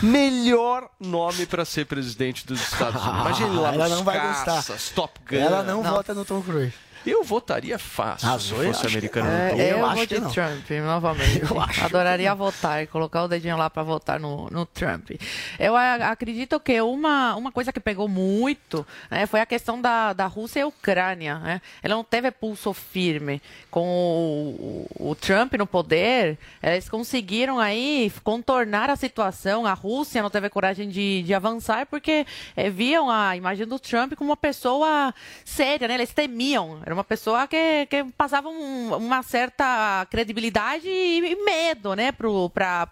[0.00, 3.22] Melhor nome para ser presidente dos Estados Unidos.
[3.22, 4.62] Imagina ele lá Ela não vai gostar.
[4.94, 5.36] Top Gun.
[5.36, 6.85] Ela não, vota no Tom Cruise.
[7.06, 9.28] Eu votaria fácil Ah, se fosse acho que americano.
[9.30, 9.94] É, no eu, Tom.
[9.94, 11.42] vou de Trump, novamente.
[11.50, 15.10] Eu acho Adoraria votar e colocar o dedinho lá para votar no, no Trump.
[15.58, 20.12] Eu a- acredito que uma, uma coisa que pegou muito né, foi a questão da,
[20.12, 21.38] da Rússia e Ucrânia.
[21.38, 21.60] Né?
[21.82, 23.40] Ele não teve pulso firme.
[23.70, 29.66] Com o, o- o Trump no poder, eles conseguiram aí contornar a situação.
[29.66, 32.26] A Rússia não teve coragem de, de avançar porque
[32.56, 35.14] eh, viam a imagem do Trump como uma pessoa
[35.44, 35.94] séria, né?
[35.94, 36.80] Eles temiam.
[36.84, 42.28] Era uma pessoa que, que passava um- uma certa credibilidade e medo, né, para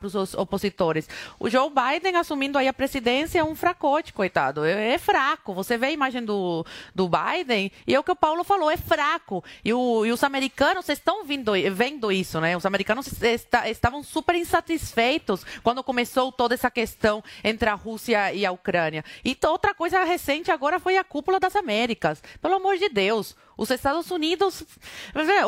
[0.03, 1.09] os opositores.
[1.39, 4.65] O Joe Biden assumindo aí a presidência é um fracote, coitado.
[4.65, 5.55] É, é fraco.
[5.55, 6.65] Você vê a imagem do,
[6.95, 9.43] do Biden e é o que o Paulo falou, é fraco.
[9.65, 12.57] E, o- e os americanos estão vindo, vendo isso, né?
[12.57, 13.09] Os americanos
[13.67, 19.05] estavam super insatisfeitos quando começou toda essa questão entre a Rússia e a Ucrânia.
[19.25, 22.23] E outra coisa recente agora foi a cúpula das Américas.
[22.41, 23.37] Pelo amor de Deus.
[23.57, 24.65] Os Estados Unidos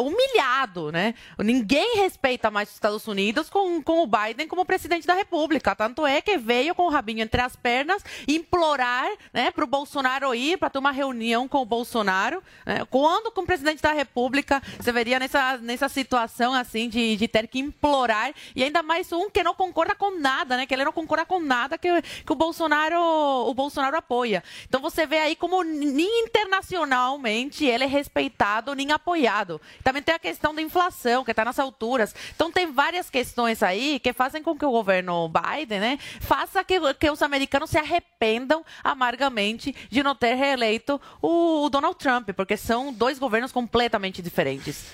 [0.00, 1.14] humilhado, né?
[1.38, 5.74] Ninguém respeita mais os Estados Unidos com, com o Biden como presidente da República.
[5.74, 10.34] Tanto é que veio com o rabinho entre as pernas implorar né, para o Bolsonaro
[10.34, 12.42] ir para ter uma reunião com o Bolsonaro.
[12.64, 12.84] né?
[12.90, 17.58] Quando, como presidente da República, você veria nessa, nessa situação assim de, de ter que
[17.58, 20.66] implorar e ainda mais um que não concorda com nada, né?
[20.66, 24.42] Que ele não concorda com nada que, que o Bolsonaro o Bolsonaro apoia.
[24.68, 29.60] Então você vê aí como internacionalmente ele é respeitado nem apoiado.
[29.82, 32.14] Também tem a questão da inflação que está nas alturas.
[32.34, 36.78] Então tem várias questões aí que fazem com que o governo Biden, né, faça que,
[36.94, 42.56] que os americanos se arrependam amargamente de não ter reeleito o, o Donald Trump, porque
[42.56, 44.84] são dois governos completamente diferentes.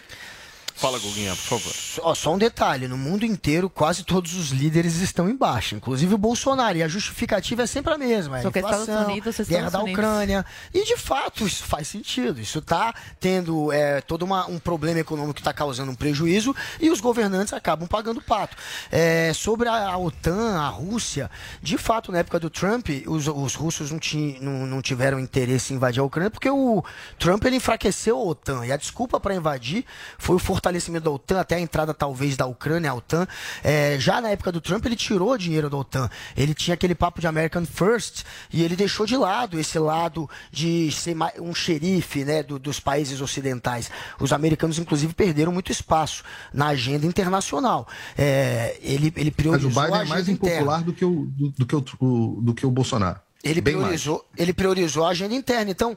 [0.82, 1.72] Fala, Guguinha, por favor.
[2.02, 6.12] Ó, só um detalhe, no mundo inteiro quase todos os líderes estão em baixa, inclusive
[6.12, 9.28] o Bolsonaro, e a justificativa é sempre a mesma, é Só que inflação, Estados Unidos,
[9.28, 9.92] Estados guerra da Unidos.
[10.04, 10.44] Ucrânia,
[10.74, 15.34] e de fato isso faz sentido, isso está tendo é, todo uma- um problema econômico
[15.34, 18.56] que está causando um prejuízo e os governantes acabam pagando o pato.
[18.90, 21.30] É, sobre a, a OTAN, a Rússia,
[21.62, 25.72] de fato na época do Trump, os, os russos não, ti- não- não tiveram interesse
[25.72, 26.82] em invadir a Ucrânia porque o
[27.20, 29.84] Trump ele enfraqueceu a OTAN, e a desculpa para invadir
[30.18, 33.26] foi o fortalecimento da OTAN, até a entrada talvez da Ucrânia à OTAN.
[33.62, 36.08] É, já na época do Trump, ele tirou dinheiro da OTAN.
[36.36, 40.90] Ele tinha aquele papo de American First e ele deixou de lado esse lado de
[40.92, 43.90] ser um xerife né, do- dos países ocidentais.
[44.20, 46.22] Os americanos, inclusive, perderam muito espaço
[46.52, 47.86] na agenda internacional.
[48.16, 50.56] É, ele, ele Mas o priorizou Biden a é mais interna.
[50.56, 53.20] impopular do que o, do, do que o, do que o Bolsonaro.
[53.44, 53.84] Ele Bem mais.
[53.86, 55.70] priorizou, ele priorizou a agenda interna.
[55.70, 55.96] Então,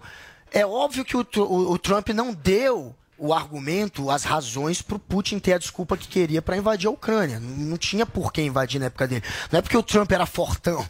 [0.52, 5.00] é óbvio que o, o- o Trump não deu o argumento, as razões para o
[5.00, 7.40] Putin ter a desculpa que queria para invadir a Ucrânia.
[7.40, 9.24] Não, não tinha por que invadir na época dele.
[9.52, 10.86] Não é porque o Trump era fortão.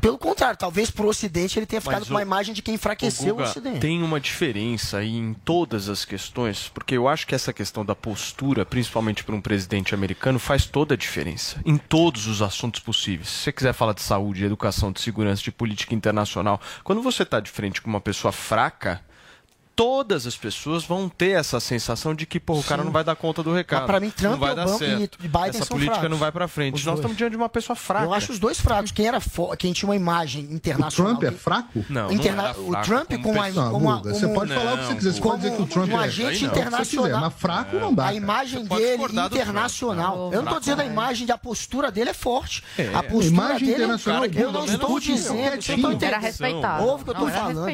[0.00, 2.60] Pelo contrário, talvez para o Ocidente ele tenha ficado Mas com uma o- imagem de
[2.62, 3.80] quem enfraqueceu Ô, Guga, o Ocidente.
[3.80, 7.94] Tem uma diferença aí em todas as questões, porque eu acho que essa questão da
[7.94, 11.60] postura, principalmente para um presidente americano, faz toda a diferença.
[11.64, 13.28] Em todos os assuntos possíveis.
[13.28, 17.22] Se você quiser falar de saúde, de educação, de segurança, de política internacional, quando você
[17.22, 19.00] está de frente com uma pessoa fraca.
[19.76, 22.86] Todas as pessoas vão ter essa sensação de que pô, o cara Sim.
[22.86, 23.80] não vai dar conta do recado.
[23.80, 25.18] Mas pra mim, Trump não vai e dar certo.
[25.20, 26.10] e Biden Essa são política fracos.
[26.10, 26.74] não vai para frente.
[26.76, 26.98] Os Nós dois.
[27.00, 28.04] estamos diante de uma pessoa fraca.
[28.04, 28.92] Eu acho os dois fracos.
[28.92, 31.16] Quem era fo- quem tinha uma imagem internacional.
[31.16, 31.84] Trump é fraco?
[31.90, 33.70] Não, Interna- não era o fraco Trump como com a, pessoa.
[33.70, 35.12] como Não, você como- pode falar o que você quiser.
[35.12, 36.50] Você pode dizer que o Trump um é agente não.
[36.52, 37.06] internacional.
[37.08, 40.16] Quiser, mas fraco não dá, A imagem dele internacional.
[40.16, 40.92] Não, eu não fraco dizendo a não é.
[40.92, 42.62] imagem, a postura dele é forte.
[42.78, 42.94] É.
[42.94, 44.30] A postura Imagem dele internacional, é...
[44.34, 46.02] Eu não estou dizendo, não tá entendendo.
[46.04, 46.84] Era respeitado.
[46.84, 47.68] Ouve o que eu Não, era falando.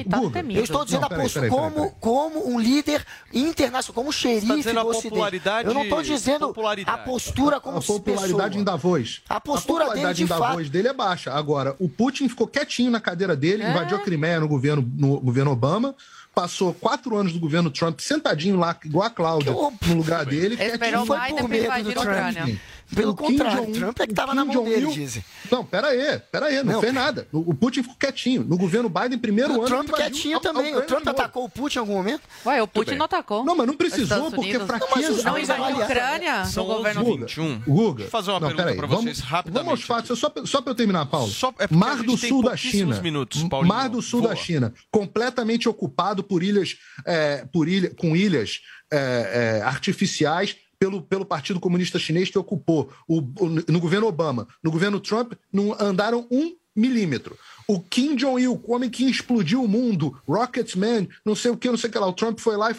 [0.50, 4.80] eu estou dizendo Não, a postura peraí, como, um líder internacional, como xerife Você tá
[4.80, 5.08] a do Ocidente.
[5.10, 7.00] popularidade- Eu não estou dizendo popularidade.
[7.00, 8.60] a postura como a popularidade pessoa.
[8.60, 9.22] em Davos.
[9.28, 11.32] A postura popularidade dele, de em Davos fato- dele é baixa.
[11.32, 13.70] Agora, o Putin ficou quietinho na cadeira dele, É.
[13.70, 15.94] invadiu a Crimeia no governo, no governo Obama,
[16.34, 21.04] passou quatro anos do governo Trump sentadinho lá, igual a Cláudia, no lugar dele, Esperou
[21.04, 21.16] quietinho.
[21.16, 22.60] o Biden pra invadir a Ucrânia.
[22.94, 25.24] Pelo O Kim contrário, Jong-un- Trump é que o tava na Kim mão dele, dizem.
[25.50, 26.80] Não, pera aí, pera aí, não, Não.
[26.80, 27.26] fez nada.
[27.32, 28.42] O o Putin ficou quietinho.
[28.44, 29.66] No governo Biden, primeiro O ano.
[29.66, 30.62] Trump ele invadiu quietinho a- a também.
[30.74, 32.22] O Ucrânia Trump atacou o Putin em algum momento?
[32.46, 33.44] Ué, o Putin não atacou.
[33.44, 35.22] Não, mas não precisou, porque fraqueza.
[35.22, 37.58] Não, mas não invadiu a Ucrânia São no governo 11 21.
[37.60, 37.94] Guga.
[37.94, 39.64] Deixa eu fazer uma não, pergunta peraí, pra vamos- vocês rapidamente.
[39.66, 41.28] Vamos aos fatos, só, pra- só para eu terminar, Paulo.
[41.30, 43.00] Só- é a Mar do Sul da China.
[43.00, 43.74] minutos, Paulinho.
[43.74, 44.30] Mar do Sul Voa.
[44.30, 46.76] da China, completamente ocupado por ilhas,
[47.06, 48.60] é, por ilha, com ilhas
[48.92, 50.56] é, é, artificiais.
[50.80, 53.20] Pelo, pelo Partido Comunista Chinês que ocupou o,
[53.68, 54.48] no governo Obama.
[54.64, 57.36] No governo Trump, não andaram um milímetro.
[57.68, 61.76] O Kim Jong-il, o homem que explodiu o mundo, Rocketman, não sei o que, não
[61.76, 62.06] sei o que lá.
[62.08, 62.74] O Trump foi lá e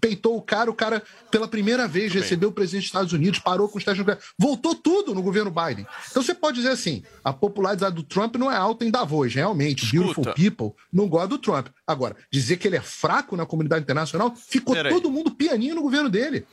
[0.00, 1.02] peitou o cara, o cara,
[1.32, 4.24] pela primeira vez, recebeu o presidente dos Estados Unidos, parou com os testes nucleares.
[4.38, 5.84] Voltou tudo no governo Biden.
[6.08, 9.90] Então você pode dizer assim: a popularidade do Trump não é alta em Davos, realmente.
[9.90, 11.66] Beautiful people não gosta do Trump.
[11.84, 16.08] Agora, dizer que ele é fraco na comunidade internacional, ficou todo mundo pianinho no governo
[16.08, 16.46] dele.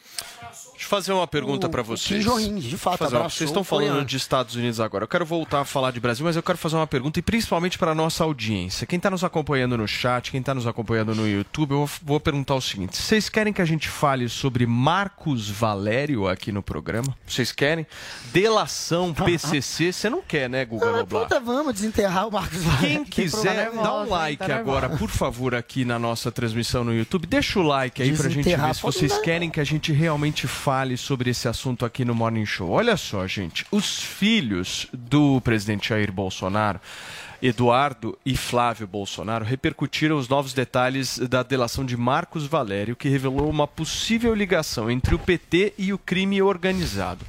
[0.51, 2.23] Deixa eu fazer uma pergunta o vocês.
[2.23, 4.05] Kim Jong-un, de fato, Fazer uma- Vocês estão falando coreano.
[4.07, 5.03] de Estados Unidos agora.
[5.03, 7.77] Eu quero voltar a falar de Brasil, mas eu quero fazer uma pergunta, e principalmente
[7.77, 8.85] para a nossa audiência.
[8.87, 12.55] Quem está nos acompanhando no chat, quem está nos acompanhando no YouTube, eu vou perguntar
[12.55, 17.15] o seguinte: vocês querem que a gente fale sobre Marcos Valério aqui no programa?
[17.27, 17.85] Vocês querem?
[18.31, 19.91] Delação PCC?
[19.91, 21.23] Você não quer, né, Guga Ah, Noblar?
[21.23, 22.87] puta, vamos desenterrar o Marcos Valério.
[22.87, 23.83] Quem quiser, problema.
[23.83, 27.25] dá um like agora, por favor, aqui na nossa transmissão no YouTube.
[27.25, 30.36] Deixa o like aí pra gente Desenterrar, ver se vocês querem que a gente realmente
[30.45, 32.69] fale sobre esse assunto aqui no Morning Show.
[32.69, 33.65] Olha só, gente.
[33.71, 36.81] Os filhos do presidente Jair Bolsonaro.
[37.41, 43.49] Eduardo e Flávio Bolsonaro repercutiram os novos detalhes da delação de Marcos Valério, que revelou
[43.49, 47.23] uma possível ligação entre o PT e o crime organizado.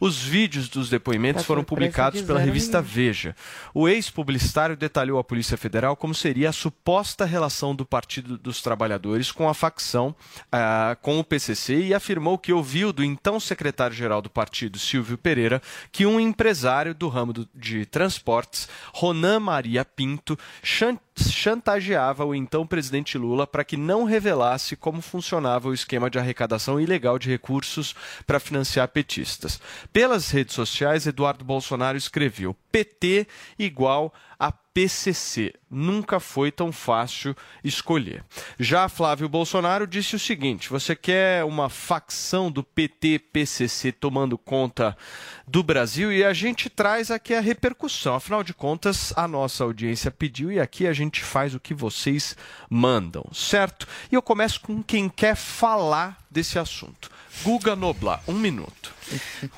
[0.00, 2.92] Os vídeos dos depoimentos Pra foram publicados pela revista nenhum.
[2.92, 3.36] Veja.
[3.72, 9.30] O ex-publicitário detalhou à Polícia Federal como seria a suposta relação do Partido dos Trabalhadores
[9.32, 10.14] com a facção,
[10.50, 15.60] ah, com o PCC, e afirmou que ouviu do então secretário-geral do partido, Silvio Pereira,
[15.92, 22.66] que um empresário do ramo do- de transportes, Ronan Maria Pinto, chan- chantageava o então
[22.66, 27.94] presidente Lula para que não revelasse como funcionava o esquema de arrecadação ilegal de recursos
[28.26, 29.60] para financiar petistas.
[29.92, 33.26] Pelas redes sociais, Eduardo Bolsonaro escreveu: PT
[33.58, 35.54] igual a PCC.
[35.70, 38.24] Nunca foi tão fácil escolher.
[38.58, 44.96] Já Flávio Bolsonaro disse o seguinte: você quer uma facção do PT-PCC tomando conta
[45.46, 46.12] do Brasil?
[46.12, 48.14] E a gente traz aqui a repercussão.
[48.14, 52.36] Afinal de contas, a nossa audiência pediu e aqui a gente faz o que vocês
[52.68, 53.86] mandam, certo?
[54.10, 57.10] E eu começo com quem quer falar desse assunto.
[57.42, 58.93] Guga Noblar, um minuto.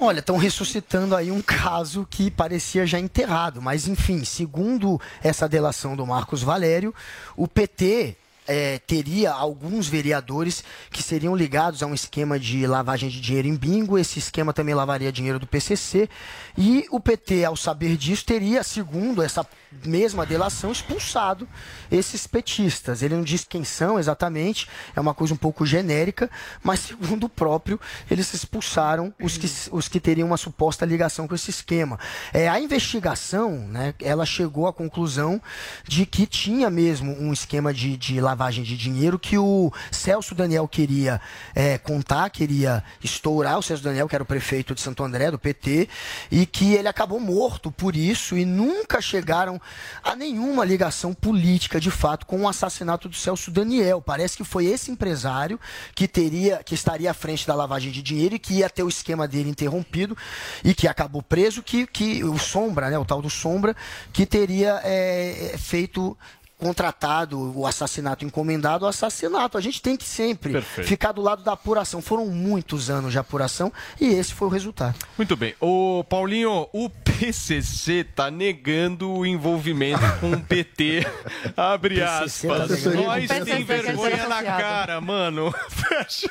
[0.00, 5.96] Olha, estão ressuscitando aí um caso que parecia já enterrado, mas enfim, segundo essa delação
[5.96, 6.94] do Marcos Valério,
[7.36, 8.16] o PT
[8.46, 13.56] eh, teria alguns vereadores que seriam ligados a um esquema de lavagem de dinheiro em
[13.56, 16.08] bingo, esse esquema também lavaria dinheiro do PCC,
[16.56, 19.46] e o PT, ao saber disso, teria, segundo essa
[19.84, 21.46] mesma delação, expulsado
[21.90, 23.02] esses petistas.
[23.02, 26.30] Ele não diz quem são exatamente, é uma coisa um pouco genérica,
[26.62, 27.78] mas segundo o próprio,
[28.10, 31.98] eles expulsaram os que, os que teriam uma suposta ligação com esse esquema.
[32.32, 35.40] É, a investigação, né, ela chegou à conclusão
[35.86, 40.68] de que tinha mesmo um esquema de, de lavagem de dinheiro que o Celso Daniel
[40.68, 41.20] queria
[41.54, 45.38] é, contar, queria estourar, o Celso Daniel, que era o prefeito de Santo André, do
[45.38, 45.88] PT,
[46.30, 49.60] e que ele acabou morto por isso e nunca chegaram
[50.02, 54.00] a nenhuma ligação política, de fato, com o assassinato do Celso Daniel.
[54.00, 55.58] Parece que foi esse empresário
[55.94, 58.88] que teria, que estaria à frente da lavagem de dinheiro e que ia ter o
[58.88, 60.16] esquema dele interrompido
[60.62, 63.74] e que acabou preso, que, que o Sombra, né, o tal do Sombra,
[64.12, 66.16] que teria é, feito
[66.58, 69.58] contratado o assassinato encomendado o assassinato.
[69.58, 70.88] A gente tem que sempre Perfeito.
[70.88, 72.00] ficar do lado da apuração.
[72.00, 74.94] Foram muitos anos de apuração e esse foi o resultado.
[75.16, 75.54] Muito bem.
[75.60, 81.06] Ô, Paulinho, o PCC tá negando o envolvimento com o PT.
[81.56, 82.84] Abre PCC tá aspas.
[82.84, 83.02] negando.
[83.02, 85.54] Nós O tem vergonha na cara, mano.
[85.68, 86.28] Fecha.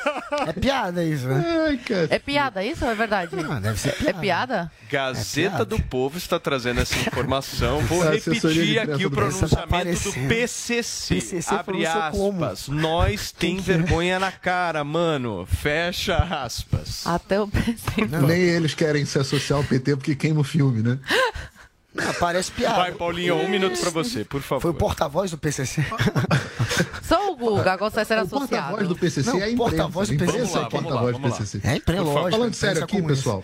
[0.47, 1.79] É piada isso, né?
[2.09, 3.35] É piada isso ou é verdade?
[3.49, 4.71] Ah, deve ser É piada?
[4.89, 7.79] Gazeta do Povo está trazendo essa informação.
[7.81, 10.14] Vou repetir aqui o tá pronunciamento do.
[10.27, 11.15] PCC.
[11.15, 12.45] PCC Abre pronunciou como?
[12.45, 12.67] aspas.
[12.69, 15.45] Nós tem vergonha na cara, mano.
[15.45, 17.05] Fecha aspas.
[17.05, 18.05] Até eu pensei.
[18.27, 20.99] Nem eles querem se associar ao PT porque queima o filme, né?
[21.93, 22.75] Não, parece piada.
[22.75, 24.61] Vai, Paulinho, um minuto pra você, por favor.
[24.61, 25.81] Foi o porta-voz do PCC?
[27.03, 28.87] Só o Guga gosta de ser O porta-voz associado.
[28.89, 29.57] do PCC Não, é a imprensa.
[29.77, 30.37] porta-voz do PCC.
[30.37, 31.61] é o Vamos lá, porta-voz do vamos lá, PCC.
[31.67, 32.31] É, imprensa, lógico.
[32.31, 33.15] Falando sério aqui, comunista.
[33.23, 33.43] pessoal.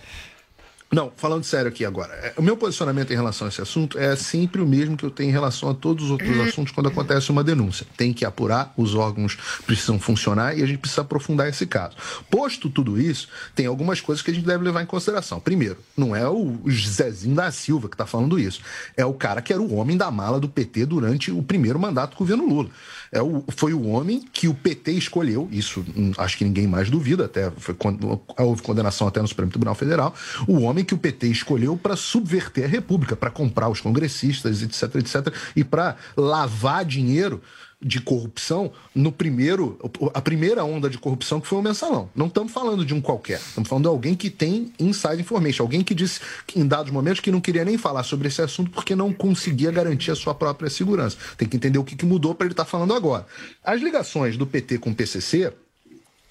[0.92, 2.12] Não, falando sério aqui agora.
[2.14, 5.10] é, O meu posicionamento em relação a esse assunto é sempre o mesmo que eu
[5.10, 7.86] tenho em relação a todos os outros assuntos quando acontece uma denúncia.
[7.96, 11.96] Tem que apurar, os órgãos precisam funcionar e a gente precisa aprofundar esse caso.
[12.30, 15.40] Posto tudo isso, tem algumas coisas que a gente deve levar em consideração.
[15.40, 18.60] Primeiro, não é o Zezinho da Silva que está falando isso.
[18.94, 22.10] É o cara que era o homem da mala do PT durante o primeiro mandato
[22.10, 22.68] do governo Lula.
[23.10, 26.88] É o, foi o homem que o PT escolheu, isso hum, acho que ninguém mais
[26.88, 30.14] duvida, até foi quando houve condenação até no Supremo Tribunal Federal,
[30.48, 34.96] o homem que o PT escolheu para subverter a República, para comprar os congressistas, etc,
[34.96, 37.40] etc, e para lavar dinheiro
[37.84, 39.78] de corrupção no primeiro,
[40.14, 42.08] a primeira onda de corrupção que foi o mensalão.
[42.14, 45.82] Não estamos falando de um qualquer, estamos falando de alguém que tem inside information, alguém
[45.82, 48.94] que disse que, em dados momentos que não queria nem falar sobre esse assunto porque
[48.94, 51.16] não conseguia garantir a sua própria segurança.
[51.36, 53.26] Tem que entender o que, que mudou para ele estar falando agora.
[53.64, 55.52] As ligações do PT com o PCC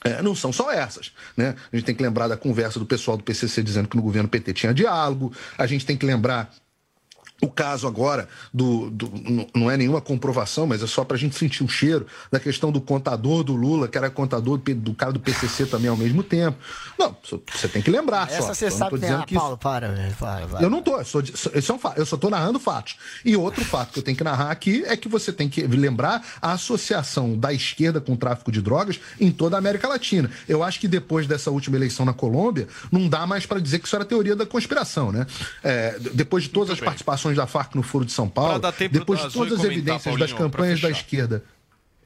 [0.03, 1.11] é, não são só essas.
[1.35, 1.55] Né?
[1.71, 4.27] A gente tem que lembrar da conversa do pessoal do PCC dizendo que no governo
[4.27, 6.51] PT tinha diálogo, a gente tem que lembrar
[7.41, 9.11] o caso agora do, do-
[9.55, 12.71] não é nenhuma comprovação, mas é só para a gente sentir o cheiro da questão
[12.71, 16.57] do contador do Lula, que era contador do, cara do PCC também ao mesmo tempo.
[16.99, 17.15] Não,
[17.51, 18.35] você tem que lembrar só.
[18.35, 19.09] Essa você Eu não sabe tô que tem.
[19.09, 20.15] dizendo Ah, que isso- Paulo, para, velho.
[20.15, 20.63] Para, vai.
[20.63, 22.95] eu não tô, eu, sou, de- sou- isso é um eu só tô narrando fatos.
[23.25, 26.23] E outro fato que eu tenho que narrar aqui é que você tem que lembrar
[26.41, 30.29] a associação da esquerda com o tráfico de drogas em toda a América Latina.
[30.47, 33.87] Eu acho que depois dessa última eleição na Colômbia, não dá mais para dizer que
[33.87, 35.25] isso era teoria da conspiração, né?
[35.63, 39.31] É, depois de todas as participações da FARC no Foro de São Paulo, depois de
[39.31, 41.43] todas as evidências das Paulinho, campanhas da esquerda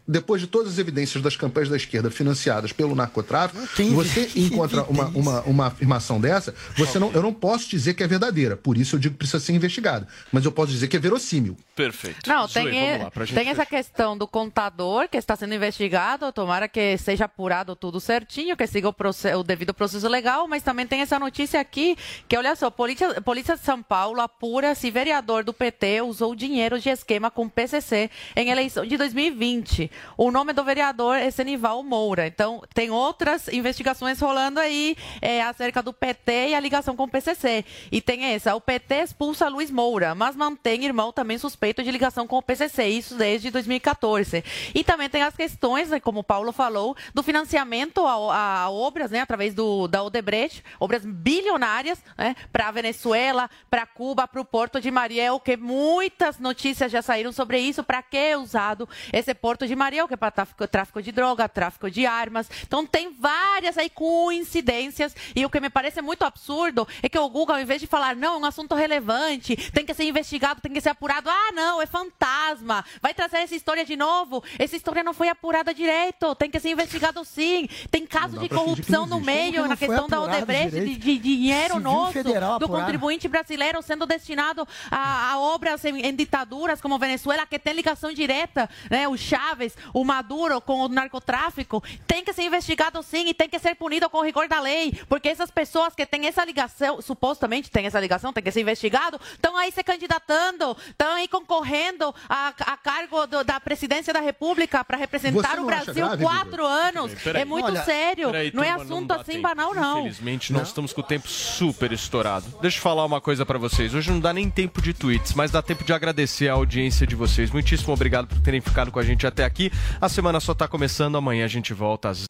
[0.07, 5.07] depois de todas as evidências das campanhas da esquerda financiadas pelo narcotráfico, você encontra uma,
[5.07, 8.95] uma, uma afirmação dessa, você não, eu não posso dizer que é verdadeira, por isso
[8.95, 10.07] eu digo que precisa ser investigada.
[10.31, 11.57] Mas eu posso dizer que é verossímil.
[11.75, 12.27] Perfeito.
[12.27, 16.67] Não, Zoe, tem, vamos lá, tem essa questão do contador que está sendo investigado, tomara
[16.67, 18.95] que seja apurado tudo certinho, que siga o,
[19.39, 23.55] o devido processo legal, mas também tem essa notícia aqui, que olha só, Polícia, Polícia
[23.55, 28.49] de São Paulo apura se vereador do PT usou dinheiro de esquema com PCC em
[28.49, 29.91] eleição de 2020.
[30.17, 32.27] O nome do vereador é Senival Moura.
[32.27, 37.07] Então, tem outras investigações rolando aí é, acerca do PT e a ligação com o
[37.07, 37.65] PCC.
[37.91, 42.27] E tem essa, o PT expulsa Luiz Moura, mas mantém irmão também suspeito de ligação
[42.27, 44.43] com o PCC, isso desde 2014.
[44.73, 49.11] E também tem as questões, né, como o Paulo falou, do financiamento a, a obras,
[49.11, 54.45] né, através do, da Odebrecht, obras bilionárias, né, para a Venezuela, para Cuba, para o
[54.45, 59.33] Porto de Mariel, que muitas notícias já saíram sobre isso, para que é usado esse
[59.33, 62.49] Porto de Mariel, que é para tráfico, tráfico de droga, tráfico de armas.
[62.63, 65.15] Então tem várias aí coincidências.
[65.35, 68.15] E o que me parece muito absurdo é que o Google, ao invés de falar,
[68.15, 71.81] não, é um assunto relevante, tem que ser investigado, tem que ser apurado, ah, não,
[71.81, 76.49] é fantasma, vai trazer essa história de novo, essa história não foi apurada direito, tem
[76.49, 80.95] que ser investigado sim, tem caso de corrupção no meio, na questão da Odebrecht, de,
[80.95, 86.15] de dinheiro Civil nosso, Federal do contribuinte brasileiro sendo destinado a, a obras em, em
[86.15, 91.83] ditaduras como Venezuela, que tem ligação direta, né, o Chávez, o Maduro com o narcotráfico,
[92.07, 94.93] tem que ser investigado sim e tem que ser punido com o rigor da lei,
[95.07, 99.19] porque essas pessoas que têm essa ligação, supostamente têm essa ligação, tem que ser investigado,
[99.33, 104.83] estão aí se candidatando, estão aí concorrendo a, a cargo do- da presidência da República
[104.83, 106.65] para representar o não Brasil grave, quatro Vitor?
[106.65, 107.11] anos.
[107.11, 107.41] Peraí, peraí.
[107.41, 109.43] É muito Olha, sério, Peraí, não é assunto dá assim tempo.
[109.43, 109.99] banal, não.
[110.01, 112.45] Infelizmente, nós estamos com o tempo super estourado.
[112.61, 113.93] Deixa eu falar uma coisa pra vocês.
[113.93, 117.15] Hoje não dá nem tempo de tweets, mas dá tempo de agradecer a audiência de
[117.15, 117.51] vocês.
[117.51, 119.71] Muitíssimo obrigado por terem ficado com a gente até aqui.
[119.99, 122.25] A semana só tá começando, amanhã a gente volta às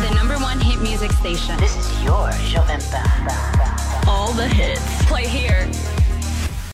[0.00, 1.56] The number one hit music station.
[1.58, 3.26] This is your Jovem Pan.
[4.06, 5.04] All the hits.
[5.06, 5.68] Play here.